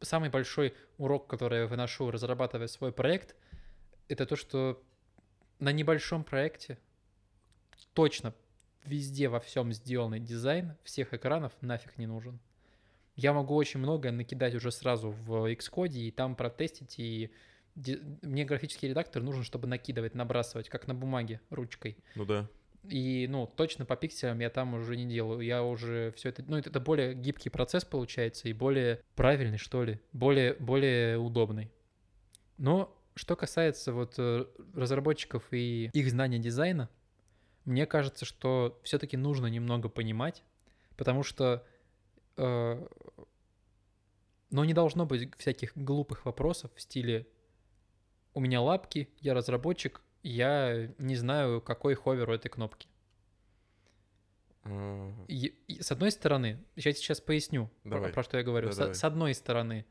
самый 0.00 0.30
большой 0.30 0.74
урок, 0.98 1.26
который 1.26 1.60
я 1.60 1.66
выношу, 1.66 2.10
разрабатывая 2.10 2.66
свой 2.66 2.92
проект, 2.92 3.36
это 4.08 4.26
то, 4.26 4.36
что 4.36 4.82
на 5.58 5.72
небольшом 5.72 6.24
проекте 6.24 6.78
точно 7.94 8.34
везде 8.84 9.28
во 9.28 9.40
всем 9.40 9.72
сделанный 9.72 10.20
дизайн 10.20 10.76
всех 10.84 11.14
экранов 11.14 11.52
нафиг 11.60 11.98
не 11.98 12.06
нужен. 12.06 12.38
Я 13.16 13.32
могу 13.32 13.54
очень 13.54 13.80
многое 13.80 14.12
накидать 14.12 14.54
уже 14.54 14.70
сразу 14.70 15.10
в 15.10 15.50
Xcode 15.52 15.94
и 15.94 16.10
там 16.10 16.36
протестить, 16.36 16.98
и 16.98 17.30
мне 18.22 18.44
графический 18.44 18.88
редактор 18.88 19.22
нужен, 19.22 19.42
чтобы 19.42 19.66
накидывать, 19.66 20.14
набрасывать, 20.14 20.68
как 20.68 20.86
на 20.86 20.94
бумаге, 20.94 21.40
ручкой. 21.50 21.96
ну 22.14 22.24
да. 22.24 22.48
И, 22.90 23.26
ну, 23.28 23.46
точно 23.46 23.84
по 23.84 23.96
пикселям 23.96 24.40
я 24.40 24.50
там 24.50 24.74
уже 24.74 24.96
не 24.96 25.06
делаю. 25.06 25.40
Я 25.40 25.62
уже 25.62 26.12
все 26.16 26.28
это... 26.30 26.44
Ну, 26.46 26.56
это, 26.56 26.80
более 26.80 27.14
гибкий 27.14 27.50
процесс 27.50 27.84
получается 27.84 28.48
и 28.48 28.52
более 28.52 29.02
правильный, 29.14 29.58
что 29.58 29.84
ли. 29.84 30.00
Более, 30.12 30.54
более 30.54 31.18
удобный. 31.18 31.70
Но 32.58 32.96
что 33.14 33.36
касается 33.36 33.92
вот 33.92 34.14
э, 34.18 34.46
разработчиков 34.74 35.44
и 35.52 35.90
их 35.92 36.10
знания 36.10 36.38
дизайна, 36.38 36.88
мне 37.64 37.86
кажется, 37.86 38.24
что 38.24 38.80
все-таки 38.84 39.16
нужно 39.16 39.46
немного 39.46 39.88
понимать, 39.88 40.44
потому 40.96 41.22
что... 41.22 41.66
э, 42.36 42.86
но 44.50 44.64
не 44.64 44.74
должно 44.74 45.06
быть 45.06 45.34
всяких 45.36 45.76
глупых 45.76 46.24
вопросов 46.24 46.70
в 46.74 46.80
стиле 46.80 47.26
«У 48.32 48.40
меня 48.40 48.60
лапки, 48.60 49.08
я 49.20 49.34
разработчик, 49.34 50.02
я 50.28 50.92
не 50.98 51.16
знаю, 51.16 51.60
какой 51.60 51.94
hover 51.94 52.30
у 52.30 52.32
этой 52.34 52.48
кнопки». 52.48 52.88
И- 55.28 55.54
и 55.68 55.80
с 55.82 55.92
одной 55.92 56.10
стороны, 56.10 56.58
я 56.74 56.92
сейчас 56.92 57.20
поясню, 57.20 57.70
про- 57.84 57.90
Давай. 57.90 58.12
про, 58.12 58.22
что 58.24 58.36
я 58.36 58.42
говорю. 58.42 58.68
Да, 58.68 58.72
С, 58.72 58.76
давай. 58.78 58.94
с 58.96 59.04
одной 59.04 59.34
стороны, 59.34 59.86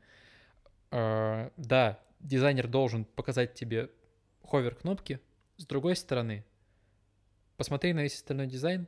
э, 0.90 1.50
да, 1.56 1.98
дизайнер 2.20 2.68
должен 2.68 3.06
показать 3.06 3.54
тебе 3.54 3.90
hover 4.42 4.74
кнопки. 4.74 5.18
С 5.56 5.66
другой 5.66 5.96
стороны, 5.96 6.44
посмотри 7.56 7.94
на 7.94 8.02
весь 8.02 8.16
остальной 8.16 8.46
дизайн, 8.48 8.86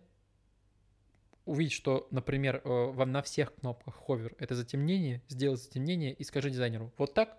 увидеть, 1.47 1.73
что, 1.73 2.07
например, 2.11 2.61
э, 2.63 2.69
вам 2.69 3.11
на 3.11 3.23
всех 3.23 3.55
кнопках 3.55 3.95
ховер 3.95 4.35
это 4.39 4.55
затемнение, 4.55 5.23
сделай 5.29 5.57
затемнение 5.57 6.13
и 6.13 6.23
скажи 6.23 6.51
дизайнеру, 6.51 6.93
вот 6.99 7.15
так. 7.15 7.39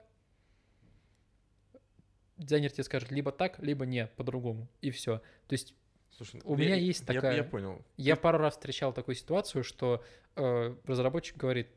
Дизайнер 2.40 2.72
тебе 2.72 2.84
скажет 2.84 3.12
либо 3.12 3.32
так, 3.32 3.60
либо 3.60 3.86
не, 3.86 4.08
по-другому, 4.08 4.68
и 4.82 4.90
все. 4.92 5.18
То 5.48 5.54
есть 5.54 5.76
Слушай, 6.12 6.42
У 6.44 6.58
я- 6.58 6.66
меня 6.66 6.76
есть 6.76 7.02
я- 7.08 7.14
такая- 7.14 7.36
Я 7.38 7.44
понял. 7.46 7.82
я 7.96 8.16
пару 8.18 8.40
раз 8.40 8.56
встречал 8.56 8.92
такую 8.92 9.16
ситуацию, 9.16 9.64
что 9.64 10.04
э, 10.36 10.76
разработчик 10.86 11.38
говорит, 11.38 11.70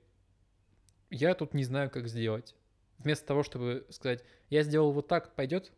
я 1.10 1.34
тут 1.34 1.54
не 1.54 1.64
знаю, 1.64 1.90
как 1.90 2.08
сделать. 2.08 2.54
Вместо 2.98 3.26
того, 3.26 3.42
чтобы 3.42 3.86
сказать, 3.90 4.24
я 4.50 4.62
сделал 4.62 4.92
вот 4.92 5.06
так, 5.08 5.34
пойдет, 5.34 5.72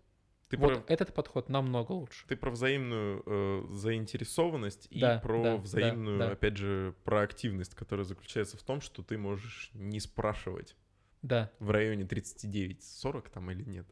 Ты 0.48 0.56
вот 0.56 0.84
про, 0.86 0.92
этот 0.92 1.12
подход 1.14 1.48
намного 1.48 1.92
лучше. 1.92 2.26
ты 2.28 2.36
про 2.36 2.50
взаимную 2.50 3.22
э, 3.26 3.66
заинтересованность 3.70 4.86
и 4.90 5.00
Да, 5.00 5.18
про 5.18 5.42
да, 5.42 5.56
взаимную, 5.56 6.18
да, 6.18 6.26
да. 6.28 6.32
опять 6.32 6.56
же, 6.56 6.94
проактивность, 7.04 7.74
которая 7.74 8.04
заключается 8.04 8.56
в 8.56 8.62
том, 8.62 8.80
что 8.80 9.02
ты 9.02 9.18
можешь 9.18 9.70
не 9.74 10.00
спрашивать 10.00 10.76
Да, 11.22 11.50
в 11.58 11.70
районе 11.70 12.04
39-40 12.04 13.28
там 13.30 13.50
или 13.50 13.64
нет. 13.64 13.86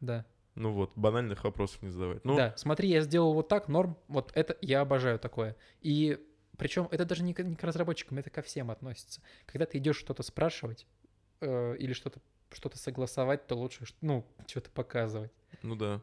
да, 0.00 0.26
Ну 0.58 0.72
вот, 0.72 0.92
банальных 0.96 1.44
вопросов 1.44 1.82
не 1.82 1.90
задавать. 1.90 2.24
Ну, 2.24 2.36
да. 2.36 2.52
Смотри, 2.56 2.88
я 2.88 3.00
сделал 3.00 3.32
вот 3.32 3.48
так, 3.48 3.68
норм, 3.68 3.96
вот 4.08 4.32
это 4.34 4.56
я 4.60 4.80
обожаю 4.80 5.18
такое. 5.18 5.56
И 5.80 6.18
причем 6.56 6.88
это 6.90 7.04
даже 7.04 7.22
не 7.22 7.32
к, 7.32 7.42
не 7.42 7.54
к 7.54 7.62
разработчикам, 7.62 8.18
это 8.18 8.28
ко 8.28 8.42
всем 8.42 8.70
относится. 8.70 9.22
Когда 9.46 9.66
ты 9.66 9.78
идешь 9.78 9.96
что-то 9.96 10.22
спрашивать 10.24 10.86
э, 11.40 11.76
или 11.78 11.92
что-то 11.92 12.20
что-то 12.50 12.78
согласовать, 12.78 13.46
то 13.46 13.54
лучше, 13.54 13.84
ну, 14.00 14.26
что-то 14.46 14.70
показывать. 14.70 15.30
ну 15.62 15.76
да. 15.76 16.00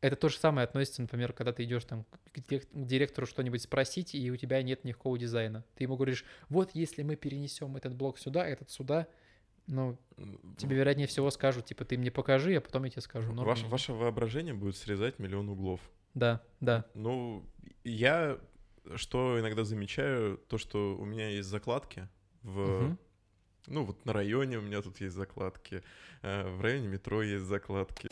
Это 0.00 0.14
то 0.14 0.28
же 0.28 0.38
самое 0.38 0.64
относится, 0.64 1.02
например, 1.02 1.32
когда 1.32 1.52
ты 1.52 1.64
идешь 1.64 1.84
там 1.84 2.04
к 2.32 2.40
директору 2.72 3.26
что-нибудь 3.26 3.62
спросить, 3.62 4.14
и 4.14 4.30
у 4.30 4.36
тебя 4.36 4.62
нет 4.62 4.84
никакого 4.84 5.18
дизайна. 5.18 5.64
Ты 5.74 5.84
ему 5.84 5.96
говоришь, 5.96 6.24
вот 6.48 6.70
если 6.72 7.02
мы 7.02 7.16
перенесем 7.16 7.76
этот 7.76 7.96
блок 7.96 8.18
сюда, 8.18 8.46
этот 8.46 8.70
сюда, 8.70 9.08
ну, 9.68 9.96
тебе 10.56 10.76
вероятнее 10.76 11.06
всего 11.06 11.30
скажут, 11.30 11.66
типа, 11.66 11.84
ты 11.84 11.96
мне 11.96 12.10
покажи, 12.10 12.54
а 12.56 12.60
потом 12.60 12.84
я 12.84 12.90
тебе 12.90 13.02
скажу. 13.02 13.32
норм 13.32 13.46
Ваше, 13.68 13.92
воображение 13.92 14.54
будет 14.54 14.76
срезать 14.76 15.18
миллион 15.18 15.48
углов. 15.48 15.80
Да, 16.14 16.42
да. 16.60 16.84
Ну, 16.94 17.44
я 17.84 18.38
что 18.96 19.38
иногда 19.38 19.64
замечаю, 19.64 20.38
то, 20.48 20.58
что 20.58 20.96
у 20.96 21.04
меня 21.04 21.28
есть 21.28 21.48
закладки 21.48 22.08
в... 22.42 22.58
Мгм. 22.82 22.98
Ну, 23.66 23.84
вот 23.84 24.04
на 24.06 24.14
районе 24.14 24.56
у 24.58 24.62
меня 24.62 24.80
тут 24.80 24.98
есть 25.00 25.14
закладки, 25.14 25.82
э, 26.22 26.48
в 26.48 26.62
районе 26.62 26.88
метро 26.88 27.22
есть 27.22 27.44
закладки. 27.44 28.08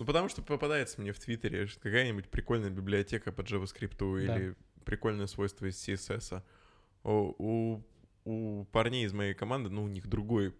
Ну, 0.00 0.04
потому 0.04 0.28
что 0.28 0.42
попадается 0.42 1.00
мне 1.00 1.12
в 1.12 1.18
Твиттере 1.20 1.68
какая-нибудь 1.80 2.28
прикольная 2.28 2.70
библиотека 2.70 3.30
по 3.32 3.42
JavaScript 3.42 4.26
Да. 4.26 4.36
или 4.36 4.54
прикольное 4.84 5.26
свойство 5.26 5.66
из 5.66 5.76
CSS. 5.76 6.42
О, 7.04 7.34
У, 7.38 7.82
у 8.28 8.64
парней 8.66 9.06
из 9.06 9.12
моей 9.12 9.32
команды, 9.32 9.70
ну, 9.70 9.84
у 9.84 9.88
них 9.88 10.06
другой, 10.06 10.54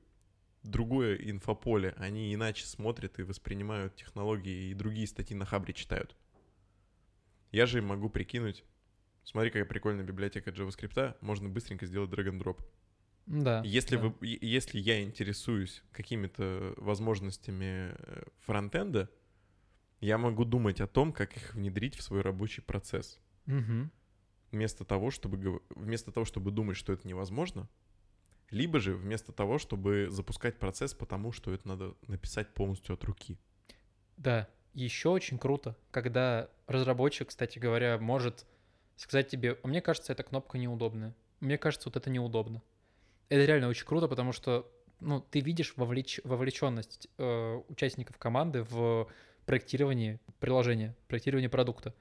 другое 0.63 1.17
инфополе. 1.17 1.95
Они 1.99 2.35
иначе 2.35 2.65
смотрят 2.65 3.19
и 3.19 3.23
воспринимают 3.23 3.95
технологии, 3.95 4.71
и 4.71 4.75
другие 4.75 5.07
статьи 5.07 5.37
на 5.37 5.45
Хабре 5.45 5.75
читают. 5.75 6.17
Я 7.53 7.67
же 7.67 7.79
им 7.79 7.87
могу 7.87 8.09
прикинуть, 8.09 8.65
смотри, 9.25 9.51
какая 9.51 9.67
прикольная 9.67 10.05
библиотека 10.05 10.51
JavaScript, 10.51 11.17
можно 11.21 11.49
быстренько 11.49 11.85
сделать 11.87 12.11
drag-and-drop. 12.11 12.59
Да. 13.27 13.63
Если, 13.65 13.97
да. 13.97 14.03
вы, 14.09 14.39
если 14.41 14.79
я 14.79 15.03
интересуюсь 15.03 15.83
какими-то 15.93 16.73
возможностями 16.79 17.93
э, 17.93 18.23
фронтенда, 18.41 19.11
я 20.01 20.17
могу 20.17 20.47
думать 20.47 20.81
о 20.81 20.87
том, 20.87 21.13
как 21.13 21.37
их 21.37 21.55
внедрить 21.55 21.97
в 21.97 22.03
свой 22.03 22.23
рабочий 22.23 22.63
процесс. 22.63 23.21
Мгм. 23.45 23.91
Вместо 24.51 24.85
того, 24.85 25.11
чтобы, 25.11 25.61
вместо 25.71 26.11
того, 26.11 26.25
чтобы 26.25 26.51
думать, 26.51 26.77
что 26.77 26.93
это 26.93 27.07
невозможно, 27.07 27.69
либо 28.51 28.81
же 28.81 28.95
вместо 28.95 29.33
того, 29.33 29.59
чтобы 29.59 30.09
запускать 30.11 30.59
процесс, 30.59 30.95
потому 30.95 31.33
что 31.33 31.53
это 31.53 31.69
надо 31.69 31.95
написать 32.07 32.55
полностью 32.55 32.95
от 32.95 33.05
руки. 33.05 33.39
Да. 34.17 34.49
Еще 34.75 35.09
очень 35.09 35.39
круто, 35.39 35.77
когда 35.91 36.49
разработчик, 36.67 37.29
кстати 37.29 37.59
говоря, 37.59 37.99
может 37.99 38.47
сказать 38.97 39.29
тебе, 39.29 39.59
а 39.63 39.67
мне 39.67 39.81
кажется, 39.81 40.13
эта 40.13 40.23
кнопка 40.23 40.57
неудобная. 40.59 41.15
Мне 41.41 41.59
кажется, 41.59 41.89
вот 41.89 41.97
это 41.97 42.11
неудобно. 42.11 42.63
Это 43.29 43.45
реально 43.45 43.69
очень 43.69 43.87
круто, 43.87 44.09
потому 44.09 44.33
что 44.33 44.71
ну, 45.01 45.21
ты 45.21 45.41
видишь 45.41 45.75
вовлеч... 45.77 46.21
вовлеченность 46.25 47.09
э, 47.19 47.63
участников 47.69 48.19
команды 48.19 48.63
в 48.65 49.09
проектировании 49.47 50.21
приложения, 50.41 50.97
проектировании 51.07 51.49
продукта. 51.49 51.95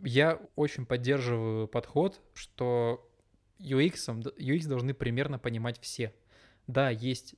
Я 0.00 0.40
очень 0.54 0.86
поддерживаю 0.86 1.68
подход, 1.68 2.20
что 2.34 3.08
UX, 3.58 3.94
UX 4.38 4.68
должны 4.68 4.94
примерно 4.94 5.38
понимать 5.38 5.80
все. 5.80 6.14
Да, 6.66 6.90
есть 6.90 7.34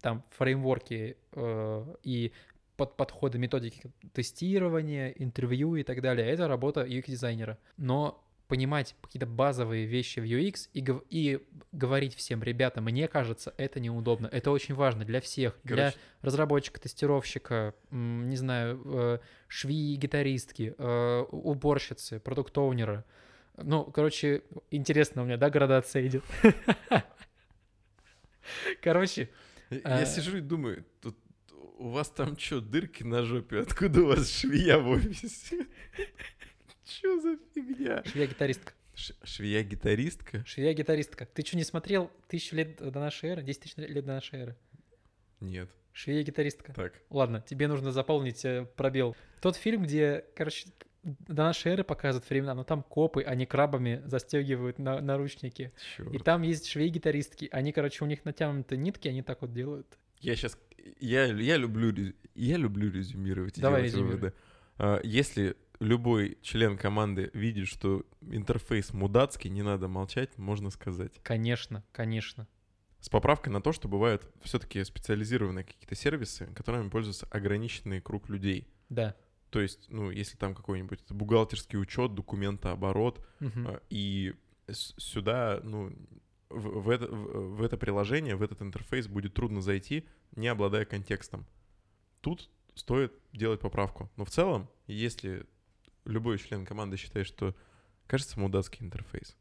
там 0.00 0.24
фреймворки 0.30 1.16
э, 1.32 1.94
и 2.02 2.32
под 2.76 2.96
подходы, 2.96 3.38
методики 3.38 3.92
тестирования, 4.12 5.10
интервью 5.10 5.76
и 5.76 5.82
так 5.82 6.02
далее. 6.02 6.26
Это 6.26 6.48
работа 6.48 6.84
UX-дизайнера. 6.84 7.58
Но 7.76 8.23
понимать 8.48 8.94
какие-то 9.00 9.26
базовые 9.26 9.86
вещи 9.86 10.20
в 10.20 10.24
UX 10.24 10.68
и, 10.72 10.80
гов- 10.80 11.04
и 11.10 11.46
говорить 11.72 12.14
всем, 12.14 12.42
ребята, 12.42 12.80
мне 12.80 13.08
кажется, 13.08 13.54
это 13.56 13.80
неудобно. 13.80 14.26
Это 14.26 14.50
очень 14.50 14.74
важно 14.74 15.04
для 15.04 15.20
всех, 15.20 15.58
для 15.64 15.76
Короче, 15.76 15.98
разработчика, 16.22 16.80
тестировщика, 16.80 17.74
не 17.90 18.36
знаю, 18.36 18.82
э, 18.84 19.18
швеи, 19.48 19.96
гитаристки, 19.96 20.74
э, 20.76 21.20
уборщицы, 21.30 22.20
продукт-оунера. 22.20 23.04
Ну, 23.56 23.84
короче, 23.84 24.42
интересно 24.70 25.22
у 25.22 25.24
меня, 25.24 25.36
да, 25.36 25.48
градация 25.48 26.06
идет? 26.06 26.24
Короче, 28.82 29.30
я 29.70 29.80
а- 29.84 30.04
сижу 30.06 30.36
и 30.36 30.40
думаю, 30.40 30.84
тут 31.00 31.16
у 31.78 31.88
вас 31.88 32.10
там 32.10 32.38
что, 32.38 32.60
дырки 32.60 33.02
на 33.02 33.22
жопе? 33.22 33.60
Откуда 33.60 34.02
у 34.02 34.06
вас 34.06 34.30
швея 34.30 34.78
в 34.78 34.88
офисе? 34.88 35.66
Чё 36.84 37.20
за 37.20 37.36
фигня? 37.54 38.02
швея-гитаристка. 38.04 38.72
Швея-гитаристка? 39.24 40.44
Швея-гитаристка. 40.46 41.26
Ты 41.26 41.44
что, 41.44 41.56
не 41.56 41.64
смотрел 41.64 42.10
тысячу 42.28 42.56
лет 42.56 42.76
до 42.76 43.00
нашей 43.00 43.30
эры? 43.30 43.42
10 43.42 43.60
тысяч 43.62 43.76
лет 43.76 44.04
до 44.04 44.12
нашей 44.12 44.40
эры? 44.40 44.56
Нет. 45.40 45.68
Швея-гитаристка. 45.92 46.72
Так. 46.74 46.94
Ладно, 47.10 47.42
тебе 47.46 47.68
нужно 47.68 47.92
заполнить 47.92 48.44
э, 48.44 48.66
пробел. 48.76 49.16
Тот 49.40 49.56
фильм, 49.56 49.82
где, 49.82 50.24
короче, 50.36 50.66
до 51.02 51.42
нашей 51.44 51.72
эры 51.72 51.84
показывают 51.84 52.28
времена, 52.30 52.54
но 52.54 52.64
там 52.64 52.82
копы, 52.82 53.22
они 53.22 53.46
крабами 53.46 54.02
застегивают 54.06 54.78
на, 54.78 55.00
наручники. 55.00 55.72
И 55.98 56.02
Чёрт. 56.02 56.24
там 56.24 56.42
есть 56.42 56.66
швеи-гитаристки. 56.66 57.48
Они, 57.52 57.72
короче, 57.72 58.04
у 58.04 58.06
них 58.08 58.24
натянуты 58.24 58.76
нитки, 58.76 59.08
они 59.08 59.22
так 59.22 59.42
вот 59.42 59.52
делают. 59.52 59.86
Я 60.20 60.34
сейчас... 60.36 60.58
Я, 61.00 61.24
я, 61.26 61.56
люблю, 61.56 62.12
я 62.34 62.56
люблю 62.58 62.90
резюмировать 62.90 63.56
и 63.58 63.60
Давай 63.60 63.84
резюмируй. 63.84 64.12
выводы. 64.16 64.34
А, 64.76 65.00
Если 65.02 65.56
любой 65.84 66.38
член 66.42 66.76
команды 66.76 67.30
видит, 67.34 67.68
что 67.68 68.04
интерфейс 68.20 68.92
мудацкий, 68.92 69.50
не 69.50 69.62
надо 69.62 69.88
молчать, 69.88 70.36
можно 70.38 70.70
сказать. 70.70 71.12
Конечно, 71.22 71.84
конечно. 71.92 72.48
С 73.00 73.08
поправкой 73.08 73.52
на 73.52 73.60
то, 73.60 73.72
что 73.72 73.86
бывают 73.86 74.26
все-таки 74.42 74.82
специализированные 74.82 75.64
какие-то 75.64 75.94
сервисы, 75.94 76.46
которыми 76.54 76.88
пользуется 76.88 77.26
ограниченный 77.30 78.00
круг 78.00 78.28
людей. 78.28 78.66
Да. 78.88 79.14
То 79.50 79.60
есть, 79.60 79.86
ну, 79.90 80.10
если 80.10 80.36
там 80.36 80.54
какой-нибудь 80.54 81.00
бухгалтерский 81.10 81.78
учет, 81.78 82.14
документооборот, 82.14 83.24
а, 83.40 83.80
и 83.90 84.34
сюда, 84.68 85.60
ну, 85.62 85.92
в, 86.48 86.80
в 86.80 86.88
это, 86.88 87.06
в, 87.08 87.56
в 87.56 87.62
это 87.62 87.76
приложение, 87.76 88.36
в 88.36 88.42
этот 88.42 88.62
интерфейс 88.62 89.06
будет 89.06 89.34
трудно 89.34 89.60
зайти, 89.60 90.08
не 90.34 90.48
обладая 90.48 90.84
контекстом. 90.84 91.46
Тут 92.20 92.50
стоит 92.74 93.12
делать 93.32 93.60
поправку. 93.60 94.10
Но 94.16 94.24
в 94.24 94.30
целом, 94.30 94.68
если 94.86 95.46
любой 96.04 96.38
член 96.38 96.64
команды 96.66 96.96
считает, 96.96 97.26
что 97.26 97.54
кажется 98.06 98.38
мудацкий 98.38 98.84
интерфейс, 98.84 99.36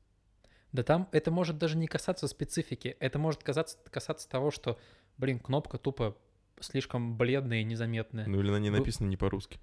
Да 0.71 0.83
там 0.83 1.07
это 1.11 1.29
может 1.31 1.57
даже 1.57 1.77
не 1.77 1.87
касаться 1.87 2.27
специфики. 2.27 2.95
Это 2.99 3.19
может 3.19 3.43
касаться, 3.43 3.77
касаться 3.91 4.27
того, 4.29 4.51
что, 4.51 4.79
блин, 5.17 5.39
кнопка 5.39 5.77
тупо 5.77 6.17
слишком 6.59 7.17
бледная 7.17 7.59
и 7.61 7.63
незаметная. 7.63 8.25
ну 8.27 8.39
или 8.39 8.49
на 8.49 8.57
ней 8.59 8.69
Бу- 8.69 8.77
написано 8.77 9.07
не 9.07 9.17
по-русски. 9.17 9.59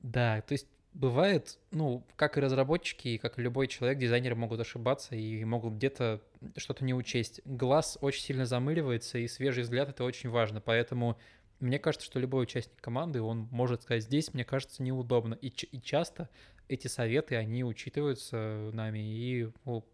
Да, 0.00 0.40
то 0.42 0.52
есть 0.52 0.68
бывает, 0.94 1.58
ну, 1.70 2.06
как 2.16 2.38
и 2.38 2.40
разработчики, 2.40 3.08
и 3.08 3.18
как 3.18 3.38
и 3.38 3.42
любой 3.42 3.66
человек, 3.66 3.98
дизайнеры 3.98 4.36
могут 4.36 4.60
ошибаться 4.60 5.16
и 5.16 5.44
могут 5.44 5.74
где-то 5.74 6.22
что-то 6.56 6.84
не 6.84 6.94
учесть. 6.94 7.40
Глаз 7.44 7.98
очень 8.00 8.22
сильно 8.22 8.46
замыливается, 8.46 9.18
и 9.18 9.26
свежий 9.28 9.64
взгляд— 9.64 9.88
это 9.90 10.04
очень 10.04 10.30
важно. 10.30 10.60
Поэтому 10.60 11.18
мне 11.60 11.78
кажется, 11.78 12.06
что 12.06 12.18
любой 12.18 12.44
участник 12.44 12.80
команды, 12.80 13.20
он 13.20 13.48
может 13.50 13.82
сказать, 13.82 14.04
здесь, 14.04 14.32
мне 14.34 14.44
кажется, 14.44 14.82
неудобно. 14.82 15.34
И, 15.34 15.50
ч- 15.50 15.66
и 15.66 15.80
часто 15.80 16.28
эти 16.68 16.86
советы, 16.86 17.36
они 17.36 17.64
учитываются 17.64 18.70
нами, 18.72 18.98
и 18.98 19.50
ну, 19.64 19.84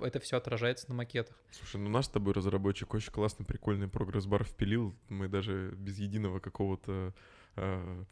это 0.00 0.20
все 0.20 0.36
отражается 0.36 0.88
на 0.88 0.94
макетах. 0.94 1.36
Слушай, 1.50 1.76
ну 1.80 1.88
наш 1.90 2.06
с 2.06 2.08
тобой 2.08 2.34
разработчик 2.34 2.92
очень 2.94 3.12
классный, 3.12 3.46
прикольный 3.46 3.88
прогресс-бар 3.88 4.44
впилил. 4.44 4.94
Мы 5.08 5.28
даже 5.28 5.72
без 5.76 5.98
единого 5.98 6.40
какого-то 6.40 7.14
а, 7.56 8.04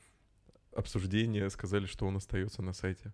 обсуждения 0.75 1.49
сказали, 1.51 1.87
что 1.87 2.07
он 2.07 2.17
остается 2.17 2.63
на 2.63 2.73
сайте. 2.73 3.13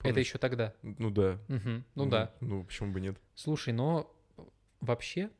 Это 0.00 0.08
Помнишь? 0.08 0.26
еще 0.26 0.38
тогда. 0.38 0.74
Ну 0.82 1.10
да. 1.10 1.38
Мгм. 1.48 1.84
Ну 1.94 2.06
да. 2.08 2.34
Ну, 2.40 2.64
почему 2.64 2.92
бы 2.92 3.00
нет? 3.00 3.16
Слушай, 3.34 3.72
но 3.72 4.12
вообще, 4.80 5.30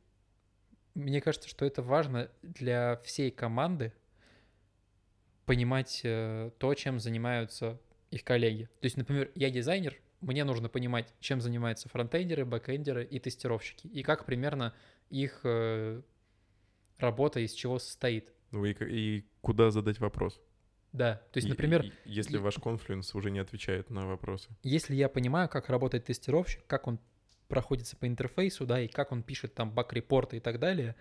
мне 0.95 1.21
кажется, 1.21 1.47
что 1.49 1.65
это 1.65 1.81
важно 1.81 2.29
для 2.41 2.99
всей 3.03 3.29
команды 3.31 3.93
понимать 5.45 6.01
э, 6.03 6.51
то, 6.57 6.73
чем 6.73 6.99
занимаются 6.99 7.79
их 8.11 8.23
коллеги. 8.23 8.65
То 8.79 8.85
есть, 8.85 8.97
например, 8.97 9.31
я 9.35 9.49
дизайнер, 9.49 9.95
мне 10.21 10.43
нужно 10.43 10.69
понимать, 10.69 11.13
чем 11.19 11.41
занимаются 11.41 11.89
фронтендеры, 11.89 12.45
бэкендеры 12.45 13.03
и 13.03 13.19
тестировщики, 13.19 13.87
и 13.87 14.01
как 14.01 14.25
примерно 14.25 14.73
их 15.09 15.41
э, 15.43 16.01
работа 16.97 17.39
из 17.41 17.53
чего 17.53 17.77
состоит. 17.77 18.31
Ну 18.51 18.65
и, 18.65 18.73
и 18.73 19.25
куда 19.41 19.69
задать 19.69 19.99
вопрос? 19.99 20.41
Да, 20.93 21.15
то 21.33 21.37
есть, 21.37 21.49
например, 21.49 21.83
и- 21.83 21.91
если 22.05 22.37
и- 22.37 22.39
ваш 22.39 22.55
Confluence 22.55 23.13
уже 23.15 23.29
не 23.29 23.39
отвечает 23.39 23.89
на 23.89 24.07
вопросы. 24.07 24.49
если 24.63 24.95
я 24.95 25.09
понимаю, 25.09 25.49
как 25.49 25.69
работает 25.69 26.05
тестировщик, 26.05 26.65
как 26.67 26.87
он 26.87 26.99
проходится 27.47 27.95
по 27.95 28.07
интерфейсу, 28.07 28.65
да, 28.65 28.81
и 28.81 28.87
как 28.87 29.11
он 29.11 29.23
пишет 29.23 29.53
там 29.53 29.71
баг-репорты 29.71 30.37
и 30.37 30.39
так 30.39 30.59
далее, 30.59 30.95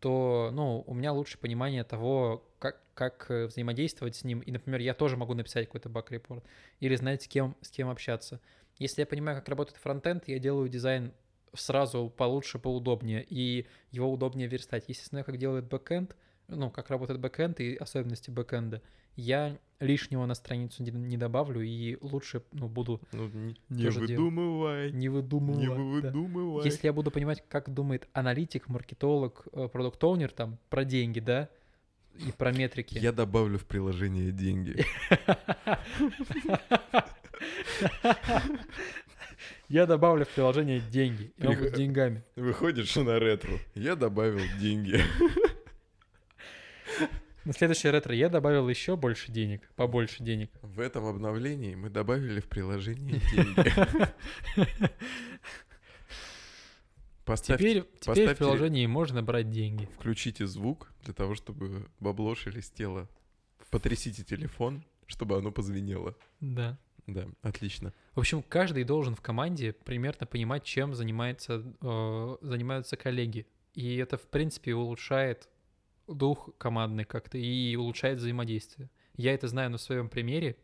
то, 0.00 0.50
ну, 0.52 0.84
у 0.86 0.94
меня 0.94 1.12
лучше 1.12 1.38
понимание 1.38 1.84
того, 1.84 2.46
как, 2.58 2.80
как 2.94 3.30
э, 3.30 3.46
взаимодействовать 3.46 4.16
с 4.16 4.24
ним. 4.24 4.40
И, 4.40 4.52
например, 4.52 4.80
я 4.80 4.92
тоже 4.92 5.16
могу 5.16 5.34
написать 5.34 5.66
какой-то 5.66 5.88
баг-репорт 5.88 6.44
или 6.80 6.94
знать, 6.96 7.22
с 7.22 7.28
кем, 7.28 7.56
с 7.62 7.70
кем 7.70 7.88
общаться. 7.88 8.40
Если 8.78 9.02
я 9.02 9.06
понимаю, 9.06 9.38
как 9.38 9.48
работает 9.48 9.78
фронтенд, 9.80 10.28
я 10.28 10.38
делаю 10.38 10.68
дизайн 10.68 11.12
сразу 11.54 12.10
получше, 12.10 12.58
поудобнее, 12.58 13.24
и 13.24 13.66
его 13.90 14.12
удобнее 14.12 14.48
верстать. 14.48 14.84
Если 14.88 15.04
знаю, 15.04 15.24
как 15.24 15.38
делает 15.38 15.66
бэкенд, 15.68 16.16
ну, 16.48 16.70
как 16.70 16.90
работает 16.90 17.20
бэкенд 17.20 17.60
и 17.60 17.76
особенности 17.76 18.30
бэкенда, 18.30 18.82
я 19.16 19.56
лишнего 19.80 20.24
на 20.26 20.34
страницу 20.34 20.82
не, 20.82 20.90
не 20.90 21.16
добавлю 21.16 21.60
и 21.60 21.96
лучше, 22.00 22.42
ну, 22.52 22.68
буду 22.68 23.00
Ну, 23.12 23.28
не, 23.28 23.56
не 23.68 23.88
выдумывай. 23.88 24.92
не 24.92 25.08
выдумывать. 25.08 25.60
Не 25.60 25.66
да. 25.68 25.74
выдумывай. 25.74 26.64
Если 26.64 26.86
я 26.86 26.92
буду 26.92 27.10
понимать, 27.10 27.44
как 27.48 27.72
думает 27.72 28.08
аналитик, 28.12 28.68
маркетолог, 28.68 29.46
продукт-оунер 29.72 30.30
там 30.30 30.58
про 30.70 30.84
деньги, 30.84 31.20
да, 31.20 31.48
и 32.14 32.32
про 32.32 32.52
метрики. 32.52 32.98
Я 32.98 33.12
добавлю 33.12 33.58
в 33.58 33.66
приложение 33.66 34.30
деньги. 34.30 34.84
Я 39.68 39.86
добавлю 39.86 40.24
в 40.24 40.28
приложение 40.28 40.80
деньги. 40.80 41.32
И 41.38 41.46
он 41.46 41.56
будет 41.56 41.74
деньгами. 41.74 42.22
Выходишь 42.36 42.94
на 42.96 43.18
ретро. 43.18 43.58
Я 43.74 43.96
добавил 43.96 44.40
деньги. 44.60 45.00
На 47.44 47.52
следующее 47.52 47.92
ретро 47.92 48.14
я 48.14 48.28
добавил 48.30 48.68
еще 48.68 48.96
больше 48.96 49.30
денег, 49.30 49.68
побольше 49.76 50.22
денег. 50.22 50.50
В 50.62 50.80
этом 50.80 51.04
обновлении 51.04 51.74
мы 51.74 51.90
добавили 51.90 52.40
в 52.40 52.48
приложение 52.48 53.20
деньги. 53.32 53.72
Поставьте, 57.24 57.64
Теперь, 57.64 57.84
теперь 58.00 58.34
в 58.34 58.38
приложении 58.38 58.86
можно 58.86 59.22
брать 59.22 59.50
деньги. 59.50 59.88
включите 59.96 60.46
звук 60.46 60.92
для 61.04 61.14
того, 61.14 61.34
чтобы 61.34 61.86
бабло 61.98 62.34
шелестело. 62.34 63.08
Потрясите 63.70 64.22
телефон, 64.24 64.84
чтобы 65.06 65.36
оно 65.38 65.50
позвенело. 65.50 66.16
Да. 66.40 66.78
Да, 67.06 67.26
отлично. 67.42 67.92
В 68.14 68.20
общем, 68.20 68.42
каждый 68.42 68.84
должен 68.84 69.14
в 69.14 69.20
команде 69.20 69.74
примерно 69.74 70.26
понимать, 70.26 70.64
чем 70.64 70.94
занимается, 70.94 71.62
э, 71.82 72.36
занимаются 72.40 72.96
коллеги. 72.96 73.46
И 73.74 73.96
это, 73.96 74.16
в 74.16 74.22
принципе, 74.22 74.74
улучшает 74.74 75.48
дух 76.06 76.50
командный 76.58 77.04
как-то 77.04 77.38
и 77.38 77.76
улучшает 77.76 78.18
взаимодействие. 78.18 78.90
Я 79.16 79.32
это 79.34 79.48
знаю 79.48 79.70
на 79.70 79.78
своем 79.78 80.08
примере, 80.08 80.56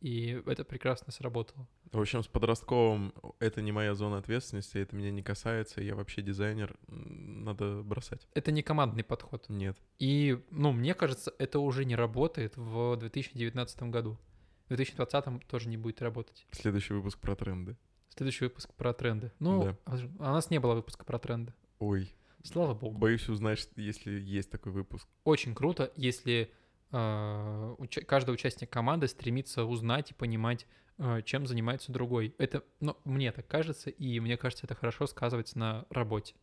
и 0.00 0.42
это 0.46 0.64
прекрасно 0.64 1.12
сработало. 1.12 1.66
В 1.92 2.00
общем, 2.00 2.22
с 2.22 2.26
подростковым 2.26 3.14
это 3.38 3.62
не 3.62 3.72
моя 3.72 3.94
зона 3.94 4.18
ответственности, 4.18 4.78
это 4.78 4.94
меня 4.94 5.10
не 5.10 5.22
касается, 5.22 5.80
я 5.80 5.94
вообще 5.94 6.20
дизайнер, 6.20 6.76
надо 6.88 7.82
бросать. 7.82 8.26
Это 8.34 8.50
не 8.52 8.62
командный 8.62 9.04
подход. 9.04 9.46
Нет. 9.48 9.78
И, 9.98 10.38
ну, 10.50 10.72
мне 10.72 10.94
кажется, 10.94 11.32
это 11.38 11.58
уже 11.60 11.84
не 11.84 11.96
работает 11.96 12.56
в 12.56 12.96
2019 12.96 13.82
году. 13.84 14.18
В 14.64 14.68
2020 14.68 15.46
тоже 15.46 15.68
не 15.68 15.76
будет 15.76 16.02
работать. 16.02 16.46
Следующий 16.50 16.92
выпуск 16.94 17.18
про 17.20 17.36
тренды. 17.36 17.76
Следующий 18.10 18.44
выпуск 18.44 18.74
про 18.74 18.92
тренды. 18.92 19.30
Ну, 19.38 19.62
Да. 19.62 19.76
а 19.84 19.96
а 20.18 20.30
у 20.30 20.34
нас 20.34 20.50
не 20.50 20.58
было 20.58 20.74
выпуска 20.74 21.04
про 21.04 21.18
тренды. 21.18 21.54
Ой, 21.78 22.12
Слава 22.46 22.74
богу. 22.74 22.98
боюсь 22.98 23.28
узнать, 23.28 23.68
если 23.76 24.12
есть 24.12 24.50
такой 24.50 24.72
выпуск. 24.72 25.08
очень 25.24 25.54
круто, 25.54 25.92
если 25.96 26.50
э, 26.92 27.74
уча- 27.78 28.04
каждый 28.04 28.30
участник 28.34 28.70
команды 28.70 29.08
стремится 29.08 29.64
узнать 29.64 30.12
и 30.12 30.14
понимать, 30.14 30.66
э, 30.98 31.22
чем 31.24 31.46
занимается 31.46 31.92
другой. 31.92 32.34
Это, 32.38 32.62
ну, 32.80 32.96
мне 33.04 33.32
так 33.32 33.46
кажется, 33.48 33.90
и 33.90 34.20
мне 34.20 34.36
кажется, 34.36 34.66
это 34.66 34.74
хорошо 34.74 35.06
сказывается 35.06 35.58
на 35.58 35.86
работе. 35.90 36.34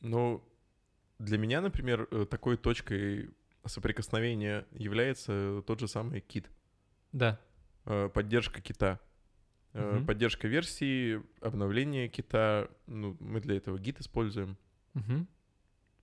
Ну, 0.00 0.42
для 1.18 1.38
меня, 1.38 1.60
например, 1.60 2.08
э, 2.10 2.26
такой 2.28 2.56
точкой 2.56 3.30
соприкосновения 3.64 4.66
является 4.72 5.62
тот 5.66 5.80
же 5.80 5.88
самый 5.88 6.20
кит, 6.20 6.50
Да, 7.12 7.40
э, 7.86 8.10
поддержка 8.12 8.60
кита. 8.60 9.00
Мгм. 9.72 10.06
Поддержка 10.06 10.46
версии, 10.46 11.22
обновление 11.40 12.08
кита. 12.08 12.68
Ну, 12.86 13.16
мы 13.20 13.40
для 13.40 13.56
этого 13.56 13.78
гид 13.78 14.00
используем. 14.00 14.56
Мгм. 14.94 15.26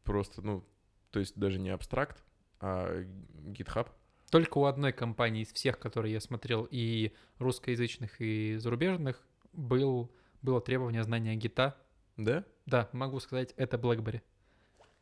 Просто, 0.04 0.42
ну, 0.42 0.66
то 1.12 1.20
есть 1.20 1.38
даже 1.38 1.60
не 1.60 1.70
абстракт, 1.70 2.24
а 2.60 3.04
GitHub. 3.46 3.88
Только 4.30 4.58
у 4.60 4.66
одной 4.66 4.94
компании 4.94 5.44
из 5.44 5.52
всех, 5.52 5.78
которые 5.78 6.14
я 6.14 6.22
смотрел, 6.22 6.68
и 6.72 7.14
русскоязычных, 7.38 8.22
и 8.22 8.56
зарубежных, 8.58 9.22
был, 9.52 10.12
было 10.42 10.62
требование 10.62 11.04
знания 11.04 11.36
гита. 11.36 11.78
Да? 12.18 12.46
Да, 12.66 12.90
могу 12.94 13.20
сказать, 13.20 13.54
это 13.58 13.78
BlackBerry. 13.78 14.22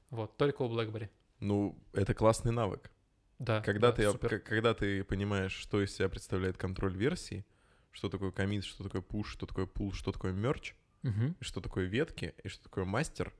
Вот, 0.09 0.35
только 0.37 0.63
у 0.63 0.69
BlackBerry. 0.69 1.09
Ну, 1.39 1.77
это 1.93 2.13
классный 2.13 2.51
навык. 2.51 2.91
Да. 3.37 3.61
Когда, 3.61 3.89
да, 3.89 3.93
ты, 3.93 4.11
супер. 4.11 4.39
когда 4.39 4.73
ты 4.73 5.03
понимаешь, 5.03 5.53
что 5.53 5.81
из 5.81 5.95
себя 5.95 6.09
представляет 6.09 6.57
контроль 6.57 6.95
версии, 6.95 7.45
что 7.91 8.09
такое 8.09 8.31
комит, 8.31 8.65
что 8.65 8.83
такое 8.83 9.01
push, 9.01 9.27
что 9.27 9.45
такое 9.45 9.65
pull, 9.65 9.93
что 9.93 10.11
такое 10.11 10.33
мерч, 10.33 10.75
и 11.03 11.43
что 11.43 11.61
такое 11.61 11.85
ветки, 11.85 12.33
и 12.43 12.49
что 12.49 12.63
такое 12.63 12.83
мастер, 12.83 13.33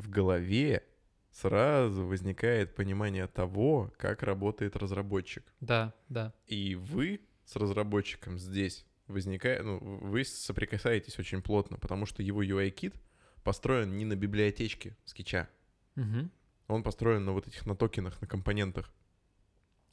в 0.00 0.08
голове 0.08 0.84
сразу 1.30 2.04
возникает 2.06 2.74
понимание 2.74 3.26
того, 3.26 3.92
как 3.98 4.22
работает 4.22 4.76
разработчик. 4.76 5.44
Да, 5.60 5.94
да. 6.08 6.32
И 6.46 6.74
вы 6.74 7.20
с 7.44 7.56
разработчиком 7.56 8.38
здесь 8.38 8.84
возникает, 9.06 9.64
ну, 9.64 9.78
вы 9.78 10.24
соприкасаетесь 10.24 11.18
очень 11.18 11.42
плотно, 11.42 11.76
потому 11.78 12.06
что 12.06 12.22
его 12.22 12.42
UI-кит 12.42 12.94
построен 13.42 13.96
не 13.96 14.04
на 14.04 14.16
библиотечке 14.16 14.96
скетча, 15.04 15.48
Мгм. 15.96 16.30
он 16.68 16.82
построен 16.82 17.24
на 17.24 17.32
вот 17.32 17.46
этих 17.48 17.66
на 17.66 17.74
токенах, 17.76 18.20
на 18.20 18.26
компонентах. 18.26 18.92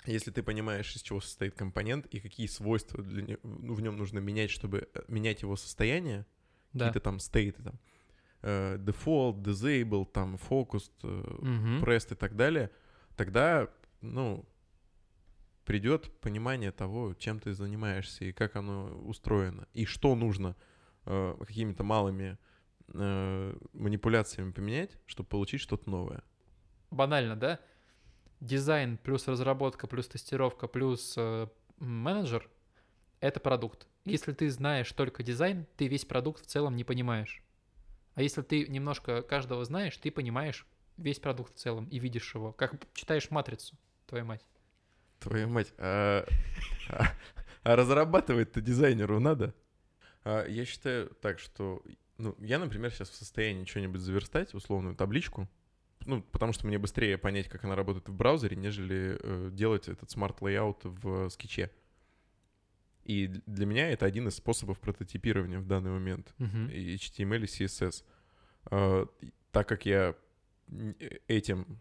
Если 0.05 0.31
ты 0.31 0.41
понимаешь, 0.43 0.95
из 0.95 1.01
чего 1.01 1.19
состоит 1.19 1.55
компонент 1.55 2.05
и 2.07 2.19
какие 2.19 2.47
свойства 2.47 3.03
для 3.03 3.37
ну, 3.43 3.73
в 3.73 3.81
нем 3.81 3.97
нужно 3.97 4.19
менять, 4.19 4.51
чтобы 4.51 4.87
э, 4.93 5.01
менять 5.07 5.41
его 5.41 5.55
состояние, 5.55 6.25
Да. 6.73 6.85
какие-то 6.87 7.03
там 7.03 7.19
стейты, 7.19 7.63
там, 7.63 7.79
default, 8.41 9.41
disable, 9.41 10.05
там, 10.05 10.35
focused, 10.35 10.91
э, 11.03 11.38
Мгм. 11.41 11.83
pressed 11.83 12.13
и 12.13 12.15
так 12.15 12.35
далее, 12.35 12.69
тогда, 13.15 13.67
ну, 14.01 14.45
придет 15.65 16.11
понимание 16.21 16.71
того, 16.71 17.13
чем 17.15 17.39
ты 17.39 17.53
занимаешься 17.53 18.25
и 18.25 18.31
как 18.31 18.55
оно 18.55 18.85
устроено, 19.05 19.67
и 19.73 19.85
что 19.85 20.15
нужно 20.15 20.55
э, 21.05 21.35
какими-то 21.45 21.83
малыми 21.83 22.38
э, 22.93 23.57
манипуляциями 23.73 24.51
поменять, 24.51 24.97
чтобы 25.05 25.27
получить 25.29 25.61
что-то 25.61 25.89
новое. 25.89 26.23
Банально, 26.91 27.35
да? 27.35 27.59
Дизайн 28.39 28.97
плюс 28.97 29.27
разработка 29.27 29.88
плюс 29.88 30.07
тестировка 30.07 30.67
плюс 30.67 31.15
э, 31.17 31.47
менеджер— 31.79 32.49
это 33.19 33.39
продукт. 33.39 33.88
Если 34.05 34.31
ты 34.31 34.49
знаешь 34.49 34.91
только 34.93 35.21
дизайн, 35.23 35.65
ты 35.75 35.88
весь 35.88 36.05
продукт 36.05 36.43
в 36.43 36.45
целом 36.45 36.75
не 36.77 36.83
понимаешь. 36.85 37.41
А 38.18 38.24
если 38.24 38.41
ты 38.41 38.68
немножко 38.68 39.22
каждого 39.22 39.63
знаешь, 39.63 39.95
ты 39.95 40.09
понимаешь 40.09 40.65
весь 40.97 41.20
продукт 41.20 41.53
в 41.53 41.59
целом 41.59 41.86
и 41.86 41.99
видишь 41.99 42.34
его. 42.34 42.51
Как 42.51 42.74
читаешь 42.95 43.30
матрицу, 43.30 43.78
твою 44.07 44.26
мать. 44.26 44.43
Твою 45.20 45.47
мать, 45.47 45.72
а, 45.78 46.26
а- 46.89 47.13
а 47.63 47.76
разрабатывать-то 47.76 48.59
дизайнеру 48.59 49.20
надо? 49.20 49.53
А, 50.24 50.47
я 50.47 50.65
считаю 50.65 51.09
так, 51.22 51.38
что, 51.38 51.84
ну, 52.18 52.36
я, 52.39 52.57
например, 52.57 52.91
сейчас 52.91 53.11
в 53.11 53.15
состоянии 53.15 53.65
что-нибудь 53.65 54.01
заверстать, 54.01 54.55
условную 54.55 54.95
табличку, 54.95 55.47
ну, 56.07 56.24
потому 56.24 56.53
что 56.53 56.65
мне 56.65 56.80
быстрее 56.80 57.20
понять, 57.20 57.47
как 57.47 57.65
она 57.65 57.76
работает 57.76 58.09
в 58.09 58.15
браузере, 58.15 58.57
нежели 58.57 59.20
э, 59.22 59.49
делать 59.51 59.89
этот 59.89 60.09
smart 60.09 60.44
layout 60.44 60.85
в 60.86 61.30
скетче. 61.30 61.70
И 63.07 63.27
для 63.45 63.65
меня 63.65 63.89
это 63.89 64.05
один 64.05 64.27
из 64.27 64.35
способов 64.35 64.79
прототипирования 64.79 65.59
в 65.59 65.65
данный 65.65 65.91
момент. 65.91 66.33
И 66.69 66.95
HTML 66.95 67.39
и 67.39 67.45
CSS. 67.45 68.03
А, 68.65 69.07
и 69.21 69.31
Так 69.51 69.69
как 69.69 69.85
я 69.85 70.13
э, 70.67 70.93
этим 71.29 71.79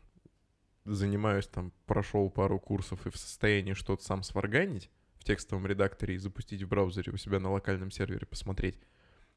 занимаюсь, 0.84 1.48
там, 1.48 1.72
прошел 1.86 2.30
пару 2.30 2.60
курсов 2.60 3.04
и 3.08 3.10
в 3.10 3.16
состоянии 3.16 3.72
что-то 3.72 4.04
сам 4.04 4.22
сварганить 4.22 4.88
в 5.16 5.24
текстовом 5.24 5.66
редакторе 5.66 6.14
и 6.14 6.18
запустить 6.18 6.62
в 6.62 6.68
браузере 6.68 7.12
у 7.12 7.16
себя 7.16 7.40
на 7.40 7.50
локальном 7.50 7.90
сервере, 7.90 8.24
посмотреть, 8.24 8.78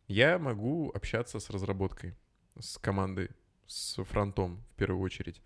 я 0.08 0.38
могу 0.38 0.92
общаться 0.92 1.40
с 1.40 1.50
разработкой, 1.50 2.16
с 2.60 2.78
командой, 2.78 3.32
с 3.66 4.04
фронтом 4.04 4.64
в 4.74 4.76
первую 4.76 5.02
очередь. 5.02 5.42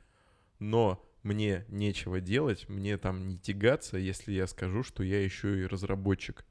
Но 0.60 1.02
мне 1.24 1.66
нечего 1.70 2.20
делать, 2.20 2.68
мне 2.70 2.98
там 2.98 3.28
не 3.28 3.38
тягаться, 3.38 3.98
если 3.98 4.34
я 4.34 4.46
скажу, 4.48 4.84
что 4.84 5.04
я 5.04 5.24
еще 5.24 5.62
и 5.62 5.66
разработчик. 5.66 6.46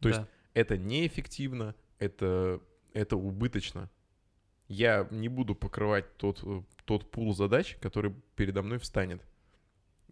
То 0.00 0.08
есть 0.08 0.20
Да. 0.20 0.28
это 0.54 0.76
неэффективно, 0.78 1.74
это, 1.98 2.60
это 2.94 3.16
убыточно. 3.16 3.90
Я 4.68 5.06
не 5.10 5.28
буду 5.28 5.54
покрывать 5.54 6.16
тот, 6.16 6.40
э, 6.42 6.62
тот 6.84 7.10
пул 7.10 7.34
задач, 7.34 7.76
который 7.80 8.14
передо 8.36 8.62
мной 8.62 8.78
встанет. 8.78 9.22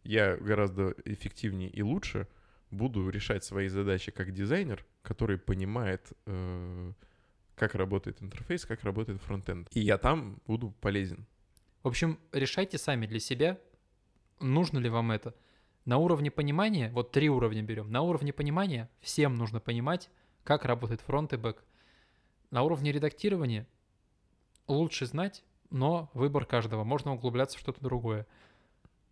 Я 0.02 0.36
гораздо 0.36 0.94
эффективнее 1.04 1.70
и 1.70 1.82
лучше 1.82 2.26
буду 2.70 3.08
решать 3.08 3.44
свои 3.44 3.68
задачи 3.68 4.10
как 4.10 4.32
дизайнер, 4.32 4.84
который 5.02 5.38
понимает, 5.38 6.12
э, 6.26 6.92
как 7.54 7.74
работает 7.74 8.22
интерфейс, 8.22 8.66
как 8.66 8.82
работает 8.84 9.22
фронтенд. 9.22 9.68
И 9.72 9.80
я 9.80 9.96
там 9.96 10.40
буду 10.46 10.72
полезен. 10.80 11.26
В 11.82 11.88
общем, 11.88 12.18
решайте 12.32 12.76
сами 12.78 13.06
для 13.06 13.20
себя, 13.20 13.58
нужно 14.40 14.78
ли 14.78 14.88
вам 14.88 15.10
это. 15.10 15.34
На 15.84 15.98
уровне 15.98 16.30
понимания, 16.30 16.90
вот 16.92 17.12
три 17.12 17.28
уровня 17.28 17.62
берем, 17.62 17.90
на 17.90 18.02
уровне 18.02 18.32
понимания 18.32 18.90
всем 19.00 19.36
нужно 19.36 19.60
понимать, 19.60 20.10
как 20.44 20.64
работает 20.64 21.00
фронт 21.00 21.32
и 21.32 21.36
бэк. 21.36 21.64
На 22.50 22.62
уровне 22.62 22.92
редактирования 22.92 23.66
лучше 24.66 25.06
знать, 25.06 25.44
но 25.70 26.10
выбор 26.14 26.44
каждого, 26.44 26.84
можно 26.84 27.14
углубляться 27.14 27.56
в 27.58 27.60
что-то 27.60 27.82
другое. 27.82 28.26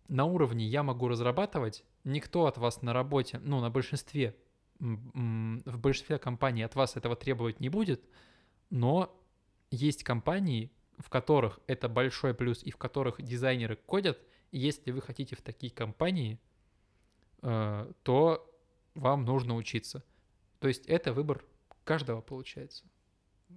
На 0.07 0.25
уровне 0.25 0.65
я 0.65 0.83
могу 0.83 1.07
разрабатывать, 1.07 1.83
никто 2.03 2.45
от 2.45 2.57
вас 2.57 2.81
на 2.81 2.93
работе, 2.93 3.39
ну, 3.43 3.59
на 3.59 3.69
большинстве, 3.69 4.35
в 4.79 5.79
большинстве 5.79 6.17
компаний 6.17 6.63
от 6.63 6.75
вас 6.75 6.95
этого 6.95 7.15
требовать 7.15 7.59
не 7.59 7.69
будет, 7.69 8.03
но 8.69 9.19
есть 9.69 10.03
компании, 10.03 10.71
в 10.97 11.09
которых 11.09 11.59
это 11.67 11.89
большой 11.89 12.33
плюс 12.33 12.63
и 12.63 12.71
в 12.71 12.77
которых 12.77 13.21
дизайнеры 13.21 13.75
кодят, 13.75 14.19
если 14.51 14.91
вы 14.91 15.01
хотите 15.01 15.35
в 15.35 15.41
такие 15.41 15.71
компании, 15.71 16.39
э, 17.41 17.91
то 18.03 18.49
вам 18.95 19.25
нужно 19.25 19.55
учиться. 19.55 20.03
То 20.59 20.67
есть 20.67 20.85
это 20.87 21.13
выбор 21.13 21.43
каждого 21.83 22.21
получается. 22.21 22.83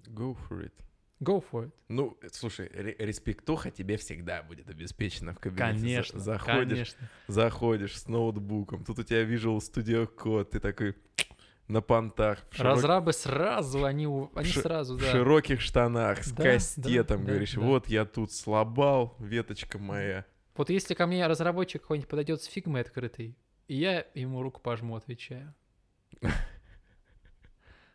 Go 0.07 0.37
for 0.49 0.65
it. 0.65 0.73
Go 1.21 1.45
for 1.51 1.67
it. 1.67 1.73
Ну, 1.89 2.17
слушай, 2.33 2.69
ре- 2.73 2.97
респектуха 2.99 3.71
тебе 3.71 3.97
всегда 3.99 4.43
будет 4.43 4.71
обеспечена 4.71 5.35
в 5.35 5.39
кабинете. 5.39 5.77
За- 5.79 5.81
Конечно, 5.85 6.19
заходишь, 6.21 6.71
конечно. 6.97 7.09
заходишь 7.27 7.99
с 8.01 8.09
ноутбуком, 8.09 8.85
тут 8.85 8.99
у 9.01 9.03
тебя 9.03 9.25
Visual 9.25 9.59
Studio 9.59 10.09
Code, 10.15 10.45
ты 10.47 10.61
такой 10.61 10.97
на 11.69 11.83
понтах, 11.83 12.39
в, 12.51 12.55
широк- 12.55 12.63
Разрабы 12.77 13.13
сразу, 13.13 13.85
они, 13.85 14.07
они 14.35 14.49
ши- 14.49 14.61
сразу, 14.63 14.97
в 14.97 15.01
да. 15.01 15.11
широких 15.11 15.61
штанах, 15.61 16.23
с 16.25 16.33
Да, 16.33 16.43
кастетом, 16.45 17.25
да, 17.25 17.31
говоришь, 17.33 17.53
да. 17.55 17.61
вот 17.61 17.89
я 17.89 18.05
тут 18.07 18.33
слабал, 18.33 19.15
веточка 19.19 19.79
моя. 19.79 20.25
Вот 20.61 20.69
если 20.69 20.93
ко 20.93 21.07
мне 21.07 21.27
разработчик 21.27 21.81
какой-нибудь 21.81 22.11
подойдет 22.11 22.43
с 22.43 22.45
фигмой 22.45 22.83
открытой, 22.83 23.35
и 23.67 23.77
я 23.77 24.05
ему 24.13 24.43
руку 24.43 24.61
пожму, 24.61 24.95
отвечаю. 24.95 25.55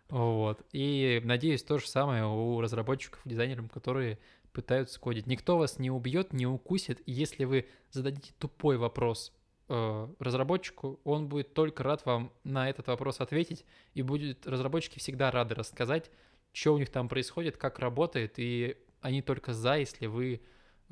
Вот. 0.09 0.63
И 0.72 1.22
надеюсь, 1.24 1.61
то 1.61 1.78
же 1.78 1.88
самое 1.88 2.26
у 2.26 2.59
разработчиков, 2.61 3.22
дизайнеров, 3.24 3.72
которые 3.72 4.18
пытаются 4.51 4.99
кодить. 4.99 5.28
Никто 5.28 5.59
вас 5.59 5.78
не 5.78 5.91
убьет, 5.91 6.34
не 6.34 6.47
укусит. 6.47 7.01
И 7.05 7.11
если 7.11 7.43
вы 7.43 7.68
зададите 7.91 8.34
тупой 8.39 8.78
вопрос 8.78 9.32
э, 9.70 10.07
разработчику, 10.18 10.99
он 11.03 11.28
будет 11.28 11.53
только 11.53 11.84
рад 11.84 12.03
вам 12.05 12.32
на 12.43 12.68
этот 12.68 12.88
вопрос 12.88 13.20
ответить. 13.20 13.63
И 13.93 14.01
будет 14.01 14.47
разработчики 14.47 14.97
всегда 14.97 15.30
рады 15.30 15.53
рассказать, 15.53 16.09
что 16.51 16.74
у 16.74 16.80
них 16.80 16.89
там 16.89 17.09
происходит, 17.09 17.57
как 17.57 17.78
работает. 17.78 18.36
И 18.38 18.76
они 19.01 19.22
только 19.22 19.53
за, 19.53 19.78
если 19.78 20.07
вы 20.07 20.41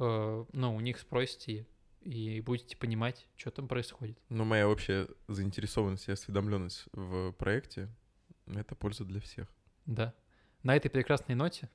э, 0.03 0.45
ну, 0.53 0.75
у 0.75 0.79
них 0.79 0.99
спросите 0.99 1.65
и 2.01 2.41
будете 2.41 2.75
понимать, 2.77 3.27
что 3.35 3.51
там 3.51 3.67
происходит. 3.67 4.17
Но 4.29 4.45
моя 4.45 4.67
общая 4.67 5.07
заинтересованность 5.27 6.07
и 6.07 6.11
осведомленность 6.11 6.85
в 6.91 7.31
проекте— 7.33 7.89
это 8.47 8.75
польза 8.75 9.05
для 9.05 9.19
всех. 9.21 9.47
Да. 9.85 10.13
На 10.63 10.75
этой 10.75 10.89
прекрасной 10.89 11.35
ноте 11.35 11.69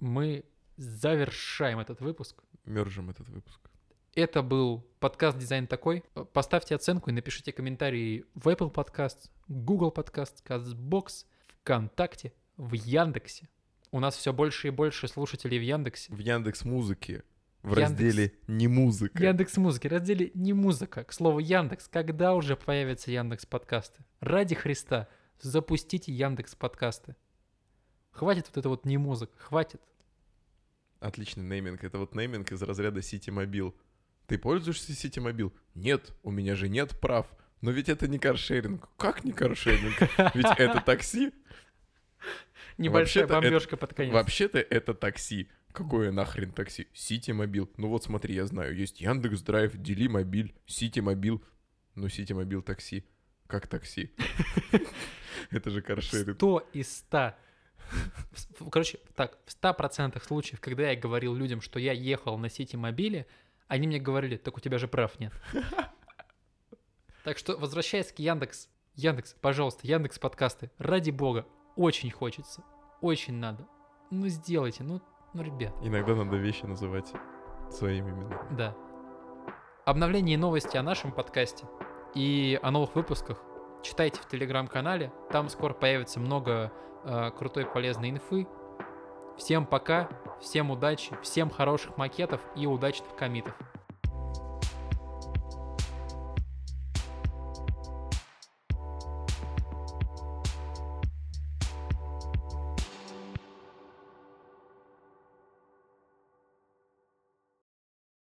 мы 0.00 0.44
завершаем 0.76 1.78
этот 1.78 2.00
выпуск. 2.00 2.42
Мержим 2.64 3.10
этот 3.10 3.28
выпуск. 3.28 3.70
Это 4.14 4.42
был 4.42 4.86
подкаст 4.98 5.38
«Дизайн 5.38 5.66
такой». 5.66 6.02
Поставьте 6.32 6.74
оценку 6.74 7.10
и 7.10 7.12
напишите 7.12 7.52
комментарии 7.52 8.24
в 8.34 8.48
Apple 8.48 8.72
Podcast, 8.72 9.30
Google 9.46 9.92
Podcast, 9.94 10.42
CastBox, 10.44 11.26
ВКонтакте, 11.60 12.32
в 12.56 12.72
Яндексе. 12.72 13.48
У 13.90 14.00
нас 14.00 14.16
все 14.16 14.32
больше 14.32 14.68
и 14.68 14.70
больше 14.70 15.06
слушателей 15.08 15.58
в 15.58 15.62
Яндексе. 15.62 16.12
В 16.12 16.18
Яндекс 16.18 16.64
Музыке 16.64 17.24
в 17.66 17.70
Яндекс. 17.70 17.90
разделе 17.90 18.32
«Не 18.46 18.68
музыка». 18.68 19.22
Яндекс 19.22 19.56
Музыки, 19.56 19.88
разделе 19.88 20.30
«Не 20.34 20.52
музыка». 20.52 21.02
К 21.02 21.12
слову, 21.12 21.40
Яндекс, 21.40 21.88
когда 21.88 22.34
уже 22.34 22.54
появятся 22.54 23.10
Яндекс 23.10 23.44
подкасты? 23.44 24.04
Ради 24.20 24.54
Христа. 24.54 25.08
запустите 25.40 26.12
Яндекс 26.12 26.54
подкасты. 26.54 27.16
Хватит 28.12 28.46
вот 28.46 28.56
это 28.56 28.68
вот 28.68 28.86
не 28.86 28.98
музыка, 28.98 29.36
хватит. 29.36 29.82
Отличный 31.00 31.44
нейминг. 31.44 31.82
Это 31.82 31.98
вот 31.98 32.14
нейминг 32.14 32.52
из 32.52 32.62
разряда 32.62 33.00
City 33.00 33.28
Mobile. 33.28 33.74
Ты 34.28 34.38
пользуешься 34.38 34.92
City 34.92 35.20
Mobile? 35.20 35.52
Нет, 35.74 36.12
у 36.22 36.30
меня 36.30 36.54
же 36.54 36.68
нет 36.68 36.98
прав. 37.00 37.26
Но 37.62 37.72
ведь 37.72 37.88
это 37.88 38.06
не 38.06 38.20
каршеринг. 38.20 38.88
Как 38.96 39.24
не 39.24 39.32
каршеринг? 39.32 40.00
Ведь 40.34 40.46
это 40.56 40.80
такси. 40.80 41.32
Небольшая 42.78 43.26
бомбежка 43.26 43.76
под 43.76 43.92
конец. 43.92 44.14
Вообще-то 44.14 44.58
это 44.60 44.94
такси. 44.94 45.50
Какое 45.76 46.10
нахрен 46.10 46.52
такси? 46.52 46.88
Сити 46.94 47.32
Мобил. 47.32 47.70
Ну 47.76 47.88
вот 47.88 48.02
смотри, 48.02 48.34
я 48.34 48.46
знаю, 48.46 48.74
есть 48.74 49.00
Яндекс 49.00 49.42
Драйв, 49.42 49.76
Дели 49.76 50.08
Мобиль, 50.08 50.54
Сити 50.66 51.00
Мобил. 51.00 51.44
Ну 51.94 52.08
Сити 52.08 52.32
Мобил 52.32 52.62
такси. 52.62 53.04
Как 53.46 53.66
такси? 53.66 54.10
Это 55.50 55.68
же 55.70 55.82
каршеринг. 55.82 56.36
100 56.36 56.68
из 56.72 56.96
100. 56.96 57.34
В- 58.58 58.70
Короче, 58.70 58.98
так, 59.14 59.38
в 59.44 59.50
100% 59.62 60.24
случаев, 60.26 60.60
когда 60.62 60.90
я 60.90 60.96
говорил 60.98 61.34
людям, 61.34 61.60
что 61.60 61.78
я 61.78 61.92
ехал 61.92 62.38
на 62.38 62.48
Сити 62.48 62.76
Мобиле, 62.76 63.26
они 63.68 63.86
мне 63.86 63.98
говорили, 64.00 64.38
так 64.38 64.56
у 64.56 64.60
тебя 64.60 64.78
же 64.78 64.88
прав 64.88 65.20
нет. 65.20 65.32
Так 67.24 67.38
что, 67.38 67.56
возвращаясь 67.56 68.12
к 68.12 68.20
Яндекс, 68.20 68.68
Яндекс, 68.94 69.34
пожалуйста, 69.40 69.86
Яндекс 69.86 70.18
подкасты, 70.18 70.70
ради 70.78 71.10
бога, 71.10 71.44
очень 71.74 72.10
хочется, 72.10 72.62
очень 73.00 73.34
надо. 73.34 73.66
Ну 74.12 74.28
сделайте, 74.28 74.84
ну, 74.84 75.02
ну, 75.36 75.42
ребят, 75.42 75.74
Иногда 75.82 76.14
надо 76.14 76.36
вещи 76.36 76.64
называть 76.64 77.12
своими 77.70 78.10
именами. 78.10 78.38
да. 78.50 78.74
Обновления 79.84 80.34
и 80.34 80.36
новости 80.36 80.76
о 80.76 80.82
нашем 80.82 81.12
подкасте 81.12 81.66
и 82.14 82.58
о 82.62 82.70
новых 82.70 82.94
выпусках 82.94 83.38
читайте 83.82 84.20
в 84.20 84.26
телеграм-канале. 84.26 85.12
Там 85.30 85.48
скоро 85.48 85.72
появится 85.74 86.18
много 86.18 86.72
э, 87.04 87.30
крутой 87.32 87.66
полезной 87.66 88.10
инфы. 88.10 88.48
Всем 89.36 89.66
пока, 89.66 90.08
всем 90.40 90.70
удачи, 90.70 91.16
всем 91.22 91.50
хороших 91.50 91.96
макетов 91.98 92.40
и 92.56 92.66
удачных 92.66 93.14
комитов. 93.14 93.54